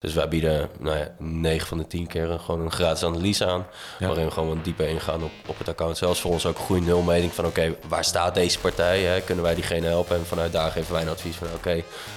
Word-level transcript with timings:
Dus 0.00 0.14
wij 0.14 0.28
bieden 0.28 0.68
nou 0.78 0.96
ja, 0.96 1.14
9 1.18 1.66
van 1.66 1.78
de 1.78 1.86
10 1.86 2.06
keer 2.06 2.38
gewoon 2.38 2.60
een 2.60 2.72
gratis 2.72 3.04
analyse 3.04 3.46
aan. 3.46 3.66
Waarin 3.98 4.24
we 4.24 4.30
gewoon 4.30 4.48
wat 4.48 4.64
dieper 4.64 4.88
ingaan 4.88 5.22
op, 5.22 5.30
op 5.46 5.58
het 5.58 5.68
account. 5.68 5.98
Zelfs 5.98 6.20
voor 6.20 6.30
ons 6.30 6.46
ook 6.46 6.58
een 6.58 6.64
goede 6.64 6.86
nulmeting 6.86 7.32
van 7.32 7.46
oké, 7.46 7.76
waar 7.88 8.04
staat 8.04 8.34
deze 8.34 8.58
partij? 8.58 9.02
Hè? 9.02 9.20
Kunnen 9.20 9.44
wij 9.44 9.54
diegene 9.54 9.86
helpen? 9.86 10.16
En 10.16 10.26
vanuit 10.26 10.52
daar 10.52 10.70
geven 10.70 10.92
wij 10.92 11.02
een 11.02 11.08
advies 11.08 11.36
van 11.36 11.46
oké, 11.54 11.76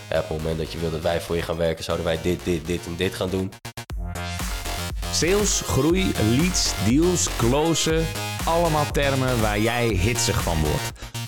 op 0.09 0.27
het 0.27 0.29
moment 0.29 0.57
dat 0.57 0.71
je 0.71 0.79
wil 0.79 0.91
dat 0.91 1.01
wij 1.01 1.21
voor 1.21 1.35
je 1.35 1.41
gaan 1.41 1.57
werken, 1.57 1.83
zouden 1.83 2.05
wij 2.05 2.19
dit, 2.21 2.43
dit, 2.43 2.65
dit 2.67 2.85
en 2.85 2.95
dit 2.95 3.13
gaan 3.13 3.29
doen. 3.29 3.51
Sales, 5.11 5.61
groei, 5.61 6.11
leads, 6.29 6.73
deals, 6.85 7.35
closen. 7.37 8.05
Allemaal 8.45 8.91
termen 8.91 9.41
waar 9.41 9.59
jij 9.59 9.87
hitsig 9.87 10.41
van 10.41 10.59
wordt. 10.59 11.20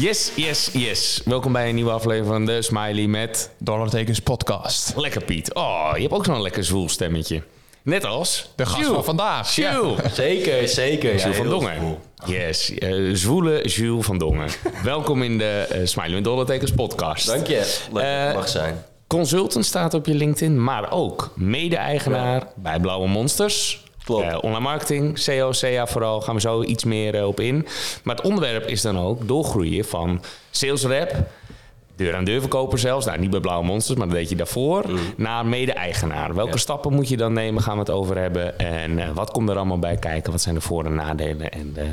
Yes, 0.00 0.32
yes, 0.36 0.70
yes. 0.72 1.20
Welkom 1.24 1.52
bij 1.52 1.68
een 1.68 1.74
nieuwe 1.74 1.90
aflevering 1.90 2.26
van 2.26 2.46
de 2.46 2.62
Smiley 2.62 3.06
met... 3.06 3.50
Dollartekens 3.58 4.20
podcast. 4.20 4.96
Lekker 4.96 5.24
Piet. 5.24 5.54
Oh, 5.54 5.90
je 5.94 6.00
hebt 6.00 6.12
ook 6.12 6.24
zo'n 6.24 6.42
lekker 6.42 6.64
zwoel 6.64 6.88
stemmetje. 6.88 7.42
Net 7.82 8.04
als... 8.04 8.52
De 8.56 8.66
gast 8.66 8.78
Jules. 8.78 8.94
van 8.94 9.04
vandaag. 9.04 9.54
Jules. 9.54 10.14
Zeker, 10.14 10.68
zeker. 10.68 11.08
Jules 11.08 11.22
Ja, 11.22 11.32
van 11.32 11.48
Dongen. 11.48 11.78
cool. 11.78 11.98
Yes, 12.26 12.70
eh, 12.74 12.94
zwoele 13.12 13.68
Jules 13.68 14.04
van 14.04 14.18
Dongen. 14.18 14.48
Welkom 14.82 15.22
in 15.22 15.38
de 15.38 15.66
eh 15.70 15.80
Smiley 15.86 16.14
met 16.14 16.24
Dollartekens 16.24 16.70
podcast. 16.72 17.26
Dank 17.26 17.46
je. 17.46 17.76
Leuk 17.92 18.02
dat 18.02 18.28
je 18.28 18.32
mag 18.34 18.48
zijn. 18.48 18.84
Consultant 19.06 19.64
staat 19.66 19.94
op 19.94 20.06
je 20.06 20.14
LinkedIn, 20.14 20.64
maar 20.64 20.92
ook 20.92 21.32
mede-eigenaar 21.34 22.42
bij 22.56 22.80
Blauwe 22.80 23.08
Monsters. 23.08 23.82
Eh, 24.08 24.38
online 24.40 24.60
marketing, 24.60 25.18
SEO, 25.18 25.50
CA 25.50 25.86
vooral, 25.86 26.20
gaan 26.20 26.34
we 26.34 26.40
zo 26.40 26.62
iets 26.62 26.84
meer 26.84 27.14
eh, 27.14 27.26
op 27.26 27.40
in. 27.40 27.66
Maar 28.02 28.16
het 28.16 28.24
onderwerp 28.24 28.66
is 28.66 28.82
dan 28.82 28.98
ook 28.98 29.28
doorgroeien 29.28 29.84
van 29.84 30.22
sales 30.50 30.84
rep, 30.84 31.14
deur-aan-deur 31.98 32.40
verkoper 32.40 32.78
zelfs, 32.78 33.06
nou 33.06 33.18
niet 33.18 33.30
bij 33.30 33.40
Blauwe 33.40 33.64
Monsters, 33.64 33.98
maar 33.98 34.06
dat 34.08 34.16
deed 34.16 34.28
je 34.28 34.36
daarvoor, 34.36 34.84
naar 35.16 35.46
mede-eigenaar. 35.46 36.26
Welke 36.34 36.42
Mm. 36.50 36.54
Ja. 36.54 36.60
stappen 36.60 36.92
moet 36.92 37.08
je 37.08 37.16
dan 37.16 37.32
nemen, 37.32 37.62
gaan 37.62 37.72
we 37.74 37.78
het 37.80 37.90
over 37.90 38.18
hebben. 38.18 38.58
En 38.58 38.98
eh, 38.98 39.08
wat 39.14 39.30
komt 39.30 39.48
er 39.48 39.56
allemaal 39.56 39.78
bij 39.78 39.96
kijken, 39.96 40.32
wat 40.32 40.40
zijn 40.40 40.54
de 40.54 40.60
voor- 40.60 40.84
en 40.84 40.94
nadelen 40.94 41.50
en 41.52 41.72
eh, 41.76 41.84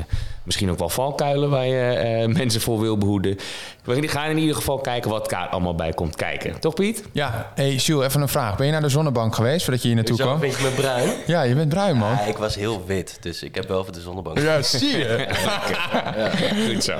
misschien 0.42 0.70
ook 0.70 0.78
wel 0.78 0.88
valkuilen 0.88 1.50
waar 1.50 1.66
je 1.66 1.80
eh, 1.80 2.26
mensen 2.28 2.60
voor 2.60 2.80
wil 2.80 2.98
behoeden. 2.98 3.36
We 3.84 4.08
gaan 4.08 4.30
in 4.30 4.38
ieder 4.38 4.54
geval 4.54 4.78
kijken 4.78 5.10
wat 5.10 5.30
daar 5.30 5.48
allemaal 5.48 5.74
bij 5.74 5.92
komt 5.92 6.16
kijken. 6.16 6.60
Toch 6.60 6.74
Piet? 6.74 7.02
Ja, 7.12 7.52
hey 7.54 7.74
Jules, 7.74 8.06
even 8.06 8.20
een 8.22 8.28
vraag. 8.28 8.56
Ben 8.56 8.66
je 8.66 8.72
naar 8.72 8.80
de 8.82 8.88
zonnebank 8.88 9.34
geweest 9.34 9.62
voordat 9.64 9.82
je 9.82 9.88
hier 9.88 9.96
naartoe 9.96 10.16
kwam? 10.16 10.44
je 10.44 10.56
me 10.62 10.68
bruin? 10.76 11.10
Ja, 11.26 11.42
je 11.42 11.54
bent 11.54 11.68
bruin, 11.68 11.96
man. 11.96 12.10
Ja, 12.10 12.20
ik 12.20 12.36
was 12.36 12.54
heel 12.54 12.82
wit, 12.86 13.16
dus 13.20 13.42
ik 13.42 13.54
heb 13.54 13.68
wel 13.68 13.84
voor 13.84 13.92
de 13.92 14.00
zonnebank. 14.00 14.38
Ja, 14.38 14.62
zie 14.62 14.96
je. 14.98 15.26
Goed 16.72 16.84
zo. 16.84 16.92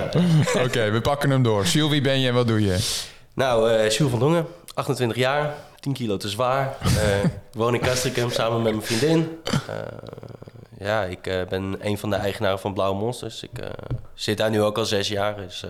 Oké, 0.65 0.91
we 0.91 1.01
pakken 1.01 1.31
hem 1.31 1.43
door. 1.43 1.65
Jules, 1.65 1.91
wie 1.91 2.01
ben 2.01 2.21
je 2.21 2.29
en 2.29 2.35
wat 2.35 2.47
doe 2.47 2.63
je? 2.65 2.96
Nou, 3.37 3.71
eh 3.71 3.91
Jules 3.91 4.11
van 4.11 4.19
Dongen, 4.19 4.47
28 4.75 5.17
jaar, 5.17 5.55
10 5.81 5.93
kilo 5.93 6.17
te 6.17 6.29
zwaar. 6.29 6.77
Ik 7.23 7.31
woon 7.61 7.75
in 7.75 7.81
Castricum 7.81 8.31
samen 8.31 8.63
met 8.63 8.73
mijn 8.73 8.87
vriendin. 8.87 9.39
Eh, 9.45 9.77
ja, 10.79 11.05
ik 11.05 11.23
ben 11.49 11.77
een 11.81 11.99
van 11.99 12.11
de 12.11 12.17
eigenaren 12.17 12.59
van 12.59 12.75
Blauwe 12.75 12.99
Monsters. 12.99 13.43
Ik 13.43 13.51
zit 14.15 14.37
daar 14.37 14.51
nu 14.51 14.63
ook 14.63 14.79
al 14.79 14.85
zes 14.85 15.09
jaar. 15.09 15.37
Dus 15.37 15.65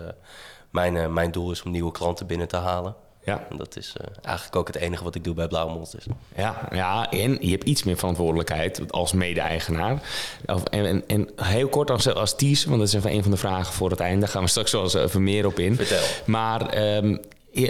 mijn, 0.71 1.13
mijn 1.13 1.31
doel 1.31 1.51
is 1.51 1.63
om 1.63 1.71
nieuwe 1.71 1.93
klanten 1.93 2.27
binnen 2.27 2.49
te 2.49 2.57
halen. 2.57 2.95
Ja. 3.25 3.47
En 3.51 3.57
dat 3.57 3.77
is 3.77 3.93
eigenlijk 4.23 4.57
ook 4.57 4.67
het 4.67 4.77
enige 4.77 5.05
wat 5.05 5.15
ik 5.15 5.25
doe 5.25 5.35
bij 5.35 5.49
Blauwe 5.49 5.73
Monsters. 5.73 6.07
Ja, 6.37 6.69
ja, 6.71 7.11
en 7.11 7.39
je 7.41 7.51
hebt 7.51 7.65
iets 7.65 7.83
meer 7.83 7.97
verantwoordelijkheid 7.97 8.93
als 8.93 9.13
mede-eigenaar. 9.13 10.03
En, 10.45 10.87
en, 10.87 11.05
en 11.07 11.29
heel 11.37 11.69
kort 11.69 11.91
als, 11.91 12.15
als 12.15 12.37
teaser, 12.37 12.69
want 12.69 12.81
dat 12.81 12.89
is 12.89 12.95
even 12.95 13.13
een 13.13 13.23
van 13.23 13.31
de 13.31 13.37
vragen 13.37 13.75
voor 13.75 13.91
het 13.91 14.01
einde. 14.01 14.21
Daar 14.21 14.29
gaan 14.29 14.43
we 14.43 14.49
straks 14.49 14.73
wel 14.73 14.83
eens 14.83 14.95
even 14.95 15.23
meer 15.23 15.47
op 15.47 15.59
in. 15.59 15.77
Vertel. 15.77 16.03
Maar 16.27 16.69
ehm, 16.69 17.17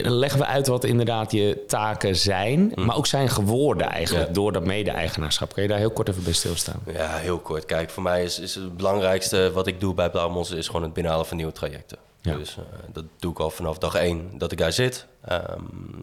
leggen 0.02 0.41
we 0.41 0.47
uit 0.47 0.66
wat 0.66 0.84
inderdaad 0.84 1.32
je 1.32 1.64
taken 1.66 2.16
zijn, 2.16 2.72
maar 2.74 2.97
ook 2.97 3.06
zijn 3.06 3.28
geworden 3.28 3.88
eigenlijk 3.91 4.26
Ja. 4.26 4.32
door 4.32 4.52
dat 4.52 4.64
mede-eigenaarschap. 4.64 5.52
Kun 5.52 5.62
je 5.62 5.69
daar 5.69 5.78
heel 5.78 5.91
kort 5.91 6.08
even 6.08 6.22
bij 6.24 6.32
stilstaan? 6.32 6.80
Ja, 6.92 7.16
heel 7.16 7.38
kort. 7.38 7.64
Kijk, 7.64 7.91
voor 7.91 8.02
mij 8.02 8.25
is, 8.25 8.38
is 8.38 8.54
het 8.54 8.76
belangrijkste 8.76 9.50
wat 9.52 9.66
ik 9.66 9.80
doe 9.80 9.94
bij 9.94 10.10
Blauwe 10.10 10.32
Monsters... 10.32 10.58
is 10.58 10.66
gewoon 10.66 10.82
het 10.82 10.92
binnenhalen 10.92 11.26
van 11.26 11.36
nieuwe 11.36 11.52
trajecten. 11.52 11.98
Ja. 12.20 12.36
Dus 12.36 12.56
eh, 12.56 12.62
dat 12.92 13.04
doe 13.19 13.30
ik 13.30 13.38
al 13.38 13.50
vanaf 13.50 13.78
dag 13.78 13.94
één 13.94 14.30
dat 14.38 14.52
ik 14.52 14.58
daar 14.58 14.72
zit. 14.72 15.06
Ehm, 15.25 15.60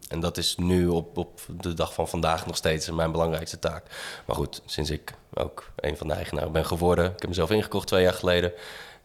en 0.10 0.20
dat 0.20 0.38
is 0.38 0.56
nu 0.58 0.88
op, 0.88 1.18
op 1.18 1.40
de 1.62 1.74
dag 1.74 1.94
van 1.94 2.08
vandaag 2.08 2.46
nog 2.46 2.56
steeds 2.56 2.92
mijn 2.92 3.12
belangrijkste 3.12 3.60
taak. 3.60 3.84
Maar 4.26 4.36
goed, 4.36 4.62
sinds 4.66 4.90
ik 4.90 5.14
ook 5.34 5.70
een 5.76 5.98
van 5.98 6.08
de 6.08 6.14
eigenaren 6.14 6.52
ben 6.52 6.66
geworden... 6.66 7.06
ik 7.06 7.20
heb 7.20 7.28
mezelf 7.28 7.52
ingekocht 7.52 7.88
twee 7.88 8.04
jaar 8.04 8.14
geleden... 8.14 8.52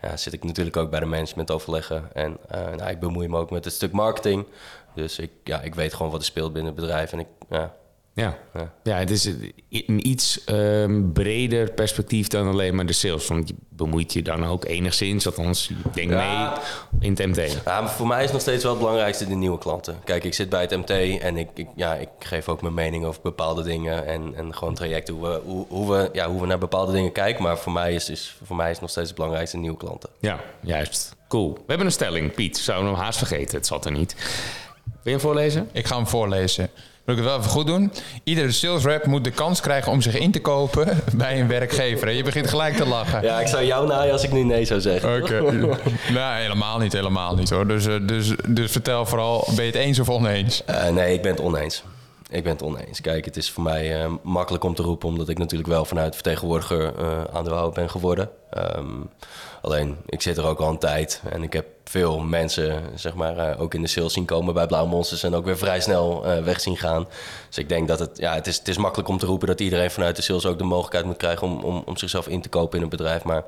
Ja, 0.01 0.17
zit 0.17 0.33
ik 0.33 0.45
natuurlijk 0.45 0.77
ook 0.77 0.91
bij 0.91 1.01
de 1.01 1.07
management 1.07 1.51
overleggen. 1.51 2.15
En 2.15 2.37
eh, 2.49 2.61
nou, 2.61 2.91
ik 2.91 3.01
bemoei 3.01 3.29
me 3.29 3.37
ook 3.37 3.51
met 3.51 3.65
het 3.65 3.75
stuk 3.75 3.93
marketing. 3.93 4.47
Dus 4.95 5.19
ik, 5.19 5.31
ja, 5.45 5.61
ik 5.61 5.75
weet 5.75 5.95
gewoon 5.95 6.13
wat 6.13 6.21
er 6.21 6.27
speelt 6.27 6.53
binnen 6.53 6.73
het 6.73 6.81
bedrijf. 6.81 7.13
En 7.13 7.19
ik, 7.19 7.27
ja, 7.49 7.75
Ja. 8.19 8.39
Ja. 8.55 8.73
ja, 8.83 8.97
het 8.97 9.11
is 9.11 9.25
een 9.71 10.07
iets 10.07 10.45
ehm, 10.45 11.13
breder 11.13 11.71
perspectief 11.71 12.29
dan 12.29 12.49
alleen 12.49 12.75
maar 12.75 12.87
de 12.87 12.93
sales. 12.93 13.27
Want 13.27 13.49
je 13.49 13.55
bemoeit 13.69 14.13
je 14.13 14.23
dan 14.23 14.47
ook 14.47 14.65
enigszins, 14.65 15.27
althans, 15.27 15.71
Ja. 15.95 16.07
mee 16.07 16.49
in 17.01 17.11
het 17.11 17.27
MT. 17.27 17.63
Ja, 17.65 17.81
maar 17.81 17.91
voor 17.91 18.07
mij 18.07 18.25
is 18.25 18.33
nog 18.33 18.41
steeds 18.41 18.63
wel 18.63 18.73
het 18.73 18.81
belangrijkste 18.81 19.27
de 19.27 19.35
nieuwe 19.35 19.59
klanten. 19.59 19.97
Kijk, 20.05 20.25
ik 20.25 20.35
zit 20.35 20.49
bij 20.49 20.61
het 20.61 20.71
MT 20.71 20.91
en 21.21 21.37
ik, 21.37 21.49
ik, 21.55 21.67
ja, 21.77 21.95
ik 21.95 22.09
geef 22.19 22.49
ook 22.49 22.63
mijn 22.63 22.75
mening 22.75 23.05
over 23.05 23.21
bepaalde 23.23 23.63
dingen. 23.63 24.07
En, 24.07 24.33
en 24.37 24.55
gewoon 24.55 24.75
trajecten, 24.75 25.15
hoe 25.15 25.29
we, 25.29 25.41
hoe, 25.45 25.67
hoe, 25.69 25.91
we, 25.93 26.09
ja, 26.13 26.29
hoe 26.31 26.41
we 26.41 26.47
naar 26.47 26.59
bepaalde 26.59 26.93
dingen 26.93 27.13
kijken. 27.13 27.43
Maar 27.43 27.59
voor 27.59 27.73
mij 27.73 27.95
is, 27.95 28.11
is, 28.11 28.37
voor 28.45 28.57
mij 28.57 28.71
is 28.71 28.81
nog 28.81 28.91
steeds 28.91 29.07
het 29.07 29.17
belangrijkste 29.17 29.57
de 29.57 29.63
nieuwe 29.63 29.79
klanten. 29.79 30.09
Ja, 30.21 30.41
juist. 30.61 31.17
Cool. 31.29 31.53
We 31.53 31.63
hebben 31.67 31.87
een 31.87 31.93
stelling, 31.93 32.35
Piet. 32.35 32.57
Zou 32.59 32.85
hem 32.85 32.95
haast 32.95 33.19
vergeten, 33.19 33.57
het 33.57 33.67
zat 33.67 33.85
er 33.85 33.93
niet. 33.93 34.15
Wil 34.85 34.95
je 35.03 35.11
hem 35.11 35.21
voorlezen? 35.21 35.69
Ik 35.73 35.87
ga 35.87 35.97
hem 35.97 36.07
voorlezen. 36.07 36.71
Wil 37.09 37.17
ik 37.17 37.23
het 37.23 37.33
wel 37.33 37.41
even 37.41 37.51
goed 37.51 37.67
doen? 37.67 37.93
Iedere 38.25 38.53
sales 38.53 38.85
rep 38.85 39.07
moet 39.07 39.25
de 39.25 39.31
kans 39.31 39.61
krijgen 39.61 39.93
om 39.93 40.01
zich 40.01 40.19
in 40.19 40.31
te 40.31 40.41
kopen 40.41 41.03
bij 41.17 41.41
een 41.41 41.49
werkgever. 41.49 42.11
Je 42.11 42.23
begint 42.23 42.49
gelijk 42.49 42.77
te 42.77 42.87
lachen. 42.87 43.23
Ja, 43.23 43.41
ik 43.41 43.47
zou 43.47 43.65
jou 43.65 43.87
naaien 43.87 44.13
als 44.13 44.23
ik 44.23 44.33
nu 44.33 44.43
nee 44.43 44.65
zou 44.65 44.81
zeggen. 44.81 45.23
Oké. 45.23 45.41
nou, 46.13 46.41
helemaal 46.41 46.79
niet, 46.79 46.93
helemaal 46.93 47.35
niet 47.35 47.51
hoor. 47.51 47.67
Dus, 47.67 47.87
eh, 47.87 47.95
dus, 48.03 48.35
dus 48.49 48.71
vertel 48.71 49.07
vooral, 49.07 49.45
ben 49.47 49.65
je 49.65 49.71
het 49.71 49.81
eens 49.81 49.99
of 49.99 50.09
oneens? 50.09 50.65
Eh, 50.65 50.89
nee, 50.89 51.15
ik 51.15 51.23
ben 51.23 51.31
het 51.31 51.41
oneens. 51.41 51.83
Ik 52.31 52.43
ben 52.43 52.53
het 52.53 52.63
oneens. 52.63 53.01
Kijk, 53.01 53.25
het 53.25 53.37
is 53.37 53.51
voor 53.51 53.63
mij 53.63 54.03
eh, 54.03 54.11
makkelijk 54.23 54.65
om 54.65 54.75
te 54.75 54.83
roepen, 54.83 55.09
omdat 55.09 55.29
ik 55.29 55.39
natuurlijk 55.39 55.69
wel 55.69 55.85
vanuit 55.85 56.15
vertegenwoordiger 56.15 56.95
eh 56.99 57.25
aandeelhouder 57.33 57.75
ben 57.75 57.91
geworden. 57.91 58.31
Ehm, 58.51 58.87
alleen, 59.63 59.97
ik 60.07 60.23
zit 60.23 60.37
er 60.37 60.47
ook 60.47 60.59
al 60.59 60.69
een 60.69 60.79
tijd 60.79 61.23
en 61.31 61.43
ik 61.43 61.53
heb 61.53 61.67
veel 61.85 62.19
mensen, 62.19 62.83
zeg 62.95 63.15
maar, 63.15 63.39
eh, 63.39 63.61
ook 63.61 63.75
in 63.75 63.83
de 63.83 63.89
sales 63.89 64.13
zien 64.13 64.25
komen 64.25 64.55
bij 64.55 64.67
Blauwe 64.67 64.89
Monsters 64.89 65.23
en 65.23 65.35
ook 65.35 65.45
weer 65.45 65.59
vrij 65.59 65.81
snel 65.81 66.27
eh, 66.27 66.43
weg 66.43 66.61
zien 66.61 66.77
gaan. 66.77 67.07
Dus 67.47 67.59
ik 67.59 67.69
denk 67.69 67.89
dat 67.89 67.99
het, 67.99 68.19
ja, 68.19 68.35
het 68.35 68.47
is, 68.47 68.59
het 68.59 68.69
is 68.69 68.77
makkelijk 68.77 69.09
om 69.09 69.19
te 69.19 69.27
roepen 69.27 69.47
dat 69.47 69.61
iedereen 69.61 69.91
vanuit 69.91 70.17
de 70.17 70.23
sales 70.23 70.47
ook 70.47 70.59
de 70.59 70.65
mogelijkheid 70.65 71.05
moet 71.05 71.17
krijgen 71.17 71.47
om, 71.47 71.65
om, 71.65 71.83
om 71.87 71.97
zichzelf 71.97 72.29
in 72.29 72.43
te 72.43 72.49
kopen 72.49 72.77
in 72.77 72.85
een 72.85 72.91
bedrijf. 72.91 73.25
Maar 73.25 73.45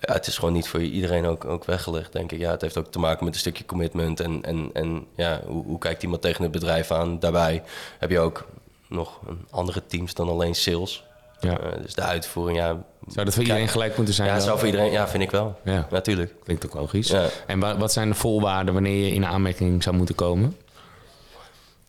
het 0.00 0.26
is 0.26 0.38
gewoon 0.38 0.52
niet 0.54 0.68
voor 0.68 0.82
iedereen 0.82 1.26
ook, 1.26 1.44
ook 1.44 1.64
weggelegd, 1.64 2.12
denk 2.12 2.32
ik. 2.32 2.38
Ja, 2.38 2.50
het 2.50 2.60
heeft 2.60 2.76
ook 2.76 2.90
te 2.90 2.98
maken 2.98 3.24
met 3.24 3.34
een 3.34 3.40
stukje 3.40 3.64
commitment. 3.64 4.20
En, 4.20 4.42
en, 4.42 4.70
en 4.72 5.06
ja, 5.16 5.40
hoe, 5.46 5.64
hoe 5.64 5.78
kijkt 5.78 6.02
iemand 6.02 6.22
tegen 6.22 6.42
het 6.42 6.52
bedrijf 6.52 6.90
aan? 6.90 7.18
Daarbij 7.18 7.62
heb 7.98 8.10
je 8.10 8.18
ook 8.18 8.46
nog 8.88 9.20
andere 9.50 9.82
teams 9.86 10.14
dan 10.14 10.28
alleen 10.28 10.54
sales. 10.54 11.04
Ja. 11.42 11.58
Eh, 11.58 11.82
dus 11.82 11.94
de 11.94 12.02
uitvoering, 12.02 12.58
ja. 12.58 12.82
Zou 13.06 13.24
dat 13.24 13.34
voor 13.34 13.42
iedereen 13.42 13.68
gelijk 13.68 13.96
moeten 13.96 14.14
zijn? 14.14 14.28
Ja, 14.28 14.38
zou 14.40 14.58
voor 14.58 14.66
iedereen, 14.66 14.90
ja, 14.90 15.08
vind 15.08 15.22
ik 15.22 15.30
wel. 15.30 15.58
Ja. 15.64 15.86
Natuurlijk. 15.90 16.34
Klinkt 16.44 16.66
ook 16.66 16.74
logisch. 16.74 17.14
En 17.46 17.60
wa- 17.60 17.76
wat 17.76 17.92
zijn 17.92 18.08
de 18.08 18.14
voorwaarden 18.14 18.74
wanneer 18.74 19.06
je 19.06 19.14
in 19.14 19.26
aanmerking 19.26 19.82
zou 19.82 19.96
moeten 19.96 20.14
komen? 20.14 20.56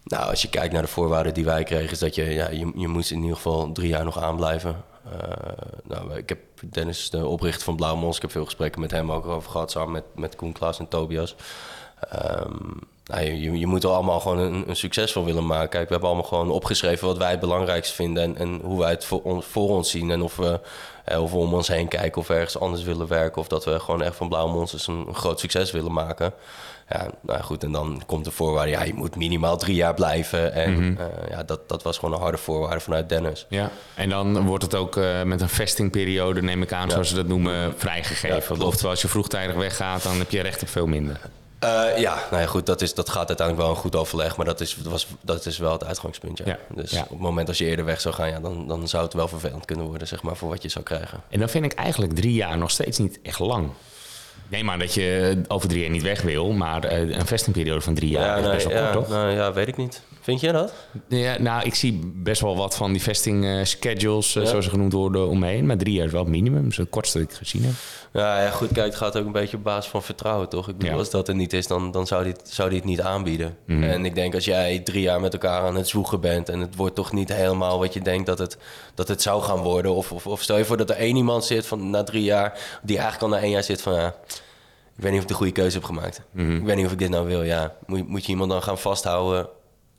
Nou, 0.04 0.30
als 0.30 0.42
je 0.42 0.50
kijkt 0.50 0.74
naar 0.74 0.82
de 0.82 0.88
voorwaarden 0.88 1.34
die 1.34 1.46
wij 1.46 1.64
kregen, 1.64 1.92
is 1.92 2.00
dat 2.00 2.16
je, 2.16 2.24
ja, 2.34 2.50
je, 2.50 2.72
je 2.76 2.88
moest 2.88 3.12
in 3.12 3.22
ieder 3.22 3.36
geval 3.36 3.72
drie 3.72 3.88
jaar 3.88 4.04
nog 4.04 4.20
aanblijven. 4.22 4.84
Eh, 5.12 5.28
nou, 5.84 6.14
ik 6.18 6.30
heb 6.30 6.40
Dennis, 6.64 7.10
de 7.10 7.26
oprichter 7.26 7.64
van 7.64 7.76
Blauw 7.76 7.96
Mons, 7.96 8.16
ik 8.16 8.22
heb 8.22 8.32
veel 8.32 8.46
gesprekken 8.46 8.82
met 8.82 8.92
hem 8.92 9.12
ook 9.12 9.26
over 9.26 9.52
gehad, 9.52 9.72
samen 9.72 9.92
met, 9.92 10.04
met 10.16 10.36
Koen 10.36 10.52
Klaas 10.52 10.80
en 10.80 10.88
Tobias. 10.88 11.36
Ehm, 12.10 12.56
nou, 13.06 13.22
je, 13.24 13.60
je 13.60 13.68
moet 13.68 13.84
er 13.84 13.90
allemaal 13.90 14.20
gewoon 14.20 14.38
een, 14.40 14.64
een 14.70 14.76
succes 14.76 15.12
van 15.12 15.24
willen 15.24 15.46
maken. 15.46 15.70
Kijk, 15.70 15.84
we 15.86 15.92
hebben 15.92 16.10
allemaal 16.10 16.28
gewoon 16.28 16.52
opgeschreven 16.52 17.08
wat 17.08 17.18
wij 17.18 17.32
het 17.32 17.40
belangrijkst 17.40 17.92
vinden 17.94 18.24
en, 18.24 18.38
en 18.38 18.60
hoe 18.64 18.80
wij 18.80 18.90
het 18.92 19.06
voor, 19.06 19.22
on- 19.22 19.44
voor 19.44 19.70
ons 19.70 19.90
zien. 19.90 20.12
En 20.12 20.22
of 20.22 20.36
we, 20.36 20.60
eh, 21.06 21.22
of 21.22 21.32
we 21.32 21.38
om 21.38 21.54
ons 21.54 21.68
heen 21.68 21.88
kijken 21.88 22.22
of 22.22 22.28
we 22.28 22.34
ergens 22.34 22.60
anders 22.60 22.84
willen 22.84 23.08
werken. 23.08 23.42
Of 23.42 23.48
dat 23.48 23.66
we 23.66 23.80
gewoon 23.80 24.02
echt 24.02 24.16
van 24.16 24.30
Blauwe 24.30 24.52
Monsters 24.52 24.88
een, 24.88 25.06
een 25.08 25.16
groot 25.16 25.40
succes 25.40 25.72
willen 25.72 25.94
maken. 25.94 26.34
Ja, 26.90 27.08
nou 27.22 27.42
goed, 27.42 27.64
en 27.64 27.72
dan 27.72 28.02
komt 28.06 28.26
de 28.26 28.32
voorwaarde, 28.32 28.72
ja, 28.72 28.84
je 28.84 28.94
moet 28.94 29.16
minimaal 29.16 29.58
drie 29.58 29.76
jaar 29.76 29.94
blijven. 29.94 30.54
En 30.54 30.98
eh, 31.00 31.30
ja, 31.30 31.44
dat, 31.44 31.70
dat 31.70 31.84
was 31.84 31.98
gewoon 31.98 32.16
een 32.16 32.22
harde 32.22 32.38
voorwaarde 32.38 32.80
vanuit 32.80 33.10
Dennis. 33.10 33.46
Ja. 33.50 33.70
En 33.96 34.10
dan 34.10 34.46
wordt 34.46 34.64
het 34.64 34.76
ook 34.76 34.98
eh, 34.98 35.22
met 35.24 35.42
een 35.42 35.50
vestingperiode, 35.50 36.42
neem 36.42 36.62
ik 36.62 36.74
aan, 36.74 36.92
zoals 36.92 37.10
ze 37.10 37.16
dat 37.16 37.28
noemen, 37.28 37.74
vrijgegeven. 37.78 38.60
Ja. 38.60 38.66
Oftewel, 38.66 38.92
als 38.92 39.02
je 39.02 39.08
vroegtijdig 39.08 39.56
weggaat, 39.56 40.04
dan 40.04 40.18
heb 40.18 40.32
je 40.32 40.42
recht 40.42 40.62
op 40.62 40.68
veel 40.70 40.88
minder. 40.88 41.20
Eh, 41.64 41.98
ja, 41.98 42.16
nou 42.32 42.42
ja, 42.42 42.48
goed, 42.48 42.66
dat, 42.66 42.82
is, 42.82 42.94
dat 42.94 43.10
gaat 43.10 43.28
uiteindelijk 43.28 43.68
wel 43.68 43.76
een 43.76 43.82
goed 43.82 43.96
overleg, 43.96 44.38
maar 44.38 44.46
dat 44.46 44.62
is, 44.62 44.76
dat 44.76 44.92
was, 44.92 45.08
dat 45.22 45.46
is 45.46 45.58
wel 45.58 45.72
het 45.72 45.84
uitgangspunt. 45.84 46.38
Ja. 46.38 46.46
Ja, 46.46 46.58
Dus 46.76 46.92
ja. 46.92 47.02
op 47.02 47.10
het 47.10 47.20
moment 47.20 47.48
als 47.48 47.58
je 47.58 47.66
eerder 47.66 47.86
weg 47.86 48.02
zou 48.02 48.16
gaan, 48.16 48.30
ja, 48.30 48.40
dan, 48.40 48.68
dan 48.68 48.88
zou 48.88 49.04
het 49.04 49.14
wel 49.14 49.28
vervelend 49.28 49.66
kunnen 49.66 49.86
worden, 49.86 50.08
zeg 50.08 50.24
maar, 50.24 50.36
voor 50.36 50.50
wat 50.50 50.62
je 50.62 50.70
zou 50.70 50.86
krijgen. 50.86 51.22
En 51.30 51.40
dan 51.40 51.50
vind 51.50 51.66
ik 51.66 51.74
eigenlijk 51.74 52.14
drie 52.14 52.34
jaar 52.34 52.58
nog 52.58 52.72
steeds 52.72 52.98
niet 52.98 53.20
echt 53.24 53.40
lang. 53.40 53.70
Nee, 54.48 54.64
maar 54.64 54.80
dat 54.80 54.94
je 54.94 55.42
over 55.48 55.70
drie 55.70 55.82
jaar 55.82 55.90
niet 55.90 56.02
weg 56.02 56.22
wil, 56.22 56.52
maar 56.52 56.84
eh, 56.84 57.00
een 57.00 57.26
vestingperiode 57.26 57.82
van 57.82 57.94
drie 57.94 58.10
jaar 58.10 58.38
is 58.38 58.44
nee, 58.44 58.54
best 58.54 58.68
wel 58.68 58.82
kort, 58.82 58.94
toch? 58.94 59.08
nou, 59.08 59.32
ja, 59.32 59.54
weet 59.54 59.68
ik 59.68 59.78
niet. 59.78 60.02
Vind 60.24 60.40
je 60.40 60.52
dat? 60.52 60.74
Ja, 61.08 61.40
nou, 61.42 61.64
ik 61.64 61.76
zie 61.76 62.00
best 62.16 62.42
wel 62.42 62.56
wat 62.58 62.76
van 62.76 62.92
die 62.92 63.02
vesting 63.02 63.46
eh, 63.46 63.64
schedules, 63.64 64.36
eh, 64.36 64.44
Ja. 64.44 64.50
zoals 64.50 64.66
ze 64.66 64.72
genoemd 64.72 64.94
worden, 64.94 65.28
omheen. 65.28 65.66
Maar 65.66 65.78
drie 65.78 65.94
jaar 65.94 66.06
is 66.06 66.12
wel 66.12 66.22
het 66.22 66.30
minimum. 66.30 66.68
Is 66.68 66.78
het 66.78 66.90
kortste 66.90 67.20
dat 67.20 67.30
ik 67.30 67.36
gezien 67.36 67.64
heb. 67.64 67.74
Ja, 68.14 68.42
ja, 68.42 68.50
goed, 68.50 68.72
kijk, 68.72 68.86
het 68.86 68.96
gaat 68.96 69.18
ook 69.18 69.26
een 69.26 69.32
beetje 69.32 69.58
op 69.58 69.64
basis 69.64 69.92
van 69.92 70.04
vertrouwen, 70.04 70.50
toch? 70.50 70.68
Ik 70.70 70.78
bedoel, 70.78 70.92
Ja. 70.94 70.98
als 71.00 71.10
dat 71.10 71.28
er 71.28 71.36
niet 71.36 71.54
is, 71.54 71.68
dan, 71.68 71.92
dan 71.92 72.08
zou 72.08 72.24
die, 72.24 72.34
zou 72.44 72.70
die 72.70 72.78
het 72.78 72.88
niet 72.88 73.02
aanbieden. 73.02 73.58
Mhm. 73.66 73.84
En 73.84 74.06
ik 74.06 74.16
denk, 74.16 74.34
als 74.36 74.46
jij 74.46 74.80
drie 74.80 75.02
jaar 75.02 75.22
met 75.22 75.34
elkaar 75.34 75.62
aan 75.62 75.76
het 75.76 75.88
zwoegen 75.88 76.20
bent... 76.20 76.50
en 76.50 76.60
het 76.60 76.76
wordt 76.76 76.96
toch 76.96 77.12
niet 77.12 77.34
helemaal 77.34 77.80
wat 77.80 77.94
je 77.94 78.02
denkt 78.02 78.26
dat 78.26 78.40
het, 78.40 78.58
dat 78.96 79.08
het 79.08 79.22
zou 79.22 79.42
gaan 79.42 79.60
worden... 79.60 79.94
Of, 79.96 80.12
of, 80.12 80.28
of 80.28 80.42
stel 80.42 80.58
je 80.58 80.66
voor 80.66 80.78
dat 80.78 80.90
er 80.90 80.96
één 80.96 81.16
iemand 81.16 81.46
zit 81.46 81.66
van 81.66 81.90
na 81.90 82.04
drie 82.04 82.24
jaar... 82.24 82.60
die 82.84 82.98
eigenlijk 82.98 83.32
al 83.32 83.38
na 83.38 83.44
één 83.44 83.52
jaar 83.52 83.64
zit 83.64 83.82
van... 83.82 83.94
Ja, 83.94 84.16
ik 84.98 85.04
weet 85.04 85.10
niet 85.12 85.18
of 85.18 85.24
ik 85.24 85.32
de 85.32 85.38
goede 85.38 85.52
keuze 85.52 85.76
heb 85.78 85.86
gemaakt. 85.86 86.22
Mhm. 86.32 86.56
Ik 86.56 86.64
weet 86.64 86.76
niet 86.76 86.86
of 86.86 86.92
ik 86.92 87.00
dit 87.00 87.10
nou 87.10 87.28
wil, 87.28 87.44
ja. 87.44 87.74
Moet, 87.86 88.08
moet 88.08 88.26
je 88.26 88.32
iemand 88.32 88.50
dan 88.52 88.64
gaan 88.64 88.78
vasthouden 88.78 89.48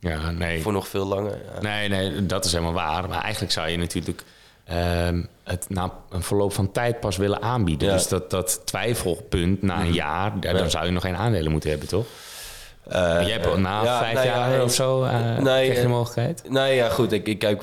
Ja, 0.05 0.31
nee. 0.31 0.63
voor 0.63 0.73
nog 0.73 0.89
veel 0.89 1.07
langer? 1.07 1.39
Ja. 1.55 1.61
Nee, 1.61 1.89
nee, 1.89 2.27
dat 2.27 2.45
is 2.45 2.53
helemaal 2.53 2.73
waar. 2.73 3.09
Maar 3.09 3.23
eigenlijk 3.23 3.53
zou 3.53 3.69
je 3.69 3.77
natuurlijk 3.77 4.23
ehm, 4.65 5.23
het 5.45 5.67
na 5.69 5.91
een 6.11 6.23
verloop 6.23 6.53
van 6.53 6.73
tijd 6.73 7.01
pas 7.01 7.17
willen 7.17 7.43
aanbieden. 7.43 7.89
Ja. 7.89 7.95
Dus 7.95 8.09
dat, 8.09 8.31
dat 8.31 8.61
twijfelpunt 8.65 9.63
na 9.63 9.81
een 9.81 9.93
jaar, 9.93 10.33
ja, 10.41 10.53
dan 10.53 10.71
zou 10.71 10.85
je 10.87 10.91
nog 10.91 11.03
geen 11.03 11.17
aandelen 11.17 11.51
moeten 11.53 11.71
hebben, 11.71 11.89
toch? 11.89 12.07
Eh, 12.89 13.01
Jij 13.01 13.31
hebt 13.31 13.57
na 13.57 13.83
ja, 13.83 13.99
vijf 13.99 14.15
nou 14.15 14.27
ja, 14.27 14.51
jaar 14.51 14.63
of 14.63 14.73
zo, 14.73 15.03
eh 15.05 15.13
nee, 15.21 15.43
krijg 15.43 15.67
je 15.69 15.75
de 15.75 15.81
eh, 15.81 15.89
mogelijkheid? 15.89 16.43
Nee, 16.49 16.75
ja, 16.75 16.89
goed. 16.89 17.13
Ik, 17.13 17.27
ik, 17.29 17.39
kijk, 17.39 17.63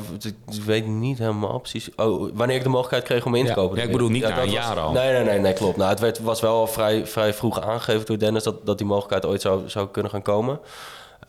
ik 0.50 0.64
weet 0.66 0.86
niet 0.88 1.18
helemaal 1.18 1.60
precies. 1.60 1.90
Oh, 1.96 2.30
wanneer 2.34 2.56
ik 2.56 2.64
de 2.64 2.70
mogelijkheid 2.70 3.04
kreeg 3.04 3.26
om 3.26 3.36
in 3.36 3.44
te 3.44 3.50
Ja. 3.50 3.56
kopen. 3.56 3.78
Ja, 3.78 3.84
ik 3.84 3.92
bedoel 3.92 4.10
niet 4.10 4.24
na 4.24 4.30
een 4.30 4.46
was- 4.46 4.54
jaar 4.54 4.80
al. 4.80 4.92
Nee, 4.92 5.12
nee, 5.14 5.24
nee, 5.24 5.40
nee, 5.40 5.54
klopt. 5.54 5.78
Nou, 5.78 5.90
het 5.90 6.00
werd, 6.00 6.20
was 6.20 6.42
wel 6.42 6.56
al 6.56 6.68
vrij, 6.68 7.06
vrij 7.08 7.34
vroeg 7.34 7.62
aangegeven 7.62 8.06
door 8.06 8.18
Dennis 8.18 8.44
dat, 8.44 8.66
dat 8.66 8.78
die 8.78 8.88
mogelijkheid 8.88 9.26
ooit 9.26 9.42
zou, 9.42 9.70
zou 9.70 9.88
kunnen 9.88 10.12
gaan 10.12 10.22
komen. 10.22 10.60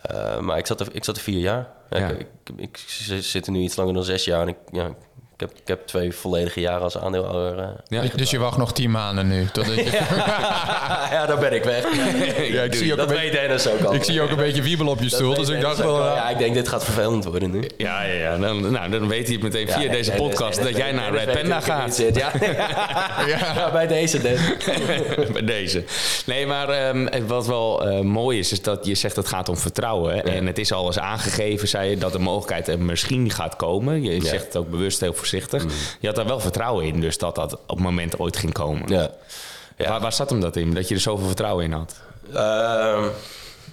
Eh, 0.02 0.38
maar 0.38 0.58
ik 0.58 0.66
zat, 0.66 0.80
er, 0.80 0.88
ik 0.92 1.04
zat 1.04 1.16
er 1.16 1.22
vier 1.22 1.40
jaar. 1.40 1.68
Ja, 1.90 1.98
Ja. 1.98 2.08
Ik, 2.08 2.28
ik, 2.56 2.56
ik 2.56 2.76
zit 3.22 3.46
er 3.46 3.52
nu 3.52 3.60
iets 3.60 3.76
langer 3.76 3.94
dan 3.94 4.04
zes 4.04 4.24
jaar. 4.24 4.40
En 4.42 4.48
ik, 4.48 4.56
ja, 4.70 4.86
ik, 4.86 4.96
heb, 5.42 5.50
ik 5.50 5.68
heb 5.68 5.86
twee 5.86 6.12
volledige 6.12 6.60
jaren 6.60 6.82
als 6.82 6.98
aandeelhouder. 6.98 7.58
eh. 7.58 7.68
Ja, 8.02 8.02
Dus 8.16 8.30
je 8.30 8.38
wacht 8.38 8.56
nog 8.56 8.72
tien 8.72 8.90
maanden 8.90 9.28
nu. 9.28 9.46
Totdat 9.52 9.74
je, 9.84 9.90
ja, 11.10 11.26
dan 11.26 11.40
ben 11.40 11.52
ik 11.52 11.64
weg. 11.64 11.84
Ja, 12.52 12.62
ik 12.62 12.74
zie 12.78 12.86
je 12.86 12.92
ook 12.92 12.98
dat 12.98 13.10
een 13.10 13.16
weet 13.16 13.32
Dennis 13.32 13.68
ook 13.68 13.80
al. 13.82 13.94
ik 13.94 14.04
zie 14.04 14.20
ook 14.22 14.30
een 14.30 14.36
beetje 14.36 14.62
wiebelen 14.62 14.92
op 14.92 15.00
je 15.00 15.08
stoel. 15.08 15.34
Dus 15.34 15.48
ik 15.48 15.60
dacht 15.60 15.76
wel... 15.78 15.98
eh, 16.08 16.14
Ja, 16.14 16.28
ik 16.28 16.38
denk, 16.38 16.54
dit 16.54 16.68
gaat 16.68 16.84
vervelend 16.84 17.24
worden 17.24 17.50
nu. 17.50 17.68
ja, 17.76 18.02
ja, 18.02 18.12
ja. 18.14 18.36
Dan, 18.36 18.70
nou, 18.72 18.90
dan 18.90 19.08
weet 19.08 19.24
hij 19.24 19.32
het 19.34 19.42
meteen 19.42 19.68
via 19.68 19.90
deze 19.90 20.10
podcast 20.12 20.62
dat 20.62 20.76
jij 20.76 20.92
naar 20.92 21.12
Red 21.14 21.32
Panda 21.32 21.60
gaat. 21.60 21.94
zit, 21.94 22.16
Ja. 22.16 22.32
ja, 23.26 23.70
bij 23.72 23.86
deze 23.86 24.20
Dennis. 24.20 24.40
bij 25.32 25.44
deze. 25.44 25.84
Nee, 26.26 26.46
maar 26.46 26.68
ehm, 26.68 27.26
wat 27.26 27.46
wel 27.46 27.88
eh, 27.88 28.00
mooi 28.00 28.38
is, 28.38 28.52
is 28.52 28.62
dat 28.62 28.86
je 28.86 28.94
zegt 28.94 29.16
het 29.16 29.28
gaat 29.28 29.48
om 29.48 29.56
vertrouwen. 29.56 30.24
En 30.24 30.46
het 30.46 30.58
is 30.58 30.72
al 30.72 30.86
eens 30.86 30.98
aangegeven, 30.98 31.68
zei 31.68 31.90
je, 31.90 31.96
dat 31.96 32.12
de 32.12 32.18
mogelijkheid 32.18 32.68
er 32.68 32.78
misschien 32.78 33.30
gaat 33.30 33.56
komen. 33.56 34.02
Je 34.02 34.24
zegt 34.24 34.44
het 34.44 34.56
ook 34.56 34.70
bewust 34.70 35.00
heel 35.00 35.14
voorzichtig. 35.14 35.31
Je 36.00 36.06
had 36.06 36.16
daar 36.16 36.26
wel 36.26 36.40
vertrouwen 36.40 36.84
in, 36.84 37.00
dus 37.00 37.18
dat 37.18 37.34
dat 37.34 37.52
op 37.52 37.60
het 37.68 37.78
moment 37.78 38.18
ooit 38.18 38.36
ging 38.36 38.52
komen. 38.52 38.88
Ja. 38.88 39.10
Ja. 39.76 39.88
Waar, 39.88 40.00
waar 40.00 40.12
zat 40.12 40.30
hem 40.30 40.40
dat 40.40 40.56
in, 40.56 40.74
dat 40.74 40.88
je 40.88 40.94
er 40.94 41.00
zoveel 41.00 41.26
vertrouwen 41.26 41.64
in 41.64 41.72
had? 41.72 42.00
Ehm, 42.32 43.04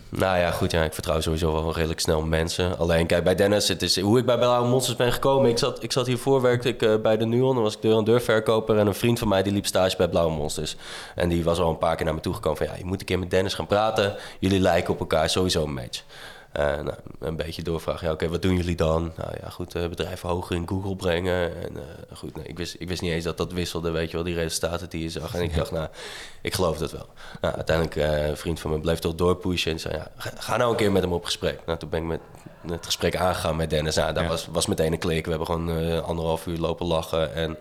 nou 0.10 0.38
ja, 0.38 0.52
goed. 0.52 0.72
Ja, 0.72 0.84
ik 0.84 0.94
vertrouw 0.94 1.22
sowieso 1.22 1.54
wel 1.54 1.74
redelijk 1.74 2.00
snel 2.00 2.22
mensen. 2.22 2.78
Alleen, 2.78 3.06
kijk, 3.06 3.24
bij 3.24 3.36
Dennis, 3.36 3.68
het 3.68 3.82
is 3.82 4.00
hoe 4.00 4.20
ik 4.20 4.26
bij 4.26 4.38
Blauwe 4.38 4.68
Monsters 4.68 4.98
ben 4.98 5.12
gekomen. 5.12 5.50
Ik 5.50 5.58
zat, 5.58 5.84
ik 5.84 5.92
zat 5.92 6.08
hiervoor, 6.08 6.42
werkte 6.42 6.68
ik 6.68 6.82
eh, 6.82 6.96
bij 6.96 7.18
de 7.18 7.26
Nuon. 7.26 7.54
Dan 7.54 7.64
was 7.64 7.76
ik 7.76 7.82
deur 7.82 7.96
aan 7.96 8.04
deur 8.04 8.22
verkoper. 8.22 8.78
En 8.78 8.88
een 8.88 8.96
vriend 8.96 9.20
van 9.20 9.28
mij, 9.28 9.44
die 9.44 9.54
liep 9.54 9.66
stage 9.66 9.98
bij 9.98 10.08
Blauwe 10.08 10.34
Monsters. 10.34 10.76
En 11.16 11.30
die 11.30 11.44
was 11.44 11.60
al 11.60 11.70
een 11.70 11.78
paar 11.78 11.96
keer 11.96 12.06
naar 12.06 12.16
me 12.16 12.22
toe 12.22 12.34
gekomen 12.34 12.58
van... 12.58 12.68
ja, 12.68 12.76
je 12.78 12.86
moet 12.86 13.00
een 13.00 13.06
keer 13.06 13.20
met 13.20 13.30
Dennis 13.32 13.54
gaan 13.54 13.68
praten. 13.68 14.16
Jullie 14.40 14.60
lijken 14.60 14.94
op 14.94 15.00
elkaar, 15.00 15.30
sowieso 15.30 15.64
een 15.64 15.74
match. 15.74 16.04
Eh, 16.52 16.66
nou, 16.66 16.94
een 17.20 17.36
beetje 17.36 17.62
doorvragen. 17.64 18.08
Ja, 18.08 18.14
oké, 18.14 18.28
wat 18.30 18.42
doen 18.42 18.56
jullie 18.56 18.76
dan? 18.76 19.12
Nou 19.18 19.32
ja, 19.42 19.50
goed, 19.50 19.76
eh, 19.76 19.88
bedrijven 19.88 20.30
hoger 20.30 20.56
in 20.56 20.68
Google 20.68 20.96
brengen. 20.96 21.64
En 21.64 21.78
eh, 21.78 22.18
goed, 22.18 22.36
nee, 22.36 22.46
ik, 22.46 22.58
wist, 22.58 22.76
ik 22.80 22.88
wist 22.88 23.02
niet 23.02 23.12
eens 23.12 23.24
dat 23.24 23.38
dat 23.38 23.52
wisselde, 23.52 23.92
weet 23.92 24.10
je 24.10 24.16
wel, 24.16 24.26
die 24.26 24.36
resultaten 24.36 24.90
die 24.90 25.02
je 25.02 25.10
zag. 25.10 25.36
En 25.36 25.42
ik 25.42 25.56
dacht, 25.56 25.72
nou, 25.72 25.88
ik 26.42 26.54
geloof 26.54 26.78
dat 26.78 26.92
wel. 26.92 27.08
Nou, 27.42 27.56
uiteindelijk, 27.56 27.96
een 28.30 28.38
vriend 28.38 28.60
van 28.60 28.72
me 28.72 28.80
bleef 28.80 29.00
toch 29.00 29.16
doorpushen. 29.16 29.72
En 29.72 29.80
zei, 29.80 29.96
ja, 29.96 30.08
ga, 30.18 30.32
ga 30.38 30.58
nou 30.58 30.72
een 30.72 30.78
keer 30.78 30.92
met 30.92 31.02
hem 31.04 31.14
op 31.14 31.26
gesprek. 31.26 31.60
Nou, 31.66 31.78
toen 31.80 31.90
ben 31.90 32.02
ik 32.02 32.08
met 32.08 32.20
het 32.72 32.86
gesprek 32.86 33.16
aangegaan 33.16 33.56
met 33.56 33.70
Dennis. 33.70 33.96
Nou, 33.96 34.14
dat 34.14 34.24
Ja. 34.24 34.30
was, 34.30 34.48
was 34.52 34.66
meteen 34.66 34.92
een 34.94 35.00
klik. 35.00 35.24
We 35.24 35.30
hebben 35.30 35.48
gewoon 35.48 36.04
anderhalf 36.04 36.48
uur 36.48 36.58
lopen 36.58 36.86
lachen. 36.86 37.34
En, 37.34 37.58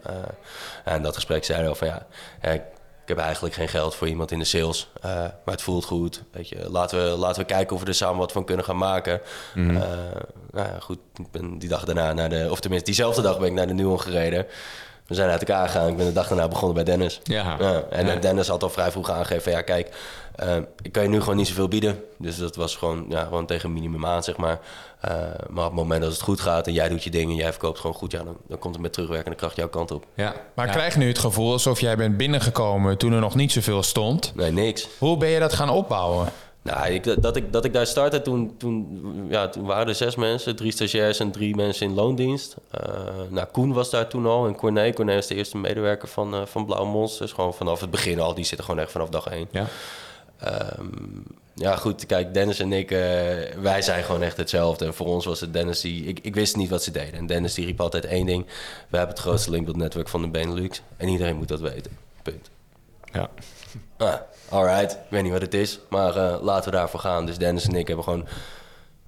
en 0.85 1.02
dat 1.02 1.14
gesprek 1.14 1.44
zei 1.44 1.58
hij 1.58 1.69
al 1.69 1.75
van, 1.75 1.87
ja, 1.88 2.06
ja, 2.43 2.50
ik 2.50 2.62
ik 3.08 3.16
heb 3.16 3.25
eigenlijk 3.25 3.55
geen 3.55 3.69
geld 3.69 3.94
voor 3.94 4.08
iemand 4.08 4.31
in 4.31 4.38
de 4.38 4.44
sales. 4.44 4.88
eh, 5.00 5.10
maar 5.10 5.55
het 5.55 5.62
voelt 5.62 5.84
goed. 5.84 6.22
Weet 6.31 6.49
je, 6.49 6.70
laten, 6.70 6.99
we, 7.05 7.16
laten 7.19 7.40
we 7.40 7.46
kijken 7.46 7.76
of 7.76 7.82
we 7.82 7.88
er 7.88 7.94
samen 7.94 8.19
wat 8.19 8.32
van 8.32 8.44
kunnen 8.44 8.64
gaan 8.64 8.76
maken. 8.76 9.20
Mhm. 9.55 9.76
Eh, 9.76 9.82
nou 10.50 10.69
ja, 10.69 10.76
goed. 10.81 10.99
Ik 11.14 11.31
ben 11.31 11.58
die 11.58 11.69
dag 11.69 11.84
daarna 11.84 12.12
naar 12.12 12.28
de... 12.28 12.46
Of 12.50 12.60
tenminste, 12.60 12.87
diezelfde 12.87 13.22
dag 13.22 13.38
ben 13.38 13.46
ik 13.49 13.52
naar 13.52 13.66
de 13.66 13.72
Nuon 13.72 14.00
gereden. 14.00 14.46
We 15.06 15.14
zijn 15.14 15.31
uit 15.31 15.40
elkaar 15.40 15.69
gegaan. 15.69 15.88
Ik 15.88 15.96
ben 15.96 16.06
de 16.06 16.12
dag 16.12 16.28
daarna 16.28 16.49
begonnen 16.49 16.75
bij 16.75 16.84
Dennis. 16.84 17.20
Ja. 17.25 17.58
en 17.90 18.06
Ja. 18.06 18.16
Dennis 18.16 18.49
had 18.49 18.62
al 18.62 18.70
vrij 18.70 18.90
vroeg 18.90 19.11
aangegeven... 19.11 19.52
ja, 19.52 19.62
kijk, 19.62 19.90
eh, 20.34 20.56
ik 20.82 20.93
kan 20.93 21.02
je 21.02 21.08
nu 21.08 21.20
gewoon 21.20 21.37
niet 21.37 21.49
zoveel 21.49 21.69
bieden. 21.69 22.04
Dus 22.19 22.37
dat 22.37 22.56
was 22.56 22.76
gewoon, 22.76 23.06
ja, 23.08 23.25
gewoon 23.25 23.46
tegen 23.46 23.72
minimum 23.72 24.06
aan, 24.06 24.22
zeg 24.22 24.37
maar. 24.37 24.58
Eh, 25.00 25.11
maar 25.49 25.65
op 25.65 25.71
het 25.71 25.81
moment 25.81 26.03
dat 26.03 26.12
het 26.12 26.21
goed 26.21 26.41
gaat 26.41 26.67
en 26.67 26.73
jij 26.73 26.89
doet 26.89 27.05
je 27.05 27.11
dingen... 27.11 27.31
en 27.31 27.37
jij 27.37 27.50
verkoopt 27.50 27.79
gewoon 27.79 27.97
goed, 27.97 28.12
ja, 28.12 28.23
dan, 28.23 28.37
dan 28.49 28.59
komt 28.59 28.75
het 28.75 28.83
met 28.83 28.93
terugwerkende 28.93 29.37
kracht 29.37 29.56
jouw 29.56 29.69
kant 29.69 29.91
op. 29.91 30.05
Ja. 30.15 30.35
Maar 30.55 30.67
ja. 30.67 30.73
krijg 30.73 30.93
je 30.93 30.99
nu 30.99 31.09
het 31.09 31.19
gevoel 31.19 31.53
alsof 31.53 31.81
jij 31.81 31.97
bent 31.97 32.17
binnengekomen 32.17 32.99
toen 32.99 33.12
er 33.12 33.21
nog 33.21 33.35
niet 33.35 33.53
zoveel 33.53 33.83
stond. 33.83 34.33
Nee, 34.35 34.50
niks. 34.50 34.89
Hoe 34.99 35.17
ben 35.17 35.29
je 35.29 35.39
dat 35.39 35.53
gaan 35.53 35.71
opbouwen? 35.71 36.29
Nou, 36.62 36.93
ik, 36.93 37.23
dat, 37.23 37.37
ik, 37.37 37.53
dat 37.53 37.65
ik 37.65 37.73
daar 37.73 37.87
startte, 37.87 38.23
toen, 38.23 38.56
toen, 38.56 39.27
ja, 39.31 39.49
toen 39.49 39.65
waren 39.65 39.89
er 39.89 39.95
zes 39.95 40.17
mensen. 40.17 40.56
Drie 40.56 40.73
stagiairs 40.73 41.19
en 41.19 41.31
drie 41.31 41.56
mensen 41.56 41.87
in 41.87 41.95
loondienst. 41.95 42.56
Eh 42.71 42.81
nou, 43.29 43.47
Koen 43.53 43.73
was 43.73 43.91
daar 43.91 44.09
toen 44.09 44.27
al 44.27 44.47
en 44.47 44.56
Corné. 44.56 44.93
Corné 44.93 45.15
was 45.15 45.27
de 45.27 45.35
eerste 45.35 45.56
medewerker 45.56 46.09
van, 46.09 46.35
eh 46.35 46.41
van 46.45 46.67
Blauwe 46.67 46.89
Monsters. 46.89 47.33
Gewoon 47.33 47.55
vanaf 47.55 47.81
het 47.81 47.91
begin 47.91 48.21
al. 48.21 48.35
Die 48.35 48.45
zitten 48.45 48.67
gewoon 48.67 48.81
echt 48.81 48.93
vanaf 48.93 49.09
dag 49.09 49.27
één. 49.27 49.49
Ja. 49.50 49.67
Ehm, 50.38 50.87
ja, 51.54 51.76
goed. 51.76 52.07
Kijk, 52.07 52.35
Dennis 52.35 52.61
en 52.61 52.73
ik, 52.73 52.90
eh, 52.90 52.99
wij 53.61 53.83
zijn 53.83 54.04
gewoon 54.04 54.23
echt 54.23 54.37
hetzelfde. 54.37 54.85
En 54.85 54.95
voor 54.95 55.07
ons 55.07 55.25
was 55.25 55.40
het 55.40 55.52
Dennis 55.52 55.80
die... 55.80 56.04
Ik, 56.04 56.18
ik 56.23 56.35
wist 56.35 56.57
niet 56.57 56.71
wat 56.71 56.83
ze 56.83 56.90
deden. 56.90 57.14
En 57.14 57.26
Dennis 57.26 57.54
die 57.54 57.64
riep 57.64 57.80
altijd 57.80 58.04
één 58.04 58.26
ding. 58.26 58.47
We 58.88 58.97
hebben 58.97 59.14
het 59.14 59.25
grootste 59.25 59.50
linkbuild-netwerk 59.50 60.09
van 60.09 60.23
de 60.23 60.28
Benelux. 60.28 60.83
En 60.97 61.09
iedereen 61.09 61.37
moet 61.37 61.49
dat 61.49 61.61
weten. 61.61 61.90
Punt. 62.23 62.50
Ja. 63.12 63.30
Ah, 63.97 64.14
alright. 64.49 64.92
Ik 64.92 64.99
weet 65.09 65.23
niet 65.23 65.33
wat 65.33 65.40
het 65.40 65.54
is, 65.54 65.78
maar 65.88 66.16
eh, 66.16 66.42
laten 66.42 66.71
we 66.71 66.76
daarvoor 66.76 67.00
gaan. 67.00 67.26
Dus 67.26 67.38
Dennis 67.38 67.66
en 67.66 67.75
ik 67.75 67.87
hebben 67.87 68.04
gewoon 68.04 68.26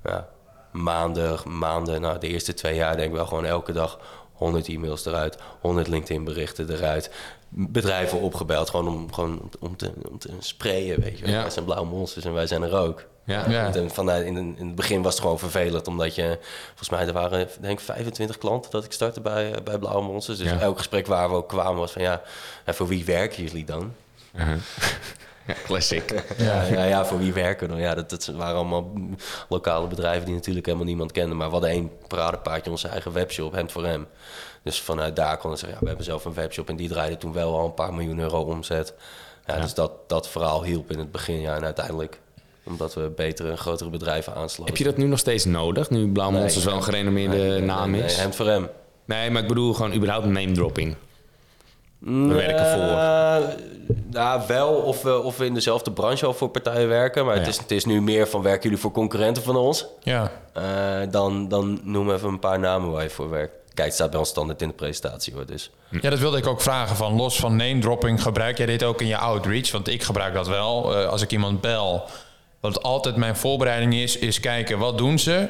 ja, 0.04 0.28
maanden, 0.72 1.58
maanden, 1.58 2.00
nou 2.00 2.18
de 2.18 2.28
eerste 2.28 2.54
twee 2.54 2.74
jaar 2.74 2.96
denk 2.96 3.08
ik 3.08 3.14
wel 3.14 3.26
gewoon 3.26 3.44
elke 3.44 3.72
dag 3.72 3.98
100 4.32 4.68
e-mails 4.68 5.06
eruit, 5.06 5.38
100 5.60 5.88
LinkedIn 5.88 6.24
berichten 6.24 6.70
eruit. 6.70 7.10
Bedrijven 7.52 8.20
opgebeld, 8.20 8.70
gewoon 8.70 8.88
om, 8.88 9.12
gewoon 9.12 9.50
om, 9.60 9.76
te- 9.76 9.92
om, 10.10 10.18
te, 10.18 10.30
sprayen, 10.38 11.00
weet 11.00 11.18
je 11.18 11.24
wel. 11.24 11.34
Ja. 11.34 11.40
Wij 11.42 11.50
zijn 11.50 11.64
blauwe 11.64 11.86
monsters 11.88 12.24
en 12.24 12.32
wij 12.32 12.46
zijn 12.46 12.62
er 12.62 12.76
ook. 12.76 13.04
Ja. 13.24 13.48
Ja. 13.50 13.74
En 13.74 13.90
vanuit, 13.90 14.26
in, 14.26 14.36
in 14.36 14.66
het 14.66 14.74
begin 14.74 15.02
was 15.02 15.12
het 15.12 15.22
gewoon 15.22 15.38
vervelend, 15.38 15.86
omdat 15.88 16.14
je... 16.14 16.38
Volgens 16.68 16.88
mij, 16.90 17.06
er 17.06 17.12
waren 17.12 17.48
denk 17.60 17.78
ik 17.78 17.84
25 17.84 18.38
klanten 18.38 18.70
dat 18.70 18.84
ik 18.84 18.92
startte 18.92 19.20
bij, 19.20 19.54
bij 19.64 19.78
Blauwe 19.78 20.02
Monsters. 20.02 20.38
Dus 20.38 20.48
Ja. 20.48 20.58
elk 20.58 20.76
gesprek 20.76 21.06
waar 21.06 21.28
we 21.30 21.34
ook 21.36 21.48
kwamen 21.48 21.80
was 21.80 21.92
van 21.92 22.02
ja, 22.02 22.22
en 22.64 22.74
voor 22.74 22.86
wie 22.86 23.04
werken 23.04 23.42
jullie 23.44 23.64
dan? 23.64 23.92
Ja, 24.34 24.56
classic. 25.64 26.24
Ja, 26.38 26.62
ja, 26.62 26.84
ja, 26.84 27.04
voor 27.04 27.18
wie 27.18 27.32
werken 27.32 27.66
we 27.66 27.72
dan? 27.72 27.82
Ja, 27.82 27.94
dat, 27.94 28.10
dat 28.10 28.26
waren 28.26 28.56
allemaal 28.56 28.92
lokale 29.48 29.86
bedrijven 29.86 30.24
die 30.26 30.34
natuurlijk 30.34 30.66
helemaal 30.66 30.86
niemand 30.86 31.12
kenden. 31.12 31.36
Maar 31.36 31.46
we 31.46 31.52
hadden 31.52 31.70
één 31.70 31.90
paradepaardje, 32.08 32.70
onze 32.70 32.88
eigen 32.88 33.12
webshop, 33.12 33.52
Hemd 33.52 33.72
voor 33.72 33.86
Hem. 33.86 34.06
Dus 34.62 34.80
vanuit 34.80 35.16
daar 35.16 35.36
konden 35.38 35.58
ze 35.58 35.64
zeggen, 35.64 35.74
ja, 35.74 35.80
we 35.80 35.88
hebben 35.88 36.04
zelf 36.04 36.24
een 36.24 36.34
webshop. 36.42 36.68
En 36.68 36.76
die 36.76 36.88
draaide 36.88 37.16
toen 37.16 37.32
wel 37.32 37.58
al 37.58 37.64
een 37.64 37.74
paar 37.74 37.94
miljoen 37.94 38.18
euro 38.18 38.40
omzet. 38.40 38.94
Ja, 39.46 39.60
Dus 39.60 39.74
dat, 39.74 39.92
dat 40.06 40.28
verhaal 40.28 40.64
hielp 40.64 40.90
in 40.90 40.98
het 40.98 41.12
begin. 41.12 41.40
Ja, 41.40 41.56
en 41.56 41.64
uiteindelijk 41.64 42.20
Omdat 42.64 42.94
we 42.94 43.12
betere 43.16 43.50
en 43.50 43.58
grotere 43.58 43.90
bedrijven 43.90 44.34
aansloten. 44.34 44.64
Heb 44.66 44.76
je 44.76 44.84
dat 44.84 44.96
nu 44.96 45.04
nog 45.04 45.18
steeds 45.18 45.44
nodig, 45.44 45.90
nu 45.90 46.12
Blauw 46.12 46.30
Nee, 46.30 46.40
Monsters 46.40 46.64
wel 46.64 46.74
een 46.74 46.82
gerenommeerde 46.82 47.36
Nee, 47.36 47.48
nee, 47.48 47.60
naam 47.60 47.90
nee, 47.90 48.02
is? 48.02 48.12
nee, 48.12 48.20
Hemd 48.20 48.36
voor 48.36 48.46
hem. 48.46 48.68
Nee, 49.04 49.30
maar 49.30 49.42
ik 49.42 49.48
bedoel 49.48 49.72
gewoon 49.72 49.94
überhaupt 49.94 50.26
name 50.26 50.52
dropping. 50.52 50.96
We 52.00 52.34
werken 52.34 52.66
voor. 52.66 53.68
Nou, 54.10 54.42
wel 54.46 54.68
of 54.68 55.02
we, 55.02 55.22
of 55.22 55.36
we 55.36 55.44
in 55.44 55.54
dezelfde 55.54 55.92
branche 55.92 56.26
al 56.26 56.34
voor 56.34 56.48
partijen 56.48 56.88
werken. 56.88 57.24
Maar 57.24 57.36
het, 57.36 57.46
is, 57.46 57.58
het 57.58 57.70
is 57.70 57.84
nu 57.84 58.02
meer 58.02 58.28
van 58.28 58.42
werken 58.42 58.62
jullie 58.62 58.78
voor 58.78 58.92
concurrenten 58.92 59.42
van 59.42 59.56
ons. 59.56 59.86
Ja. 60.02 60.30
Eh, 60.52 60.62
dan, 61.10 61.48
dan 61.48 61.80
noem 61.82 62.10
even 62.10 62.28
een 62.28 62.38
paar 62.38 62.58
namen 62.58 62.90
waar 62.90 63.02
je 63.02 63.10
voor 63.10 63.30
werkt. 63.30 63.52
Kijk, 63.74 63.86
het 63.86 63.94
staat 63.94 64.10
bij 64.10 64.18
ons 64.18 64.28
standaard 64.28 64.62
in 64.62 64.68
de 64.68 64.74
presentatie 64.74 65.34
hoor. 65.34 65.46
Dus. 65.46 65.70
ja, 66.00 66.10
dat 66.10 66.18
wilde 66.18 66.38
ik 66.38 66.46
ook 66.46 66.60
vragen. 66.60 66.96
Van 66.96 67.16
los 67.16 67.38
van 67.38 67.56
name 67.56 67.78
dropping, 67.78 68.22
gebruik 68.22 68.56
jij 68.56 68.66
dit 68.66 68.82
ook 68.82 69.00
in 69.00 69.06
je 69.06 69.16
outreach? 69.16 69.70
Want 69.70 69.88
ik 69.88 70.02
gebruik 70.02 70.34
dat 70.34 70.48
wel. 70.48 70.96
Eh, 70.96 71.08
als 71.08 71.22
ik 71.22 71.30
iemand 71.30 71.60
bel, 71.60 72.04
wat 72.60 72.82
altijd 72.82 73.16
mijn 73.16 73.36
voorbereiding 73.36 73.94
is, 73.94 74.18
is 74.18 74.40
kijken 74.40 74.78
wat 74.78 74.98
doen 74.98 75.18
ze. 75.18 75.48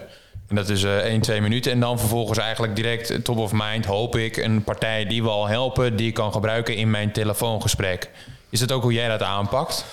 En 0.50 0.56
dat 0.56 0.68
is 0.68 0.84
eh 0.84 0.96
1, 0.96 1.20
2 1.20 1.40
minuten. 1.40 1.72
En 1.72 1.80
dan 1.80 1.98
vervolgens 1.98 2.38
eigenlijk 2.38 2.76
direct 2.76 3.10
eh, 3.10 3.18
top 3.18 3.38
of 3.38 3.50
mind 3.54 3.84
hoop 3.84 4.16
ik 4.16 4.36
een 4.36 4.64
partij 4.64 5.04
die 5.06 5.22
we 5.22 5.28
al 5.28 5.46
helpen, 5.46 5.96
die 5.96 6.08
ik 6.08 6.14
kan 6.14 6.32
gebruiken 6.32 6.76
in 6.76 6.90
mijn 6.90 7.12
telefoongesprek. 7.12 8.10
Is 8.48 8.60
dat 8.60 8.72
ook 8.72 8.82
hoe 8.82 8.92
jij 8.92 9.08
dat 9.08 9.22
aanpakt? 9.22 9.84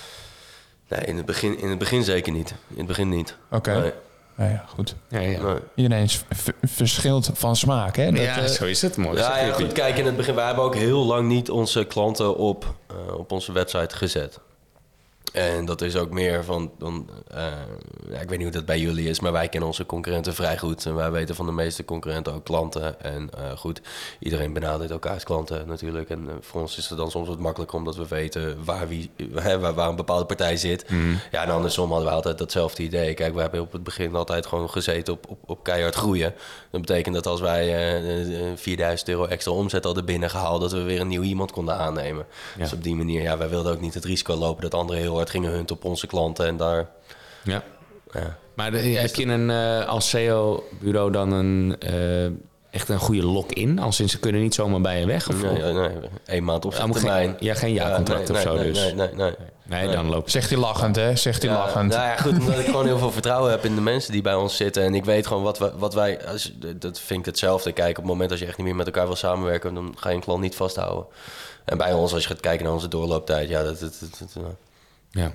Nee, 0.88 1.00
in 1.00 1.16
het, 1.16 1.26
begin, 1.26 1.60
in 1.60 1.68
het 1.68 1.78
begin 1.78 2.04
zeker 2.04 2.32
niet. 2.32 2.54
In 2.70 2.76
het 2.76 2.86
begin 2.86 3.08
niet. 3.08 3.36
Oké. 3.50 3.80
Nee, 3.80 3.92
Nou 4.34 4.50
ja, 4.50 4.64
goed. 4.68 4.94
Ja, 5.08 5.20
ja. 5.20 5.42
nee. 5.42 5.56
Iedereen 5.74 6.08
verschilt 6.62 7.30
van 7.32 7.56
smaak, 7.56 7.96
hè? 7.96 8.10
Dat, 8.10 8.22
ja, 8.22 8.38
eh, 8.38 8.46
zo 8.46 8.64
is 8.64 8.82
het. 8.82 8.96
Mooi. 8.96 9.18
Ja, 9.18 9.52
goed, 9.52 9.72
kijk, 9.72 9.98
in 9.98 10.06
het 10.06 10.16
begin, 10.16 10.34
wij 10.34 10.46
hebben 10.46 10.64
ook 10.64 10.74
heel 10.74 11.04
lang 11.04 11.28
niet 11.28 11.50
onze 11.50 11.84
klanten 11.84 12.36
op, 12.36 12.74
eh, 12.86 13.18
op 13.18 13.32
onze 13.32 13.52
website 13.52 13.96
gezet. 13.96 14.40
En 15.32 15.64
dat 15.64 15.82
is 15.82 15.96
ook 15.96 16.10
meer 16.10 16.44
van, 16.44 16.70
dan, 16.78 17.08
eh, 17.28 17.42
ja, 18.10 18.18
ik 18.20 18.28
weet 18.28 18.38
niet 18.38 18.42
hoe 18.42 18.56
dat 18.56 18.64
bij 18.64 18.78
jullie 18.78 19.08
is, 19.08 19.20
maar 19.20 19.32
wij 19.32 19.48
kennen 19.48 19.68
onze 19.68 19.86
concurrenten 19.86 20.34
vrij 20.34 20.58
goed. 20.58 20.86
En 20.86 20.94
wij 20.94 21.10
weten 21.10 21.34
van 21.34 21.46
de 21.46 21.52
meeste 21.52 21.84
concurrenten 21.84 22.32
ook 22.32 22.44
klanten. 22.44 23.00
En 23.00 23.30
eh, 23.36 23.56
goed, 23.56 23.80
iedereen 24.18 24.52
benadert 24.52 24.90
elkaars 24.90 25.24
klanten 25.24 25.68
natuurlijk. 25.68 26.10
En 26.10 26.28
eh, 26.28 26.34
voor 26.40 26.60
ons 26.60 26.78
is 26.78 26.88
het 26.88 26.98
dan 26.98 27.10
soms 27.10 27.28
wat 27.28 27.38
makkelijker 27.38 27.78
omdat 27.78 27.96
we 27.96 28.08
weten 28.08 28.64
waar, 28.64 28.88
wie, 28.88 29.10
waar, 29.60 29.74
waar 29.74 29.88
een 29.88 29.96
bepaalde 29.96 30.24
partij 30.24 30.56
zit. 30.56 30.84
Ja, 31.30 31.42
en 31.42 31.50
andersom 31.50 31.90
hadden 31.90 32.08
we 32.08 32.14
altijd 32.14 32.38
datzelfde 32.38 32.82
idee. 32.82 33.14
Kijk, 33.14 33.34
we 33.34 33.40
hebben 33.40 33.60
op 33.60 33.72
het 33.72 33.82
begin 33.82 34.14
altijd 34.14 34.46
gewoon 34.46 34.70
gezeten 34.70 35.12
op, 35.12 35.26
op, 35.28 35.38
op 35.46 35.62
keihard 35.62 35.94
groeien. 35.94 36.34
Dat 36.70 36.80
betekent 36.80 37.14
dat 37.14 37.26
als 37.26 37.40
wij 37.40 37.74
eh, 37.74 38.50
eh, 38.50 38.56
4000 38.56 39.08
euro 39.08 39.24
extra 39.24 39.52
omzet 39.52 39.84
hadden 39.84 40.04
binnengehaald, 40.04 40.60
dat 40.60 40.72
we 40.72 40.82
weer 40.82 41.00
een 41.00 41.08
nieuw 41.08 41.22
iemand 41.22 41.52
konden 41.52 41.76
aannemen. 41.76 42.26
Dus 42.58 42.72
op 42.72 42.82
die 42.82 42.94
manier, 42.94 43.22
ja, 43.22 43.38
wij 43.38 43.48
wilden 43.48 43.72
ook 43.72 43.80
niet 43.80 43.94
het 43.94 44.04
risico 44.04 44.34
lopen 44.34 44.62
dat 44.62 44.74
anderen 44.74 45.02
heel 45.02 45.17
hard 45.18 45.30
gingen 45.30 45.50
hunten 45.50 45.76
op 45.76 45.84
onze 45.84 46.06
klanten. 46.06 46.46
En 46.46 46.56
daar, 46.56 46.88
Ja. 47.44 47.62
ja. 48.12 48.36
Maar 48.54 48.70
de- 48.70 48.78
heb 48.78 49.14
je 49.14 49.26
een, 49.26 49.50
eh, 49.50 49.88
als 49.88 50.08
SEO-bureau 50.08 51.10
dan 51.12 51.32
een, 51.32 51.76
eh, 51.80 52.24
echt 52.70 52.88
een 52.88 52.98
goede 52.98 53.22
lock-in? 53.24 53.78
Als 53.78 54.00
in 54.00 54.08
ze 54.08 54.18
kunnen 54.18 54.40
niet 54.40 54.54
zomaar 54.54 54.80
bij 54.80 55.00
je 55.00 55.06
weg? 55.06 55.28
Of, 55.28 55.42
Nee, 55.42 55.72
nee, 56.26 56.42
maand 56.42 56.64
op 56.64 56.72
geen- 56.74 56.92
termijn. 56.92 57.36
ja, 57.40 57.54
geen 57.54 57.72
jaarcontract 57.72 58.28
nee, 58.28 58.36
of 58.36 58.42
zo 58.42 58.54
nee, 58.54 58.64
dus. 58.64 58.78
Nee, 58.82 58.94
nee, 58.94 59.08
nee. 59.14 59.32
Nee, 59.62 59.88
dan 59.88 60.08
loopt 60.08 60.30
Zegt 60.30 60.50
hij 60.50 60.58
lachend, 60.58 60.96
hè? 60.96 61.16
Zegt 61.16 61.42
hij 61.42 61.50
Ja, 61.52 61.58
lachend. 61.58 61.90
Nou 61.90 62.02
ja, 62.02 62.16
goed, 62.16 62.38
omdat 62.40 62.58
ik 62.58 62.64
gewoon 62.64 62.86
heel 62.86 62.98
veel 62.98 63.12
vertrouwen 63.12 63.50
heb 63.50 63.64
in 63.64 63.74
de 63.74 63.80
mensen 63.80 64.12
die 64.12 64.22
bij 64.22 64.34
ons 64.34 64.56
zitten. 64.56 64.82
En 64.82 64.94
ik 64.94 65.04
weet 65.04 65.26
gewoon 65.26 65.42
wat, 65.42 65.58
we, 65.58 65.72
wat 65.76 65.94
wij... 65.94 66.26
Als, 66.26 66.52
dat 66.76 67.00
vind 67.00 67.20
ik 67.20 67.26
hetzelfde. 67.26 67.72
Kijk, 67.72 67.90
op 67.90 67.96
het 67.96 68.04
moment 68.12 68.30
dat 68.30 68.38
je 68.38 68.46
echt 68.46 68.56
niet 68.56 68.66
meer 68.66 68.76
met 68.76 68.86
elkaar 68.86 69.06
wil 69.06 69.16
samenwerken... 69.16 69.74
dan 69.74 69.94
ga 69.96 70.08
je 70.08 70.14
een 70.14 70.20
klant 70.20 70.40
niet 70.40 70.54
vasthouden. 70.54 71.04
En 71.64 71.78
bij 71.78 71.92
ons, 71.92 72.12
als 72.12 72.22
je 72.22 72.28
gaat 72.28 72.40
kijken 72.40 72.64
naar 72.64 72.74
onze 72.74 72.88
doorlooptijd... 72.88 73.48
ja, 73.48 73.62
dat... 73.62 73.80
dat, 73.80 73.98
dat, 74.00 74.30
dat- 74.34 74.42
Ja. 75.10 75.32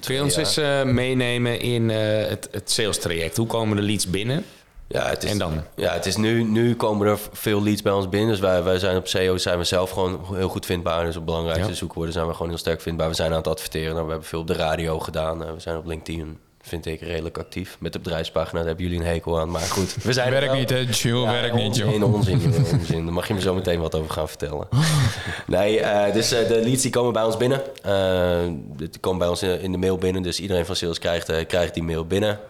Kun 0.00 0.14
je 0.14 0.22
ons 0.22 0.36
eens 0.36 0.56
eh, 0.56 0.82
meenemen 0.82 1.60
in 1.60 1.90
eh, 1.90 2.28
het, 2.28 2.48
het 2.50 2.70
sales 2.70 2.98
traject? 2.98 3.36
Hoe 3.36 3.46
komen 3.46 3.76
de 3.76 3.82
leads 3.82 4.10
binnen? 4.10 4.44
ja, 4.86 5.08
het 5.08 5.24
is, 5.24 5.30
En 5.30 5.38
dan? 5.38 5.62
Ja, 5.76 5.92
het 5.92 6.06
is 6.06 6.16
nu, 6.16 6.42
nu 6.42 6.74
komen 6.76 7.06
er 7.06 7.18
veel 7.32 7.62
leads 7.62 7.82
bij 7.82 7.92
ons 7.92 8.08
binnen. 8.08 8.30
Dus 8.30 8.40
wij, 8.40 8.62
wij 8.62 8.78
zijn 8.78 8.96
op 8.96 9.08
SEO 9.08 9.36
zijn 9.36 9.58
we 9.58 9.64
zelf 9.64 9.90
gewoon 9.90 10.24
heel 10.34 10.48
goed 10.48 10.66
vindbaar. 10.66 11.04
Dus 11.04 11.16
op 11.16 11.24
belangrijkste 11.24 11.70
Ja. 11.70 11.76
zoekwoorden 11.76 12.12
zijn 12.12 12.26
we 12.26 12.32
gewoon 12.32 12.48
heel 12.48 12.58
sterk 12.58 12.80
vindbaar. 12.80 13.08
We 13.08 13.14
zijn 13.14 13.30
aan 13.30 13.36
het 13.36 13.48
adverteren. 13.48 13.92
Nou, 13.92 14.04
we 14.04 14.10
hebben 14.10 14.28
veel 14.28 14.40
op 14.40 14.46
de 14.46 14.54
radio 14.54 14.98
gedaan. 14.98 15.44
Eh, 15.44 15.52
we 15.52 15.60
zijn 15.60 15.76
op 15.76 15.86
LinkedIn, 15.86 16.38
vind 16.66 16.86
ik, 16.86 17.00
redelijk 17.00 17.38
actief. 17.38 17.76
Met 17.80 17.92
de 17.92 17.98
bedrijfspagina, 17.98 18.58
daar 18.58 18.66
hebben 18.66 18.84
jullie 18.84 19.00
een 19.00 19.06
hekel 19.06 19.40
aan. 19.40 19.50
Maar 19.50 19.60
goed, 19.60 19.96
we 20.02 20.12
zijn 20.12 20.26
er 20.26 20.32
Werkt 20.32 20.46
wel. 20.46 20.56
niet, 20.58 20.70
hè? 20.70 21.08
Ja, 21.08 21.32
werkt 21.32 21.54
niet, 21.54 21.76
joh. 21.76 21.88
onzin, 21.88 22.04
onzin, 22.04 22.38
joh, 22.38 22.72
onzin. 22.72 23.04
Daar 23.04 23.14
mag 23.14 23.28
je 23.28 23.34
me 23.34 23.40
zo 23.40 23.54
meteen 23.54 23.80
wat 23.80 23.94
over 23.94 24.10
gaan 24.10 24.28
vertellen. 24.28 24.68
nee, 25.46 25.80
eh, 25.80 26.12
dus 26.12 26.32
eh, 26.32 26.48
de 26.48 26.60
leads 26.60 26.82
die 26.82 26.90
komen 26.90 27.12
bij 27.12 27.22
ons 27.22 27.36
binnen. 27.36 27.62
Eh, 27.82 28.52
die 28.76 28.98
komen 29.00 29.18
bij 29.18 29.28
ons 29.28 29.42
in, 29.42 29.60
in 29.60 29.72
de 29.72 29.78
mail 29.78 29.98
binnen. 29.98 30.22
Dus 30.22 30.40
iedereen 30.40 30.66
van 30.66 30.76
sales 30.76 30.98
krijgt, 30.98 31.46
krijgt 31.46 31.74
die 31.74 31.82
mail 31.82 32.06
binnen. 32.06 32.40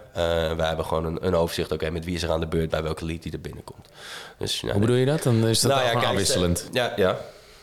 Wij 0.57 0.67
hebben 0.67 0.85
gewoon 0.85 1.05
een, 1.05 1.25
een 1.27 1.35
overzicht. 1.35 1.71
Oké, 1.71 1.89
met 1.89 2.05
wie 2.05 2.15
is 2.15 2.23
er 2.23 2.31
aan 2.31 2.39
de 2.39 2.47
beurt 2.47 2.69
bij 2.69 2.83
welke 2.83 3.05
lead 3.05 3.23
die 3.23 3.31
er 3.31 3.41
binnenkomt. 3.41 3.87
Dus, 4.37 4.61
ja, 4.61 4.71
Hoe 4.71 4.79
bedoel 4.79 4.95
je 4.95 5.05
dat? 5.05 5.23
Dan 5.23 5.47
is 5.47 5.59
dat 5.59 5.71
nou 5.71 5.83
ja, 5.83 5.91
kijk, 5.91 6.05
afwisselend. 6.05 6.69
Ja, 6.71 6.93
ja, 6.95 7.17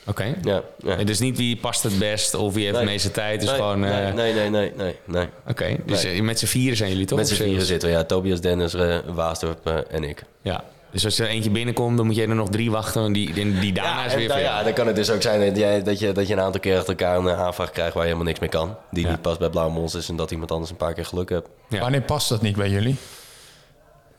Oké. 0.07 0.35
ja. 0.43 0.63
ja. 0.83 0.97
En 0.97 1.07
dus 1.07 1.19
niet 1.19 1.37
wie 1.37 1.57
past 1.57 1.83
het 1.83 1.99
best 1.99 2.35
of 2.35 2.55
wie 2.55 2.63
heeft 2.65 2.77
de 2.77 2.83
Nee. 2.83 2.93
meeste 2.93 3.11
tijd. 3.11 3.41
Dus 3.41 3.49
nee, 3.49 3.59
gewoon... 3.59 3.85
eh, 3.85 3.91
nee, 3.91 4.13
nee, 4.13 4.33
nee, 4.33 4.51
nee, 4.51 4.73
nee, 4.77 4.97
nee. 5.07 5.29
Oké, 5.49 5.77
dus 5.87 6.03
Nee. 6.03 6.15
eh, 6.17 6.23
met 6.23 6.39
z'n 6.39 6.47
vieren 6.47 6.77
zijn 6.77 6.91
jullie 6.91 7.07
toch? 7.07 7.19
Met 7.19 7.29
z'n 7.29 7.35
vieren 7.43 7.67
zitten 7.67 7.89
we. 7.89 7.95
Ja, 7.95 8.05
Tobias, 8.05 8.41
Dennis, 8.41 8.75
uh, 8.75 8.97
Waasdorp 9.07 9.67
eh, 9.67 9.75
en 9.91 10.05
ik. 10.05 10.23
Ja. 10.43 10.65
Dus 10.91 11.05
als 11.05 11.19
er 11.19 11.27
eentje 11.27 11.51
binnenkomt, 11.51 11.97
dan 11.97 12.07
moet 12.07 12.15
je 12.17 12.23
er 12.23 12.35
nog 12.35 12.49
drie 12.49 12.71
wachten. 12.71 13.05
En 13.05 13.13
die, 13.13 13.33
die, 13.33 13.59
die 13.59 13.73
daarna 13.73 14.05
is 14.05 14.13
en 14.13 14.19
weer 14.19 14.29
dan, 14.29 14.41
ja, 14.41 14.63
dan 14.63 14.73
kan 14.73 14.87
het 14.87 14.97
dus 14.97 15.11
ook 15.11 15.23
zijn 15.23 15.47
dat, 15.49 15.57
jij, 15.57 15.83
dat, 15.83 15.99
je, 15.99 16.13
dat 16.13 16.27
je 16.29 16.33
een 16.35 16.41
aantal 16.41 16.61
keer 16.61 16.77
achter 16.77 16.89
elkaar 16.97 17.17
een 17.19 17.29
aanvraag 17.31 17.71
krijgt 17.71 17.93
waar 17.95 18.03
je 18.03 18.09
helemaal 18.09 18.27
niks 18.29 18.41
mee 18.41 18.49
kan. 18.49 18.77
Die 18.91 19.05
Ja. 19.05 19.11
niet 19.11 19.23
past 19.23 19.39
bij 19.39 19.49
Blauwe 19.49 19.73
Monsters 19.73 20.09
en 20.09 20.17
dat 20.17 20.31
iemand 20.31 20.51
anders 20.53 20.71
een 20.71 20.77
paar 20.77 20.93
keer 20.95 21.05
geluk 21.07 21.29
hebt. 21.29 21.49
Ja. 21.69 21.81
Wanneer 21.81 22.01
past 22.03 22.29
dat 22.29 22.43
niet 22.43 22.57
bij 22.57 22.69
jullie? 22.69 22.97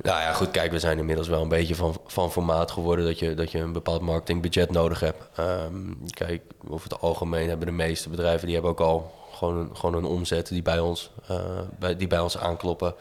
Nou 0.03 0.22
ja, 0.22 0.33
goed, 0.33 0.51
kijk, 0.51 0.72
we 0.72 0.79
zijn 0.79 0.98
inmiddels 0.98 1.27
wel 1.27 1.41
een 1.41 1.50
beetje 1.50 1.75
van, 1.75 1.98
van 2.05 2.31
formaat 2.31 2.72
geworden 2.72 3.05
dat 3.05 3.19
je, 3.19 3.33
dat 3.33 3.51
je 3.51 3.60
een 3.60 3.74
bepaald 3.74 4.01
marketingbudget 4.01 4.72
nodig 4.72 5.00
hebt. 5.00 5.24
Ehm, 5.36 5.93
kijk, 6.10 6.41
over 6.67 6.89
het 6.89 7.01
algemeen 7.01 7.50
hebben 7.50 7.67
de 7.67 7.74
meeste 7.74 8.10
bedrijven, 8.10 8.45
die 8.45 8.53
hebben 8.53 8.72
ook 8.72 8.79
al 8.79 9.13
gewoon 9.31 9.57
een, 9.57 9.75
gewoon 9.75 9.95
een 9.95 10.05
omzet 10.05 10.48
die 10.48 10.62
bij 10.62 10.79
ons, 10.79 11.12
eh, 11.27 11.60
bij, 11.79 11.95
die 11.95 12.07
bij 12.07 12.19
ons 12.19 12.38
aankloppen. 12.38 12.95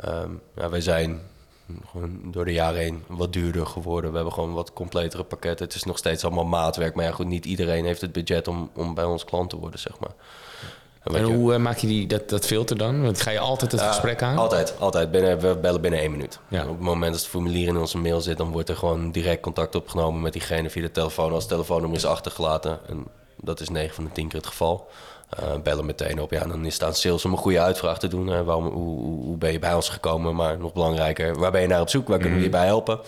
Ehm, 0.00 0.30
ja, 0.54 0.68
wij 0.68 0.80
zijn 0.80 1.20
gewoon 1.90 2.32
door 2.32 2.44
de 2.44 2.52
jaren 2.52 2.80
heen 2.80 3.04
wat 3.06 3.32
duurder 3.32 3.66
geworden. 3.66 4.10
We 4.10 4.16
hebben 4.16 4.34
gewoon 4.34 4.52
wat 4.52 4.72
completere 4.72 5.24
pakketten. 5.24 5.66
Het 5.66 5.74
is 5.74 5.84
nog 5.84 5.98
steeds 5.98 6.24
allemaal 6.24 6.44
maatwerk. 6.44 6.94
Maar 6.94 7.04
ja, 7.04 7.12
goed, 7.12 7.26
niet 7.26 7.44
iedereen 7.44 7.84
heeft 7.84 8.00
het 8.00 8.12
budget 8.12 8.48
om, 8.48 8.70
om 8.74 8.94
bij 8.94 9.04
ons 9.04 9.24
klant 9.24 9.50
te 9.50 9.58
worden, 9.58 9.80
zeg 9.80 9.98
maar. 9.98 10.14
En 11.04 11.14
En 11.14 11.20
weet 11.20 11.30
je- 11.30 11.34
hoe 11.36 11.52
eh, 11.54 11.58
maak 11.60 11.76
je 11.76 11.86
die, 11.86 12.06
dat, 12.06 12.28
dat 12.28 12.46
filter 12.46 12.76
dan? 12.78 13.02
Want 13.02 13.20
ga 13.20 13.30
je 13.30 13.38
altijd 13.38 13.72
het 13.72 13.80
ja, 13.80 13.86
gesprek 13.88 14.22
aan? 14.22 14.36
Altijd, 14.38 14.74
altijd. 14.78 15.10
Binnen, 15.10 15.38
we 15.40 15.56
bellen 15.56 15.80
binnen 15.80 16.00
één 16.00 16.10
minuut. 16.10 16.38
Ja. 16.48 16.62
Op 16.62 16.68
het 16.68 16.78
moment 16.80 17.12
dat 17.12 17.20
het 17.20 17.30
formulier 17.30 17.68
in 17.68 17.76
onze 17.76 17.98
mail 17.98 18.20
zit, 18.20 18.36
dan 18.36 18.50
wordt 18.50 18.68
er 18.68 18.76
gewoon 18.76 19.10
direct 19.10 19.42
contact 19.42 19.74
opgenomen 19.74 20.20
met 20.22 20.32
diegene 20.32 20.70
via 20.70 20.82
de 20.82 20.90
telefoon. 20.90 21.32
Als 21.32 21.42
het 21.42 21.52
telefoonnummer 21.52 21.98
is 21.98 22.04
achtergelaten, 22.06 22.78
en 22.88 23.04
dat 23.36 23.60
is 23.60 23.68
9 23.68 23.94
van 23.94 24.04
de 24.04 24.12
10 24.12 24.28
keer 24.28 24.38
het 24.38 24.48
geval. 24.48 24.88
eh, 25.38 25.46
bellen 25.62 25.86
meteen 25.86 26.20
op. 26.20 26.30
Ja, 26.30 26.44
dan 26.46 26.64
is 26.66 26.74
het 26.74 26.82
aan 26.82 26.94
sales 26.94 27.24
om 27.24 27.32
een 27.32 27.38
goede 27.38 27.60
uitvraag 27.60 27.98
te 27.98 28.08
doen. 28.08 28.26
Hè. 28.26 28.44
Waarom, 28.44 28.66
hoe, 28.66 29.00
hoe, 29.24 29.36
ben 29.36 29.52
je 29.52 29.58
bij 29.58 29.74
ons 29.74 29.88
gekomen? 29.88 30.34
Maar 30.34 30.58
nog 30.58 30.72
belangrijker, 30.72 31.38
waar 31.38 31.50
ben 31.50 31.60
je 31.60 31.66
naar 31.66 31.80
op 31.80 31.88
zoek? 31.88 32.08
Waar 32.08 32.18
kunnen 32.18 32.38
we 32.38 32.44
je 32.44 32.50
bij 32.50 32.66
helpen? 32.66 33.00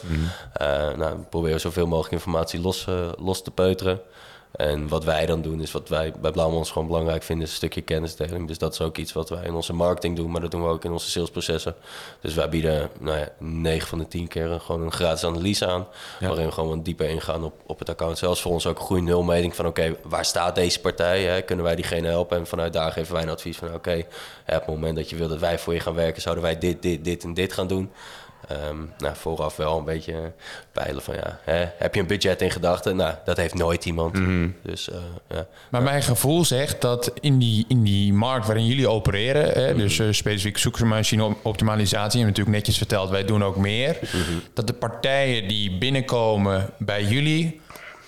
Eh, 0.53 0.67
nou, 0.97 1.17
we 1.17 1.23
proberen 1.31 1.61
zoveel 1.61 1.87
mogelijk 1.87 2.13
informatie 2.13 2.61
los, 2.61 2.87
los 3.19 3.43
te 3.43 3.51
peuteren. 3.51 4.01
En 4.55 4.89
wat 4.89 5.05
wij 5.05 5.27
dan 5.27 5.43
doen, 5.43 5.61
is 5.61 5.73
wat 5.73 5.89
wij 5.89 6.13
bij 6.21 6.31
Blauwmons 6.31 6.71
gewoon 6.71 6.89
belangrijk 6.89 7.23
vinden, 7.23 7.45
is 7.45 7.51
een 7.51 7.57
stukje 7.57 7.81
kennisdeling. 7.81 8.49
Dus 8.49 8.59
dat 8.59 8.73
is 8.73 8.81
ook 8.81 8.97
iets 8.97 9.13
wat 9.13 9.29
wij 9.29 9.45
in 9.45 9.55
onze 9.55 9.73
marketing 9.73 10.17
doen, 10.17 10.31
maar 10.31 10.41
dat 10.41 10.51
doen 10.51 10.63
we 10.63 10.69
ook 10.69 10.85
in 10.85 10.93
onze 10.93 11.11
salesprocessen. 11.11 11.75
Dus 12.21 12.35
wij 12.35 12.49
bieden 12.49 12.91
nou 13.01 13.19
ja, 13.19 13.29
9 13.39 13.89
van 13.89 13.99
de 13.99 14.09
10 14.09 14.29
keer 14.29 14.61
gewoon 14.61 14.83
een 14.83 14.93
gratis 14.93 15.25
analyse 15.25 15.67
aan. 15.67 15.87
Ja. 16.21 16.27
Waarin 16.29 16.47
we 16.47 16.53
gewoon 16.53 16.69
wat 16.69 16.85
dieper 16.85 17.09
ingaan 17.09 17.45
op, 17.45 17.55
op 17.67 17.79
het 17.79 17.89
account. 17.89 18.19
Zelfs 18.19 18.41
voor 18.41 18.53
ons 18.53 18.67
ook 18.67 18.79
een 18.79 18.85
goede 18.85 19.03
nulmeting 19.03 19.57
van 19.57 19.67
oké, 19.67 19.97
waar 20.03 20.25
staat 20.25 20.55
deze 20.55 20.81
partij? 20.81 21.23
Hè? 21.23 21.43
Kunnen 21.43 21.65
wij 21.65 21.75
diegene 21.75 22.09
helpen? 22.09 22.39
En 22.39 22.47
vanuit 22.47 22.73
daar 22.73 22.93
geven 22.93 23.15
wij 23.15 23.23
een 23.23 23.29
advies 23.29 23.57
van 23.57 23.75
oké, 23.75 24.05
op 24.47 24.55
het 24.55 24.67
moment 24.67 24.97
dat 24.97 25.11
je 25.11 25.17
wil 25.17 25.29
dat 25.29 25.39
wij 25.39 25.59
voor 25.59 25.75
je 25.75 25.81
gaan 25.81 25.95
werken, 25.95 26.23
zouden 26.23 26.45
wij 26.45 26.59
dit, 26.59 26.83
dit, 26.83 27.05
dit 27.05 27.25
en 27.25 27.35
dit 27.35 27.53
gaan 27.53 27.67
doen. 27.67 27.91
Ehm, 28.49 28.77
nou, 28.99 29.17
vooraf 29.17 29.57
wel 29.57 29.79
een 29.79 29.85
beetje 29.85 30.33
peilen 30.73 31.03
van 31.03 31.15
ja, 31.15 31.39
hè, 31.45 31.65
heb 31.79 31.95
je 31.95 32.01
een 32.01 32.07
budget 32.07 32.43
in 32.43 32.51
gedachten? 32.51 32.97
Nou, 32.97 33.15
dat 33.25 33.37
heeft 33.37 33.55
nooit 33.55 33.85
iemand. 33.85 34.19
Dus 34.63 34.91
eh, 34.91 34.97
ja. 35.29 35.47
Maar 35.71 35.83
mijn 35.83 36.03
gevoel 36.03 36.45
zegt 36.45 36.81
dat 36.81 37.13
in 37.21 37.39
die, 37.39 37.65
in 37.69 37.83
die 37.83 38.13
markt 38.13 38.47
waarin 38.47 38.67
jullie 38.67 38.89
opereren, 38.89 39.63
hè, 39.65 39.75
dus 39.75 39.99
eh, 39.99 40.07
specifiek 40.11 40.59
zoekmachine 40.59 41.25
op- 41.25 41.39
optimalisatie, 41.43 42.21
en 42.21 42.27
natuurlijk 42.27 42.57
netjes 42.57 42.77
verteld, 42.77 43.11
wij 43.11 43.25
doen 43.25 43.45
ook 43.45 43.57
meer, 43.57 43.99
dat 44.55 44.67
de 44.67 44.73
partijen 44.73 45.49
die 45.49 45.79
binnenkomen 45.79 46.71
bij 46.79 47.05
jullie, 47.05 47.61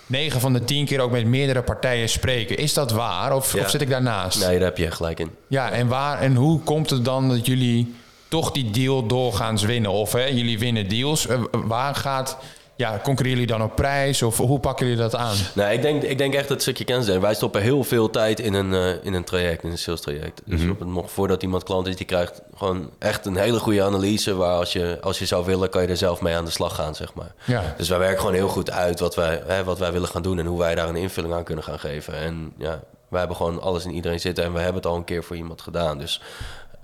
9 0.06 0.40
van 0.40 0.52
de 0.52 0.64
10 0.64 0.84
keer 0.84 1.00
ook 1.00 1.10
met 1.10 1.26
meerdere 1.26 1.62
partijen 1.62 2.08
spreken. 2.08 2.56
Is 2.58 2.74
dat 2.74 2.90
waar 2.90 3.34
of, 3.34 3.52
Ja. 3.52 3.60
of 3.60 3.70
zit 3.70 3.80
ik 3.80 3.88
daarnaast? 3.88 4.46
Nee, 4.46 4.58
daar 4.58 4.68
heb 4.68 4.76
je 4.76 4.90
gelijk 4.90 5.20
in. 5.20 5.30
Ja, 5.48 5.70
en, 5.70 5.86
waar, 5.88 6.20
en 6.20 6.34
hoe 6.34 6.60
komt 6.60 6.90
het 6.90 7.04
dan 7.04 7.28
dat 7.28 7.46
jullie 7.46 7.94
toch 8.28 8.52
die 8.52 8.70
deal 8.70 9.06
doorgaans 9.06 9.62
winnen? 9.62 9.90
Of 9.90 10.12
hè, 10.12 10.24
jullie 10.24 10.58
winnen 10.58 10.88
deals. 10.88 11.26
Eh, 11.26 11.40
Waar 11.50 11.94
gaat 11.94 12.36
ja, 12.76 13.00
concurreren 13.02 13.40
jullie 13.40 13.56
dan 13.58 13.62
op 13.62 13.76
prijs? 13.76 14.22
Of 14.22 14.36
hoe 14.36 14.58
pakken 14.60 14.86
jullie 14.86 15.00
dat 15.00 15.14
aan? 15.14 15.36
Nee, 15.54 15.74
ik 15.74 15.82
denk, 15.82 16.02
ik 16.02 16.18
denk 16.18 16.34
echt 16.34 16.48
het 16.48 16.62
stukje 16.62 16.84
kennis. 16.84 17.18
Wij 17.18 17.34
stoppen 17.34 17.62
heel 17.62 17.84
veel 17.84 18.10
tijd 18.10 18.40
in 18.40 18.54
een, 18.54 18.74
eh, 18.74 19.04
in 19.04 19.14
een 19.14 19.24
traject, 19.24 19.62
in 19.64 19.70
een 19.70 19.78
sales 19.78 20.00
traject. 20.00 20.42
Dus 20.44 20.68
op 20.70 20.78
het, 20.78 20.88
nog 20.88 21.10
voordat 21.10 21.42
iemand 21.42 21.62
klant 21.62 21.86
is, 21.86 21.96
die 21.96 22.06
krijgt 22.06 22.42
gewoon 22.56 22.90
echt 22.98 23.26
een 23.26 23.36
hele 23.36 23.58
goede 23.58 23.82
analyse. 23.82 24.34
Waar 24.34 24.58
als 24.58 24.72
je, 24.72 24.98
als 25.00 25.18
je 25.18 25.26
zou 25.26 25.44
willen, 25.44 25.70
kan 25.70 25.82
je 25.82 25.88
er 25.88 25.96
zelf 25.96 26.20
mee 26.20 26.34
aan 26.34 26.44
de 26.44 26.50
slag 26.50 26.74
gaan, 26.74 26.94
zeg 26.94 27.14
maar. 27.14 27.34
Ja. 27.44 27.74
Dus 27.76 27.88
wij 27.88 27.98
werken 27.98 28.18
gewoon 28.18 28.34
heel 28.34 28.48
goed 28.48 28.70
uit 28.70 29.00
wat 29.00 29.14
wij, 29.14 29.42
hè, 29.46 29.64
wat 29.64 29.78
wij 29.78 29.92
willen 29.92 30.08
gaan 30.08 30.22
doen 30.22 30.38
en 30.38 30.46
hoe 30.46 30.58
wij 30.58 30.74
daar 30.74 30.88
een 30.88 30.96
invulling 30.96 31.34
aan 31.34 31.44
kunnen 31.44 31.64
gaan 31.64 31.78
geven. 31.78 32.14
En 32.14 32.52
ja, 32.58 32.80
wij 33.08 33.18
hebben 33.18 33.36
gewoon 33.36 33.60
alles 33.62 33.84
in 33.84 33.90
iedereen 33.92 34.20
zitten 34.20 34.44
en 34.44 34.52
we 34.52 34.58
hebben 34.58 34.82
het 34.82 34.86
al 34.86 34.96
een 34.96 35.04
keer 35.04 35.24
voor 35.24 35.36
iemand 35.36 35.62
gedaan. 35.62 35.98
Dus 35.98 36.20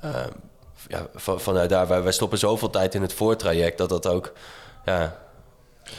eh, 0.00 0.10
ja, 0.88 1.06
van, 1.14 1.40
vanuit 1.40 1.70
daar, 1.70 1.88
wij, 1.88 2.02
wij 2.02 2.12
stoppen 2.12 2.38
zoveel 2.38 2.70
tijd 2.70 2.94
in 2.94 3.02
het 3.02 3.12
voortraject 3.12 3.78
dat 3.78 3.88
dat 3.88 4.06
ook. 4.06 4.32
Ja, 4.84 5.20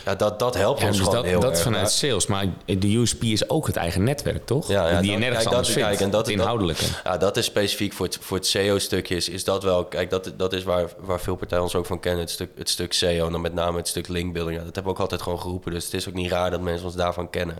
ja, 0.05 0.15
dat, 0.15 0.39
dat 0.39 0.55
helpt 0.55 0.79
Ja, 0.79 0.87
ons 0.87 0.97
dus 0.97 1.05
gewoon 1.05 1.21
dat, 1.21 1.31
heel 1.31 1.39
dat 1.39 1.51
erg. 1.51 1.61
vanuit 1.61 1.91
sales. 1.91 2.27
Maar 2.27 2.45
de 2.65 2.95
USP 2.97 3.23
is 3.23 3.49
ook 3.49 3.67
het 3.67 3.75
eigen 3.75 4.03
netwerk, 4.03 4.45
toch? 4.45 4.67
Ja, 4.67 4.89
ja, 4.89 5.01
die 5.01 5.11
je 5.11 5.17
nergens 5.17 5.43
kijk, 5.43 5.55
anders 5.55 5.67
dat, 5.67 5.75
vindt. 5.77 5.89
kijk, 5.89 6.01
en 6.01 6.09
dat, 6.09 6.27
inhoudelijke. 6.29 6.85
ja, 7.03 7.17
dat 7.17 7.37
is 7.37 7.45
specifiek 7.45 7.93
voor 7.93 8.05
het, 8.05 8.17
voor 8.21 8.37
het 8.37 8.45
SEO-stukje. 8.47 9.15
Is, 9.15 9.29
is 9.29 9.43
dat 9.43 9.63
wel, 9.63 9.85
kijk, 9.85 10.09
dat, 10.09 10.31
dat 10.37 10.53
is 10.53 10.63
waar, 10.63 10.89
waar 10.99 11.19
veel 11.19 11.35
partijen 11.35 11.63
ons 11.63 11.75
ook 11.75 11.85
van 11.85 11.99
kennen. 11.99 12.21
Het 12.21 12.29
stuk, 12.31 12.49
het 12.57 12.69
stuk 12.69 12.93
SEO 12.93 13.25
en 13.25 13.31
dan 13.31 13.41
met 13.41 13.53
name 13.53 13.77
het 13.77 13.87
stuk 13.87 14.07
linkbuilding. 14.07 14.57
Ja, 14.57 14.63
dat 14.63 14.75
hebben 14.75 14.91
we 14.93 14.97
ook 14.97 15.03
altijd 15.03 15.21
gewoon 15.21 15.39
geroepen. 15.39 15.71
Dus 15.71 15.85
het 15.85 15.93
is 15.93 16.07
ook 16.07 16.13
niet 16.13 16.31
raar 16.31 16.51
dat 16.51 16.61
mensen 16.61 16.85
ons 16.85 16.95
daarvan 16.95 17.29
kennen. 17.29 17.57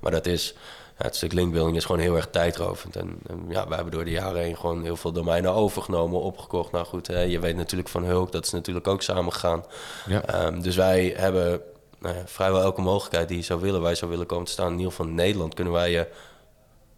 Maar 0.00 0.10
dat 0.10 0.26
is, 0.26 0.54
ja, 1.00 1.06
het 1.06 1.16
stuk 1.16 1.32
linkbuilding 1.32 1.76
is 1.76 1.84
gewoon 1.84 2.00
heel 2.00 2.16
erg 2.16 2.28
tijdrovend. 2.30 2.96
En, 2.96 3.18
en 3.26 3.44
ja, 3.48 3.68
we 3.68 3.74
hebben 3.74 3.92
door 3.92 4.04
de 4.04 4.10
jaren 4.10 4.42
heen 4.42 4.56
gewoon 4.56 4.82
heel 4.82 4.96
veel 4.96 5.12
domeinen 5.12 5.52
overgenomen, 5.52 6.20
opgekocht. 6.20 6.72
Nou 6.72 6.86
goed, 6.86 7.06
hè, 7.06 7.20
je 7.20 7.38
weet 7.38 7.56
natuurlijk 7.56 7.88
van 7.88 8.04
Hulk, 8.04 8.32
dat 8.32 8.44
is 8.44 8.50
natuurlijk 8.50 8.88
ook 8.88 9.02
samengegaan. 9.02 9.64
Ja. 10.06 10.24
Ehm, 10.24 10.60
dus 10.60 10.76
wij 10.76 11.14
hebben 11.16 11.60
nou 11.98 12.16
ja, 12.16 12.22
vrijwel 12.26 12.62
elke 12.62 12.80
mogelijkheid 12.80 13.28
die 13.28 13.36
je 13.36 13.44
zou 13.44 13.60
willen, 13.60 13.82
wij 13.82 13.94
zou 13.94 14.10
willen 14.10 14.26
komen 14.26 14.44
te 14.44 14.52
staan. 14.52 14.72
In 14.72 14.76
ieder 14.76 14.90
geval 14.90 15.06
in 15.06 15.14
Nederland 15.14 15.54
kunnen 15.54 15.72
wij 15.72 15.90
je 15.90 16.06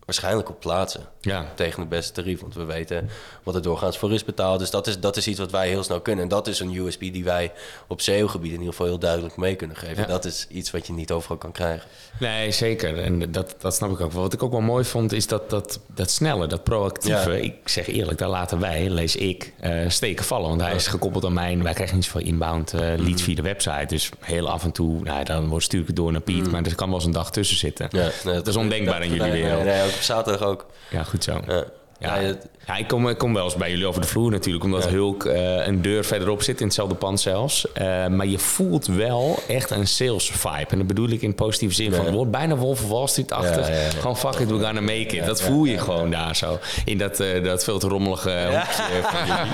waarschijnlijk 0.05 0.49
op 0.49 0.61
plaatsen 0.61 1.01
Ja. 1.21 1.47
tegen 1.55 1.81
het 1.81 1.89
beste 1.89 2.13
tarief. 2.13 2.41
Want 2.41 2.55
we 2.55 2.65
weten 2.65 3.09
wat 3.43 3.55
er 3.55 3.63
doorgaans 3.63 3.99
voor 3.99 4.13
is 4.13 4.25
betaald. 4.25 4.59
Dus 4.59 4.71
dat 4.71 4.87
is, 4.87 5.01
dat 5.01 5.17
is 5.17 5.27
iets 5.29 5.39
wat 5.39 5.51
wij 5.51 5.69
heel 5.69 5.83
snel 5.83 6.01
kunnen. 6.01 6.23
En 6.23 6.29
dat 6.31 6.47
is 6.47 6.61
een 6.61 6.75
USP 6.77 7.01
die 7.01 7.25
wij 7.25 7.53
op 7.87 8.01
SEO-gebied 8.01 8.51
in 8.53 8.57
ieder 8.59 8.71
geval 8.73 8.87
heel 8.87 8.99
duidelijk 8.99 9.37
mee 9.37 9.55
kunnen 9.55 9.77
geven. 9.77 9.97
Ja. 10.03 10.07
Dat 10.09 10.25
is 10.25 10.47
iets 10.51 10.71
wat 10.71 10.87
je 10.87 10.93
niet 10.93 11.11
overal 11.13 11.37
kan 11.37 11.53
krijgen. 11.53 11.89
Nee, 12.21 12.51
zeker. 12.53 12.99
En 12.99 13.33
dat, 13.33 13.55
dat 13.59 13.75
snap 13.75 13.91
ik 13.91 14.01
ook 14.01 14.13
wel. 14.13 14.23
Wat 14.23 14.33
ik 14.33 14.43
ook 14.43 14.51
wel 14.53 14.61
mooi 14.61 14.85
vond, 14.85 15.13
is 15.13 15.27
dat, 15.27 15.51
dat, 15.51 15.81
dat 15.95 16.11
snelle, 16.11 16.47
dat 16.47 16.65
proactieve. 16.65 17.31
Ja. 17.33 17.37
Ik 17.43 17.55
zeg 17.69 17.87
eerlijk, 17.87 18.19
daar 18.19 18.29
laten 18.29 18.61
wij, 18.61 18.89
lees 18.91 19.17
ik, 19.17 19.53
eh, 19.61 19.89
steken 19.89 20.25
vallen. 20.25 20.49
Want 20.49 20.61
hij 20.61 20.75
is 20.75 20.87
gekoppeld 20.87 21.25
aan 21.25 21.33
mijn... 21.33 21.63
Wij 21.63 21.73
krijgen 21.75 21.97
niet 21.97 22.05
zoveel 22.05 22.21
inbound 22.21 22.73
eh, 22.73 22.81
Mhm. 22.81 23.03
leads 23.03 23.23
via 23.23 23.35
de 23.35 23.43
website. 23.43 23.87
Dus 23.87 24.11
heel 24.21 24.49
af 24.51 24.65
en 24.65 24.73
toe, 24.73 25.01
nou, 25.03 25.25
dan 25.25 25.49
wordt 25.49 25.65
stuur 25.65 25.81
ik 25.81 25.87
het 25.87 25.97
door 25.97 26.13
naar 26.13 26.21
Piet. 26.21 26.51
Maar 26.51 26.63
er 26.65 26.75
kan 26.75 26.87
wel 26.89 26.97
eens 26.97 27.05
een 27.07 27.13
dag 27.13 27.31
tussen 27.31 27.57
zitten. 27.57 27.89
Ja, 27.91 28.11
nee, 28.25 28.35
dat 28.35 28.47
is 28.47 28.57
ondenkbaar 28.57 29.03
in 29.03 29.13
jullie 29.15 29.33
wereld. 29.33 29.65
Nee, 29.65 29.75
nee, 29.75 29.85
ook 29.85 29.91
op 29.95 30.01
zaterdag 30.01 30.49
ook. 30.49 30.67
Ja, 30.91 31.05
goed 31.05 31.25
zo. 31.25 31.41
Ja. 31.47 31.65
Ja, 32.03 32.15
Ja, 32.17 32.27
het- 32.27 32.47
ja 32.67 32.77
ik, 32.77 32.89
kom, 32.89 33.09
ik 33.09 33.19
kom 33.19 33.35
wel 33.35 33.45
eens 33.45 33.55
bij 33.57 33.71
jullie 33.71 33.87
over 33.87 34.01
de 34.01 34.07
vloer 34.07 34.31
natuurlijk, 34.31 34.65
omdat 34.65 34.89
Hulk 34.89 35.25
eh, 35.25 35.67
een 35.67 35.83
deur 35.83 36.05
verderop 36.05 36.43
zit, 36.43 36.61
in 36.61 36.67
hetzelfde 36.67 36.95
pand 36.95 37.21
zelfs. 37.21 37.73
Eh, 37.73 38.07
maar 38.07 38.27
je 38.27 38.39
voelt 38.39 38.87
wel 38.87 39.39
echt 39.49 39.71
een 39.71 39.87
sales 39.87 40.31
vibe. 40.31 40.67
En 40.69 40.79
dat 40.79 40.87
bedoel 40.87 41.09
ik 41.09 41.23
in 41.23 41.35
positieve 41.35 41.75
zin. 41.75 41.93
Van, 41.93 42.05
het 42.05 42.15
wordt 42.15 42.31
bijna 42.31 42.57
Wolf 42.57 42.83
of 42.83 42.89
Wall 42.89 43.07
Street-achtig. 43.07 43.69
Ja, 43.69 43.75
ja, 43.75 43.81
ja. 43.81 43.91
Gewoon 43.91 44.17
fuck 44.17 44.35
it, 44.35 44.51
we 44.51 44.59
gonna 44.65 44.81
make 44.81 45.07
it. 45.17 45.27
dat 45.27 45.43
voel 45.43 45.65
je 45.65 45.79
gewoon 45.79 46.11
daar 46.11 46.37
zo. 46.37 46.59
In 46.85 46.99
dat, 46.99 47.21
eh, 47.21 47.45
dat 47.45 47.65
veel 47.65 47.79
te 47.79 47.89
rommelige 47.89 48.31
hoekje 48.51 49.03
van 49.03 49.27
jullie. 49.27 49.51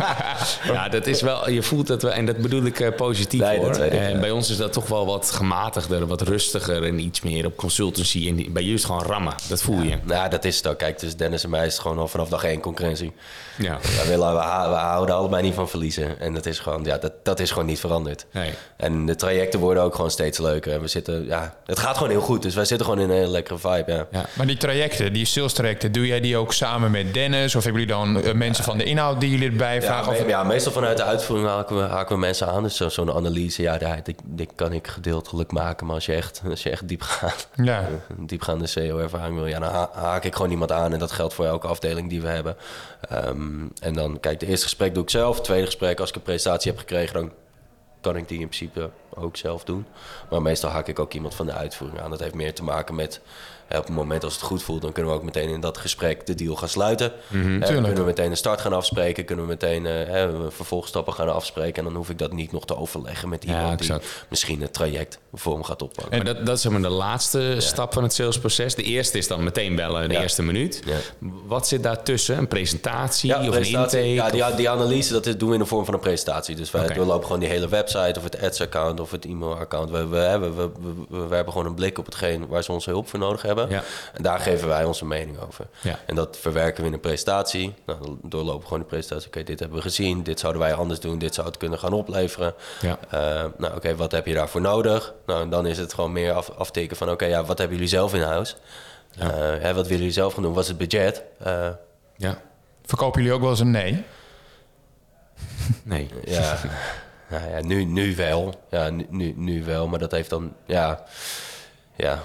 Ja, 0.77 0.89
dat 0.89 1.07
is 1.07 1.21
wel, 1.23 1.51
je 1.51 1.63
voelt 1.63 1.87
dat 1.87 2.03
wel. 2.03 2.13
En 2.13 2.27
dat 2.27 2.37
bedoel 2.37 2.63
ik 2.65 2.97
positief 2.97 3.41
Nee, 3.41 3.59
hoor. 3.59 3.71
en 3.77 4.13
ja. 4.13 4.19
bij 4.21 4.31
ons 4.31 4.51
is 4.51 4.57
dat 4.57 4.73
toch 4.73 4.87
wel 4.89 5.07
wat 5.07 5.31
gematigder, 5.31 6.07
wat 6.07 6.21
rustiger 6.23 6.83
en 6.85 6.99
iets 7.01 7.21
meer 7.21 7.47
op 7.47 7.57
consultancy. 7.57 8.29
En 8.29 8.35
bij 8.35 8.63
jullie 8.63 8.75
is 8.75 8.83
het 8.83 8.91
gewoon 8.91 9.07
rammen. 9.07 9.35
Dat 9.49 9.63
voel 9.63 9.81
je. 9.83 9.97
Nou, 10.05 10.31
dat 10.31 10.45
is 10.45 10.57
het 10.57 10.67
ook. 10.67 10.79
Kijk, 10.79 10.99
tussen 10.99 11.19
Dennis 11.19 11.45
en 11.45 11.51
mij 11.51 11.67
is 11.67 11.73
het 11.73 11.83
gewoon 11.83 11.99
al 11.99 12.09
vanaf 12.09 12.29
één 12.45 12.61
concurrentie. 12.61 13.13
Ja. 13.59 13.79
Wij 13.97 14.07
willen, 14.07 14.33
we, 14.35 14.41
hou- 14.41 14.71
we 14.71 14.77
houden 14.77 15.15
allebei 15.15 15.43
niet 15.43 15.55
van 15.55 15.69
verliezen. 15.69 16.21
En 16.21 16.35
dat 16.35 16.47
is 16.47 16.59
gewoon, 16.59 16.85
ja, 16.85 16.99
dat, 16.99 17.13
dat 17.23 17.41
is 17.41 17.51
gewoon 17.51 17.67
niet 17.67 17.81
veranderd. 17.81 18.27
Nee. 18.31 18.51
En 18.77 19.07
de 19.07 19.17
trajecten 19.17 19.61
worden 19.61 19.83
ook 19.83 19.95
gewoon 19.95 20.11
steeds 20.11 20.39
leuker. 20.39 20.73
En 20.73 20.81
we 20.81 20.89
zitten, 20.89 21.27
ja, 21.27 21.55
het 21.67 21.79
gaat 21.79 21.97
gewoon 21.97 22.11
heel 22.13 22.21
goed. 22.21 22.43
Dus 22.43 22.55
wij 22.55 22.65
zitten 22.65 22.87
gewoon 22.87 23.03
in 23.03 23.11
een 23.11 23.17
hele 23.17 23.29
lekkere 23.31 23.59
vibe, 23.59 23.85
ja. 23.93 24.07
Ja. 24.11 24.25
Maar 24.33 24.47
die 24.47 24.57
trajecten, 24.57 25.13
die 25.13 25.25
sales 25.25 25.53
trajecten, 25.53 25.93
doe 25.93 26.07
jij 26.07 26.21
die 26.21 26.37
ook 26.37 26.53
samen 26.53 26.91
met 26.91 27.15
Dennis? 27.15 27.55
Of 27.55 27.65
hebben 27.65 27.81
jullie 27.83 27.97
dan 27.97 28.23
eh, 28.23 28.33
mensen 28.35 28.65
van 28.65 28.79
de 28.79 28.85
inhoud 28.85 29.21
die 29.21 29.31
jullie 29.31 29.51
erbij 29.51 29.75
Ja, 29.75 29.81
vragen? 29.81 30.13
me- 30.13 30.19
Of- 30.19 30.29
ja, 30.29 30.43
meestal 30.45 30.73
vanuit 30.73 30.97
de 30.97 31.03
uitvoering 31.05 31.49
haken 31.49 31.77
we, 31.77 31.83
haken 31.83 32.15
we 32.15 32.21
mensen 32.21 32.47
aan. 32.49 32.63
Dus 32.63 32.77
zo- 32.77 32.89
zo'n 32.89 33.13
analyse, 33.13 33.63
ja, 33.63 33.79
daar, 33.79 34.01
die, 34.03 34.15
die 34.25 34.49
kan 34.55 34.73
ik 34.73 34.87
gedeeltelijk 34.87 35.53
maken. 35.53 35.87
Maar 35.87 35.95
als 35.95 36.07
je 36.07 36.15
echt, 36.15 36.43
als 36.51 36.63
je 36.63 36.71
echt 36.71 36.89
diep 36.89 37.03
gaat, 37.03 37.49
Ja. 37.55 37.85
diepgaande 38.19 38.67
SEO-ervaring 38.67 39.35
wil, 39.37 39.47
ja, 39.47 39.59
dan 39.59 39.71
ha- 39.73 39.91
haak 39.95 40.25
ik 40.25 40.35
gewoon 40.35 40.51
iemand 40.51 40.73
aan. 40.73 40.93
En 40.93 40.99
dat 40.99 41.13
geldt 41.13 41.35
voor 41.35 41.45
elke 41.47 41.67
afdeling 41.67 42.09
die 42.09 42.21
we 42.21 42.28
hebben. 42.29 42.57
Ehm, 43.09 43.67
en 43.81 43.95
dan, 43.95 44.21
kijk, 44.21 44.41
het 44.41 44.49
eerste 44.49 44.67
gesprek 44.67 44.95
doe 44.95 45.03
ik 45.03 45.11
zelf. 45.11 45.35
Het 45.35 45.45
tweede 45.45 45.67
gesprek, 45.67 46.01
als 46.01 46.09
ik 46.09 46.17
een 46.17 46.23
presentatie 46.23 46.71
heb 46.71 46.81
gekregen, 46.81 47.15
dan 47.15 47.33
kan 48.01 48.17
ik 48.17 48.29
die 48.29 48.41
in 48.41 48.49
principe 48.49 48.91
ook 49.15 49.37
zelf 49.37 49.65
doen. 49.65 49.87
Maar 50.31 50.43
meestal 50.43 50.71
haak 50.71 50.89
ik 50.89 50.99
ook 50.99 51.13
iemand 51.13 51.35
van 51.35 51.47
de 51.47 51.53
uitvoering 51.53 52.01
aan. 52.01 52.11
Dat 52.11 52.21
heeft 52.21 52.35
meer 52.35 52.55
te 52.55 52.63
maken 52.63 52.95
met... 52.95 53.21
op 53.69 53.77
het 53.87 53.89
moment 53.89 54.25
als 54.25 54.33
het 54.33 54.43
goed 54.43 54.63
voelt, 54.63 54.83
dan 54.83 54.93
kunnen 54.93 55.13
we 55.13 55.19
ook 55.19 55.25
meteen 55.25 55.49
in 55.49 55.61
dat 55.61 55.79
gesprek 55.79 56.27
de 56.27 56.35
deal 56.35 56.55
gaan 56.57 56.69
sluiten. 56.69 57.13
Eh, 57.33 57.67
kunnen 57.67 57.95
we 57.95 58.03
meteen 58.03 58.31
een 58.31 58.37
start 58.37 58.61
gaan 58.61 58.73
afspreken. 58.73 59.25
Kunnen 59.25 59.45
we 59.45 59.51
meteen 59.51 59.87
eh, 59.87 60.29
vervolgstappen 60.49 61.13
gaan 61.13 61.33
afspreken. 61.35 61.77
En 61.79 61.85
dan 61.85 61.95
hoef 61.95 62.11
ik 62.11 62.19
dat 62.19 62.33
niet 62.33 62.53
nog 62.53 62.65
te 62.67 62.77
overleggen 62.77 63.29
met 63.29 63.45
Ja, 63.45 63.61
iemand 63.61 63.79
die 63.79 63.93
misschien 64.29 64.61
het 64.61 64.73
traject 64.73 65.19
vorm 65.35 65.63
gaat 65.65 65.83
oppakken. 65.83 66.17
Maar 66.17 66.35
dat, 66.35 66.47
dat 66.47 66.57
is 66.57 66.63
zeg 66.63 66.73
maar 66.73 66.83
de 66.83 66.89
laatste 66.89 67.55
stap 67.59 67.93
van 67.93 68.03
het 68.03 68.13
salesproces. 68.13 68.75
De 68.75 68.83
eerste 68.83 69.19
is 69.19 69.29
dan 69.29 69.45
meteen 69.45 69.75
bellen, 69.77 70.09
de 70.09 70.15
Ja. 70.15 70.21
eerste 70.23 70.43
minuut. 70.43 70.83
Wat 71.47 71.69
zit 71.69 71.83
daartussen? 71.83 72.39
Een 72.39 72.49
presentatie 72.49 73.35
of 73.39 73.49
presentatie. 73.51 73.99
een 73.99 74.05
intake? 74.05 74.37
Ja, 74.37 74.47
die, 74.47 74.57
die 74.57 74.71
analyse 74.71 75.13
dat 75.13 75.27
is- 75.27 75.37
doen 75.37 75.49
we 75.49 75.55
in 75.55 75.61
de 75.61 75.67
vorm 75.67 75.85
van 75.85 75.95
een 75.95 76.01
presentatie. 76.01 76.57
Dus 76.57 76.71
wij 76.71 76.87
doorlopen 76.95 77.25
gewoon 77.25 77.41
die 77.41 77.49
hele 77.49 77.69
website 77.69 78.15
of 78.19 78.23
het 78.25 78.41
ads-account 78.43 79.01
of 79.01 79.11
het 79.11 79.25
e-mail-account. 79.25 79.91
We, 79.91 80.07
we, 80.07 80.17
hebben, 80.17 80.57
we, 80.57 80.71
we, 81.09 81.27
we 81.29 81.35
hebben 81.35 81.53
gewoon 81.53 81.67
een 81.69 81.75
blik 81.75 81.99
op 81.99 82.05
hetgeen 82.05 82.47
waar 82.47 82.63
ze 82.63 82.73
onze 82.73 82.91
hulp 82.91 83.09
voor 83.09 83.19
nodig 83.19 83.43
hebben. 83.43 83.57
Ja. 83.69 83.83
En 84.13 84.23
daar 84.23 84.41
geven 84.41 84.69
wij 84.69 84.85
onze 84.85 85.05
mening 85.05 85.41
over. 85.41 85.67
Ja. 85.81 85.99
En 86.07 86.15
dat 86.15 86.37
verwerken 86.41 86.81
we 86.83 86.89
in 86.89 86.95
een 86.95 87.01
presentatie. 87.01 87.75
Nou, 87.87 87.99
dan 88.03 88.19
doorlopen 88.23 88.61
we 88.61 88.65
gewoon 88.67 88.79
de 88.83 88.89
presentatie. 88.89 89.27
Oké, 89.29 89.43
dit 89.43 89.59
hebben 89.59 89.77
we 89.77 89.83
gezien. 89.83 90.23
Dit 90.23 90.41
zouden 90.41 90.63
wij 90.63 90.75
anders 90.75 91.01
doen. 91.01 91.19
Dit 91.19 91.35
zou 91.35 91.47
het 91.47 91.57
kunnen 91.57 91.79
gaan 91.79 91.93
opleveren. 91.93 92.55
Ja. 92.81 92.99
Eh, 93.11 93.45
nou, 93.59 93.77
oké, 93.77 93.97
wat 93.97 94.13
heb 94.13 94.27
je 94.27 94.35
daarvoor 94.35 94.61
nodig? 94.61 95.15
Nou, 95.27 95.43
en 95.43 95.51
dan 95.51 95.67
is 95.67 95.79
het 95.79 95.95
gewoon 95.95 96.13
meer 96.13 96.33
af, 96.33 96.51
aftikken 96.51 96.97
van... 96.97 97.11
oké, 97.11 97.25
ja, 97.25 97.45
wat 97.45 97.59
hebben 97.59 97.77
jullie 97.77 97.91
zelf 97.93 98.15
in 98.15 98.23
huis? 98.23 98.57
Eh, 99.19 99.29
hè, 99.39 99.75
wat 99.75 99.83
willen 99.85 99.99
jullie 99.99 100.11
zelf 100.11 100.35
gaan 100.35 100.43
doen? 100.43 100.53
Wat 100.53 100.63
is 100.63 100.69
het 100.69 100.79
budget? 100.79 101.23
Eh, 101.39 101.69
Ja, 102.17 102.39
Verkopen 102.85 103.21
jullie 103.21 103.35
ook 103.37 103.41
wel 103.43 103.51
eens 103.51 103.61
een 103.61 103.71
nee? 103.71 104.05
nee. 105.85 106.09
Ja, 106.25 106.59
nou 107.31 107.51
ja 107.51 107.61
nu, 107.63 107.85
nu 107.85 108.17
wel. 108.17 108.55
Ja, 108.71 108.91
nu, 108.91 109.07
nu, 109.11 109.33
nu 109.37 109.65
wel. 109.65 109.89
Maar 109.89 109.99
dat 109.99 110.11
heeft 110.11 110.31
dan, 110.31 110.55
ja... 110.67 111.03
Ja. 111.97 112.23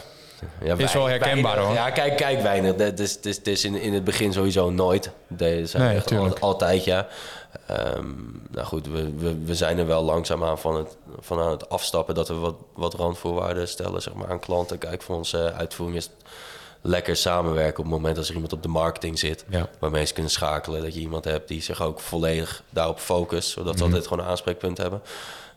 Ja 0.64 0.78
Is 0.78 0.94
wel 0.94 1.06
herkenbaar, 1.06 1.44
weinig. 1.56 1.66
hoor. 1.66 1.74
Ja, 1.76 1.90
kijk, 1.90 2.18
kijk 2.18 2.42
weinig. 2.42 2.76
Het 2.78 3.00
is, 3.00 3.14
het 3.16 3.26
is, 3.26 3.36
het 3.38 3.48
is 3.48 3.66
in, 3.66 3.76
in 3.76 3.94
het 3.94 4.04
begin 4.04 4.34
sowieso 4.34 4.70
nooit. 4.70 5.10
Dat 5.28 5.70
zijn 5.70 5.84
Nee, 5.84 5.96
echt 5.96 6.08
tuurlijk. 6.08 6.40
al- 6.40 6.48
altijd, 6.50 6.84
ja. 6.84 7.08
Ehm, 7.68 8.06
nou 8.52 8.66
goed, 8.68 8.88
we, 8.88 9.14
we, 9.18 9.36
we 9.46 9.56
zijn 9.56 9.78
er 9.78 9.88
wel 9.88 10.04
langzaamaan 10.04 10.60
van 10.60 10.76
het, 10.76 10.98
van 11.20 11.40
aan 11.40 11.52
het 11.52 11.70
afstappen... 11.70 12.16
dat 12.16 12.28
we 12.28 12.34
wat, 12.34 12.56
wat 12.74 12.94
randvoorwaarden 12.94 13.68
stellen 13.68 14.02
zeg 14.02 14.14
maar, 14.14 14.30
aan 14.32 14.40
klanten. 14.40 14.78
Kijk, 14.78 15.02
voor 15.02 15.16
onze 15.16 15.54
uitvoering 15.54 15.98
is 15.98 16.10
lekker 16.82 17.16
samenwerken... 17.16 17.78
op 17.78 17.84
het 17.86 17.94
moment 17.94 18.18
als 18.18 18.28
er 18.28 18.34
iemand 18.34 18.54
op 18.54 18.62
de 18.64 18.68
marketing 18.68 19.20
zit... 19.20 19.46
Ja. 19.50 19.68
waarmee 19.80 20.06
ze 20.06 20.14
kunnen 20.14 20.32
schakelen. 20.32 20.82
Dat 20.84 20.94
je 20.94 21.00
iemand 21.00 21.26
hebt 21.26 21.48
die 21.48 21.62
zich 21.62 21.82
ook 21.82 22.00
volledig 22.00 22.64
daarop 22.70 23.00
focust... 23.00 23.50
zodat 23.50 23.78
ze 23.78 23.84
altijd 23.84 24.08
gewoon 24.08 24.24
een 24.24 24.30
aanspreekpunt 24.30 24.78
hebben. 24.78 25.02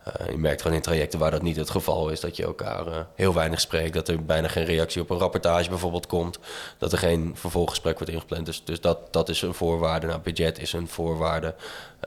Eh, 0.07 0.31
je 0.31 0.39
merkt 0.39 0.63
gewoon 0.63 0.77
in 0.77 0.83
trajecten 0.83 1.19
waar 1.19 1.31
dat 1.31 1.43
niet 1.43 1.57
het 1.57 1.71
geval 1.71 2.09
is... 2.09 2.21
dat 2.21 2.37
je 2.37 2.45
elkaar 2.45 2.87
eh, 2.87 3.01
heel 3.15 3.35
weinig 3.35 3.61
spreekt. 3.61 3.95
Dat 3.95 4.09
er 4.09 4.25
bijna 4.25 4.49
geen 4.49 4.65
reactie 4.65 5.03
op 5.03 5.11
een 5.11 5.19
rapportage 5.19 5.69
bijvoorbeeld 5.69 6.07
komt. 6.07 6.39
Dat 6.79 6.93
er 6.93 6.99
geen 6.99 7.33
vervolggesprek 7.35 7.99
wordt 7.99 8.13
ingepland. 8.13 8.47
Dus, 8.47 8.65
dus 8.65 8.81
dat, 8.81 9.13
dat 9.13 9.29
is 9.29 9.43
een 9.43 9.55
voorwaarde. 9.55 10.07
Nou, 10.07 10.21
budget 10.21 10.59
is 10.59 10.73
een 10.73 10.89
voorwaarde. 10.89 11.55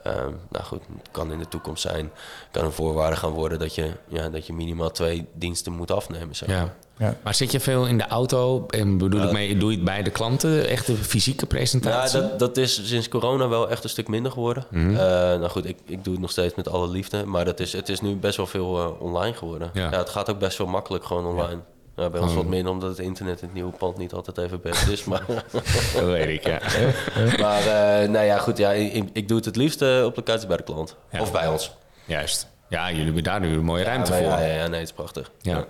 Ehm, 0.04 0.32
nou 0.48 0.64
goed, 0.64 0.80
het 0.98 1.08
kan 1.10 1.32
in 1.32 1.38
de 1.38 1.48
toekomst 1.48 1.82
zijn... 1.82 2.10
kan 2.50 2.64
een 2.64 2.72
voorwaarde 2.72 3.16
gaan 3.16 3.30
worden 3.30 3.58
dat 3.58 3.74
je, 3.74 3.90
ja, 4.08 4.28
dat 4.28 4.46
je 4.46 4.52
minimaal 4.52 4.90
twee 4.90 5.26
diensten 5.34 5.72
moet 5.72 5.90
afnemen. 5.90 6.36
Zeg 6.36 6.48
maar. 6.48 6.56
Ja. 6.56 6.74
Ja. 6.98 7.14
Maar 7.22 7.34
zit 7.34 7.52
je 7.52 7.60
veel 7.60 7.86
in 7.86 7.98
de 7.98 8.06
auto? 8.06 8.66
En 8.66 8.98
bedoel 8.98 9.22
ik 9.22 9.32
mee, 9.32 9.56
doe 9.56 9.70
je 9.70 9.76
het 9.76 9.84
bij 9.84 10.02
de 10.02 10.10
klanten? 10.10 10.68
Echt 10.68 10.88
een 10.88 10.96
fysieke 10.96 11.40
Ja, 11.40 11.46
presentatie? 11.46 12.20
dat, 12.20 12.38
dat 12.38 12.56
is 12.56 12.88
sinds 12.88 13.08
corona 13.08 13.48
wel 13.48 13.70
echt 13.70 13.84
een 13.84 13.90
stuk 13.90 14.08
minder 14.08 14.32
geworden. 14.32 14.64
Mhm. 14.70 14.90
Eh, 14.90 14.96
nou 14.98 15.48
goed, 15.48 15.64
ik, 15.64 15.78
ik 15.86 16.04
doe 16.04 16.12
het 16.12 16.22
nog 16.22 16.30
steeds 16.30 16.54
met 16.54 16.68
alle 16.68 16.88
liefde. 16.88 17.24
Maar 17.26 17.44
dat 17.44 17.60
is, 17.60 17.72
het 17.72 17.88
is 17.88 18.00
nu 18.00 18.16
best 18.16 18.36
wel 18.36 18.46
veel 18.46 18.78
eh, 18.78 19.00
online 19.00 19.36
geworden. 19.36 19.70
Ja. 19.72 19.90
Ja. 19.90 19.98
het 19.98 20.08
gaat 20.08 20.30
ook 20.30 20.38
best 20.38 20.58
wel 20.58 20.66
makkelijk 20.66 21.04
gewoon 21.04 21.26
online. 21.26 21.54
Ja. 21.54 21.78
Bij 22.08 22.20
ons 22.20 22.34
wat 22.34 22.44
minder, 22.46 22.72
omdat 22.72 22.88
het 22.88 22.98
internet 22.98 23.40
in 23.40 23.44
het 23.44 23.54
nieuwe 23.54 23.72
pand 23.72 23.96
niet 23.98 24.12
altijd 24.12 24.38
even 24.38 24.60
best 24.60 24.88
is. 24.88 25.04
Maar, 25.04 25.22
Dat 25.94 26.04
weet 26.04 26.28
ik, 26.28 26.46
ja. 26.46 26.58
maar 27.44 27.60
eh, 28.02 28.08
nou 28.08 28.24
ja, 28.26 28.38
goed, 28.38 28.58
ja, 28.58 28.70
ik, 28.72 29.08
ik 29.12 29.28
doe 29.28 29.36
het 29.36 29.46
het 29.46 29.56
liefst 29.56 29.82
eh, 29.82 30.04
op 30.04 30.16
locatie 30.16 30.46
bij 30.48 30.56
de 30.56 30.62
klant. 30.62 30.96
Ja. 31.12 31.20
Of 31.20 31.32
bij 31.32 31.46
ons. 31.48 31.72
Juist. 32.04 32.46
Ja, 32.68 32.88
jullie 32.90 33.04
hebben 33.04 33.22
daar 33.22 33.40
nu 33.40 33.52
een 33.54 33.64
mooie 33.64 33.84
ruimte 33.84 34.12
voor. 34.12 34.22
ja, 34.22 34.36
nee, 34.66 34.78
het 34.80 34.88
is 34.88 34.92
prachtig. 34.92 35.30
Ja. 35.40 35.64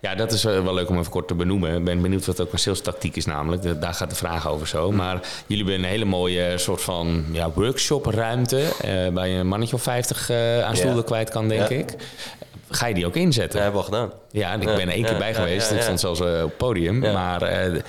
ja, 0.00 0.14
dat 0.14 0.32
is 0.32 0.44
eh, 0.44 0.62
wel 0.62 0.74
leuk 0.74 0.88
om 0.88 0.98
even 0.98 1.10
kort 1.10 1.28
te 1.28 1.34
benoemen. 1.34 1.76
Ik 1.76 1.84
ben 1.84 2.02
benieuwd 2.02 2.26
wat 2.26 2.40
ook 2.40 2.46
mijn 2.46 2.58
sales 2.58 2.80
tactiek 2.80 3.16
is 3.16 3.24
namelijk. 3.24 3.62
Da- 3.62 3.72
Daar 3.72 3.94
gaat 3.94 4.10
de 4.10 4.16
vraag 4.16 4.48
over 4.48 4.66
zo. 4.68 4.92
Maar 4.92 5.20
jullie 5.46 5.64
hebben 5.64 5.82
een 5.84 5.90
hele 5.90 6.04
mooie 6.04 6.58
soort 6.58 6.82
van 6.82 7.24
ja, 7.32 7.50
workshopruimte... 7.50 8.60
eh 8.80 9.08
waar 9.12 9.28
je 9.28 9.38
een 9.38 9.46
mannetje 9.48 9.76
of 9.76 9.82
50 9.82 10.30
eh, 10.30 10.62
aan 10.62 10.76
stoelen 10.76 11.04
kwijt 11.04 11.30
kan, 11.30 11.48
denk 11.48 11.68
ik. 11.68 11.94
Ga 12.76 12.86
je 12.86 12.94
die 12.94 13.06
ook 13.06 13.16
inzetten? 13.16 13.52
Dat 13.52 13.62
hebben 13.62 13.80
we 13.80 13.86
al 13.86 13.92
gedaan. 13.98 14.18
Ja, 14.30 14.52
ik 14.54 14.62
Ja, 14.62 14.74
ben 14.76 14.88
er 14.88 14.94
één 14.94 15.02
keer 15.02 15.12
ja, 15.12 15.18
bij 15.18 15.28
ja, 15.28 15.34
geweest. 15.34 15.66
ja, 15.66 15.70
Ik 15.72 15.76
ja. 15.78 15.82
stond 15.82 16.00
zelfs 16.00 16.20
eh, 16.20 16.26
op 16.42 16.48
het 16.48 16.56
podium. 16.56 17.02
Ja. 17.04 17.12
Maar 17.12 17.42
eh, 17.42 17.80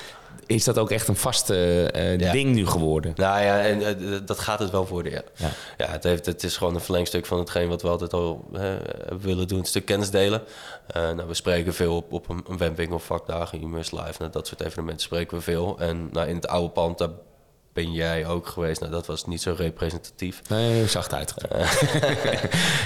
is 0.45 0.63
dat 0.63 0.77
ook 0.77 0.91
echt 0.91 1.07
een 1.07 1.15
vaste 1.15 1.89
eh, 1.93 2.17
Ja. 2.19 2.31
ding 2.31 2.55
nu 2.55 2.67
geworden? 2.67 3.11
Nou 3.15 3.41
ja, 3.43 3.61
en 3.61 3.81
dat 4.25 4.39
gaat 4.39 4.59
het 4.59 4.69
wel 4.69 4.87
worden, 4.87 5.11
ja. 5.11 5.21
Ja. 5.35 5.49
Ja, 5.77 5.87
het, 5.91 6.03
heeft, 6.03 6.25
het 6.25 6.43
is 6.43 6.57
gewoon 6.57 6.75
een 6.75 6.81
verlengstuk 6.81 7.25
van 7.25 7.39
hetgeen 7.39 7.67
wat 7.69 7.81
we 7.81 7.87
altijd 7.87 8.13
al 8.13 8.49
willen 9.21 9.47
doen. 9.47 9.59
Een 9.59 9.65
stuk 9.65 9.85
kennis 9.85 10.09
delen. 10.09 10.41
Nou, 10.93 11.27
we 11.27 11.33
spreken 11.33 11.73
veel 11.73 11.95
op, 11.95 12.13
op 12.13 12.29
een, 12.29 12.43
een 12.49 12.57
webwinkel, 12.57 12.99
vakdagen, 12.99 13.61
e-mails 13.61 13.91
live. 13.91 14.13
Nou, 14.19 14.31
dat 14.31 14.47
soort 14.47 14.61
evenementen 14.61 15.01
spreken 15.03 15.37
we 15.37 15.43
veel. 15.43 15.75
En 15.79 16.09
nou, 16.11 16.27
in 16.27 16.35
het 16.35 16.47
oude 16.47 16.69
pand, 16.69 16.97
daar 16.97 17.09
ben 17.83 17.91
jij 17.91 18.27
ook 18.27 18.47
geweest. 18.47 18.79
Nou, 18.79 18.91
dat 18.91 19.05
was 19.05 19.25
niet 19.25 19.41
zo 19.41 19.53
representatief. 19.57 20.41
Nee, 20.49 20.87
zacht 20.87 21.13
uitgedrukt. 21.13 21.83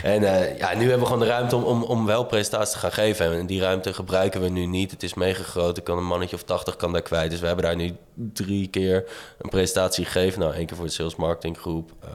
En 0.03 0.23
eh, 0.23 0.57
ja, 0.57 0.73
nu 0.73 0.81
hebben 0.81 0.99
we 0.99 1.05
gewoon 1.05 1.19
de 1.19 1.25
ruimte 1.25 1.55
om, 1.55 1.63
om, 1.63 1.83
om 1.83 2.05
wel 2.05 2.25
presentaties 2.25 2.73
te 2.73 2.79
gaan 2.79 2.91
geven. 2.91 3.37
En 3.37 3.45
die 3.45 3.61
ruimte 3.61 3.93
gebruiken 3.93 4.41
we 4.41 4.49
nu 4.49 4.65
niet. 4.65 4.91
Het 4.91 5.03
is 5.03 5.13
meegegroot. 5.13 5.77
Ik 5.77 5.83
kan 5.83 5.97
een 5.97 6.05
mannetje 6.05 6.35
of 6.35 6.43
80 6.43 6.75
kan 6.75 6.91
daar 6.91 7.01
kwijt. 7.01 7.31
Dus 7.31 7.39
we 7.39 7.45
hebben 7.45 7.65
daar 7.65 7.75
nu 7.75 7.95
drie 8.13 8.67
keer 8.67 9.05
een 9.41 9.49
presentatie 9.49 10.05
gegeven. 10.05 10.39
Nou, 10.39 10.53
één 10.53 10.65
keer 10.65 10.77
voor 10.77 10.85
de 10.85 10.91
sales 10.91 11.15
marketing 11.15 11.57
groep. 11.57 11.91
Eh, 12.01 12.09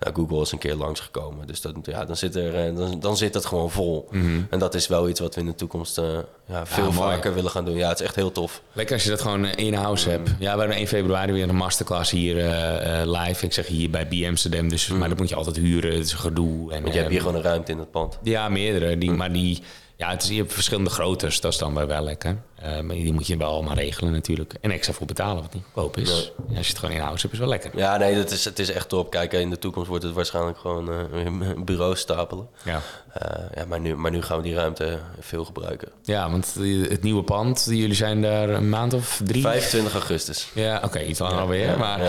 nou, 0.00 0.14
Google 0.14 0.40
is 0.40 0.52
een 0.52 0.58
keer 0.58 0.74
langsgekomen. 0.74 1.46
Dus 1.46 1.60
dat, 1.60 1.74
ja, 1.82 2.04
dan, 2.04 2.16
zit 2.16 2.36
er, 2.36 2.66
eh, 2.66 2.76
dan, 2.76 3.00
dan 3.00 3.16
zit 3.16 3.32
dat 3.32 3.46
gewoon 3.46 3.70
vol. 3.70 4.08
En 4.50 4.58
dat 4.58 4.74
is 4.74 4.86
wel 4.86 5.08
iets 5.08 5.20
wat 5.20 5.34
we 5.34 5.40
in 5.40 5.46
de 5.46 5.54
toekomst 5.54 5.98
eh, 5.98 6.18
ja, 6.46 6.66
veel 6.66 6.92
vaker 6.92 7.34
willen 7.34 7.50
gaan 7.50 7.64
doen. 7.64 7.76
Ja, 7.76 7.88
het 7.88 8.00
is 8.00 8.06
echt 8.06 8.14
heel 8.14 8.32
tof. 8.32 8.62
Lekker 8.72 8.94
als 8.94 9.04
je 9.04 9.10
dat 9.10 9.20
gewoon 9.20 9.44
eh, 9.44 9.66
in-house 9.66 10.10
hebt. 10.10 10.30
Ja, 10.38 10.52
we 10.52 10.58
hebben 10.58 10.76
1 10.76 10.86
februari 10.86 11.32
weer 11.32 11.48
een 11.48 11.56
masterclass 11.56 11.97
hier 12.06 12.38
eh, 12.38 13.00
eh, 13.00 13.10
live. 13.10 13.44
Ik 13.44 13.52
zeg 13.52 13.66
hier 13.66 13.90
bij 13.90 14.06
B 14.06 14.12
Amsterdam. 14.26 14.68
Dus, 14.68 14.88
Maar 14.88 15.08
dat 15.08 15.18
moet 15.18 15.28
je 15.28 15.34
altijd 15.34 15.56
huren. 15.56 15.94
Het 15.94 16.04
is 16.04 16.12
een 16.12 16.18
gedoe. 16.18 16.72
En, 16.72 16.82
Want 16.82 16.94
je 16.94 17.00
hebt 17.00 17.10
hier 17.10 17.18
eh, 17.18 17.24
gewoon 17.24 17.34
een 17.34 17.46
ruimte 17.46 17.72
in 17.72 17.78
het 17.78 17.90
pand. 17.90 18.18
Ja, 18.22 18.48
meerdere. 18.48 18.98
Die, 18.98 19.10
Maar 19.10 19.32
die, 19.32 19.62
ja, 19.98 20.10
het 20.10 20.22
is, 20.22 20.28
je 20.28 20.36
hebt 20.36 20.52
verschillende 20.52 20.90
groottes. 20.90 21.40
Dat 21.40 21.52
is 21.52 21.58
dan 21.58 21.74
wel, 21.74 21.86
wel 21.86 22.02
lekker. 22.02 22.36
Eh, 22.54 22.80
maar 22.80 22.96
die 22.96 23.12
moet 23.12 23.26
je 23.26 23.36
wel 23.36 23.50
allemaal 23.50 23.74
regelen 23.74 24.12
natuurlijk. 24.12 24.54
En 24.60 24.70
extra 24.70 24.92
voor 24.92 25.06
betalen, 25.06 25.42
wat 25.42 25.54
niet 25.54 25.62
goedkoop 25.64 25.96
is. 25.96 26.32
Ja, 26.48 26.56
als 26.56 26.66
je 26.66 26.72
het 26.72 26.78
gewoon 26.78 26.94
in-house 26.94 27.20
hebt, 27.20 27.32
is 27.32 27.38
wel 27.38 27.48
lekker. 27.48 27.70
Ja, 27.74 27.96
nee, 27.96 28.14
dat 28.14 28.30
is, 28.30 28.44
het 28.44 28.58
is 28.58 28.70
echt 28.70 28.88
top. 28.88 29.10
Kijk, 29.10 29.32
in 29.32 29.50
de 29.50 29.58
toekomst 29.58 29.88
wordt 29.88 30.04
het 30.04 30.14
waarschijnlijk 30.14 30.58
gewoon 30.58 30.92
eh 30.92 31.62
bureaus 31.64 32.00
stapelen. 32.00 32.48
Ja. 32.64 32.80
Eh, 33.12 33.44
ja, 33.54 33.64
maar, 33.64 33.80
nu, 33.80 33.96
maar 33.96 34.10
nu 34.10 34.22
gaan 34.22 34.36
we 34.36 34.42
die 34.42 34.54
ruimte 34.54 34.98
veel 35.20 35.44
gebruiken. 35.44 35.88
Ja, 36.02 36.30
want 36.30 36.54
het 36.88 37.02
nieuwe 37.02 37.22
pand, 37.22 37.66
jullie 37.70 37.94
zijn 37.94 38.22
daar 38.22 38.48
een 38.48 38.68
maand 38.68 38.92
of 38.92 39.20
drie? 39.24 39.42
25 39.42 39.92
augustus. 39.92 40.48
Ja, 40.54 40.80
oké, 40.84 41.00
iets 41.00 41.18
langer 41.18 41.40
alweer. 41.40 41.66
ja, 41.66 41.76
maar 41.76 42.00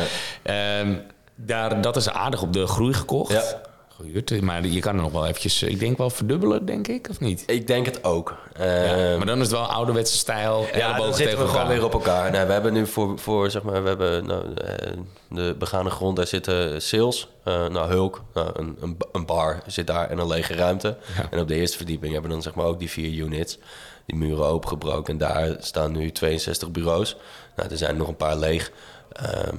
ehm, 0.41 0.95
daar, 1.35 1.81
dat 1.81 1.95
is 1.95 2.09
aardig 2.09 2.41
op 2.41 2.53
de 2.53 2.67
groei 2.67 2.93
gekocht. 2.93 3.31
Ja. 3.31 3.61
Gehuurd, 4.01 4.41
maar 4.41 4.65
je 4.67 4.79
kan 4.79 4.95
er 4.95 5.01
nog 5.01 5.11
wel 5.11 5.25
eventjes, 5.27 5.63
ik 5.63 5.79
denk 5.79 5.97
wel 5.97 6.09
verdubbelen, 6.09 6.65
denk 6.65 6.87
ik, 6.87 7.07
of 7.09 7.19
niet? 7.19 7.43
Ik 7.45 7.67
denk 7.67 7.85
het 7.85 8.03
ook. 8.03 8.35
Ja, 8.57 8.63
Eh, 8.83 9.17
maar 9.17 9.25
dan 9.25 9.35
is 9.37 9.41
het 9.41 9.51
wel 9.51 9.65
ouderwetse 9.65 10.17
stijl. 10.17 10.65
ja, 10.73 10.97
dan 10.97 11.13
zitten 11.13 11.39
we 11.39 11.47
gewoon 11.47 11.67
weer 11.67 11.83
op 11.83 11.93
elkaar. 11.93 12.31
Nou, 12.31 12.47
we 12.47 12.53
hebben 12.53 12.73
nu 12.73 12.87
voor, 12.87 13.19
voor 13.19 13.49
zeg 13.51 13.63
maar, 13.63 13.81
we 13.83 13.87
hebben 13.89 14.25
nou, 14.25 14.53
eh, 14.53 14.91
de 15.29 15.55
begane 15.59 15.89
grond, 15.89 16.15
daar 16.15 16.27
zitten 16.27 16.81
sales, 16.81 17.27
eh, 17.43 17.67
nou, 17.67 17.89
hulk, 17.89 18.21
nou, 18.33 18.49
een, 18.53 18.77
een, 18.79 18.97
een 19.11 19.25
bar 19.25 19.61
zit 19.67 19.87
daar 19.87 20.09
en 20.09 20.17
een 20.17 20.27
lege 20.27 20.53
ruimte. 20.55 20.97
Ja. 21.17 21.27
En 21.31 21.39
op 21.39 21.47
de 21.47 21.55
eerste 21.55 21.77
verdieping 21.77 22.11
hebben 22.13 22.29
we 22.29 22.35
dan 22.35 22.45
zeg 22.45 22.55
maar 22.55 22.65
ook 22.65 22.79
die 22.79 22.89
vier 22.89 23.25
units, 23.25 23.57
die 24.05 24.17
muren 24.17 24.45
opengebroken. 24.45 25.13
En 25.13 25.19
daar 25.19 25.55
staan 25.59 25.91
nu 25.91 26.11
62 26.11 26.71
bureaus. 26.71 27.15
Nou, 27.55 27.69
er 27.69 27.77
zijn 27.77 27.97
nog 27.97 28.07
een 28.07 28.15
paar 28.15 28.37
leeg. 28.37 28.71
Ehm, 29.11 29.57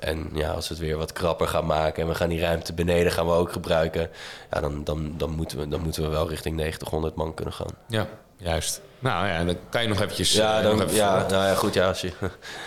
en 0.00 0.30
ja, 0.32 0.50
als 0.50 0.68
we 0.68 0.74
het 0.74 0.82
weer 0.82 0.96
wat 0.96 1.12
krapper 1.12 1.48
gaan 1.48 1.66
maken 1.66 2.02
en 2.02 2.08
we 2.08 2.14
gaan 2.14 2.28
die 2.28 2.40
ruimte 2.40 2.72
beneden 2.72 3.12
gaan 3.12 3.26
we 3.26 3.32
ook 3.32 3.52
gebruiken, 3.52 4.10
ja, 4.50 4.60
dan, 4.60 4.84
dan, 4.84 5.14
dan, 5.16 5.30
moeten 5.30 5.58
we, 5.58 5.68
dan 5.68 5.80
moeten 5.80 6.02
we 6.02 6.08
wel 6.08 6.28
richting 6.28 6.56
90, 6.56 6.88
100 6.90 7.14
man 7.14 7.34
kunnen 7.34 7.54
gaan. 7.54 7.70
Ja, 7.88 8.06
juist. 8.36 8.80
Nou 8.98 9.26
ja, 9.26 9.44
dan 9.44 9.56
kan 9.68 9.82
je 9.82 9.88
nog 9.88 10.00
eventjes... 10.00 10.32
Ja, 10.32 10.58
eh, 10.58 10.62
dan, 10.62 10.82
even 10.82 10.94
ja, 10.94 11.26
nou 11.28 11.46
ja, 11.46 11.54
goed, 11.54 11.74
ja, 11.74 11.88
als 11.88 12.00
je... 12.00 12.12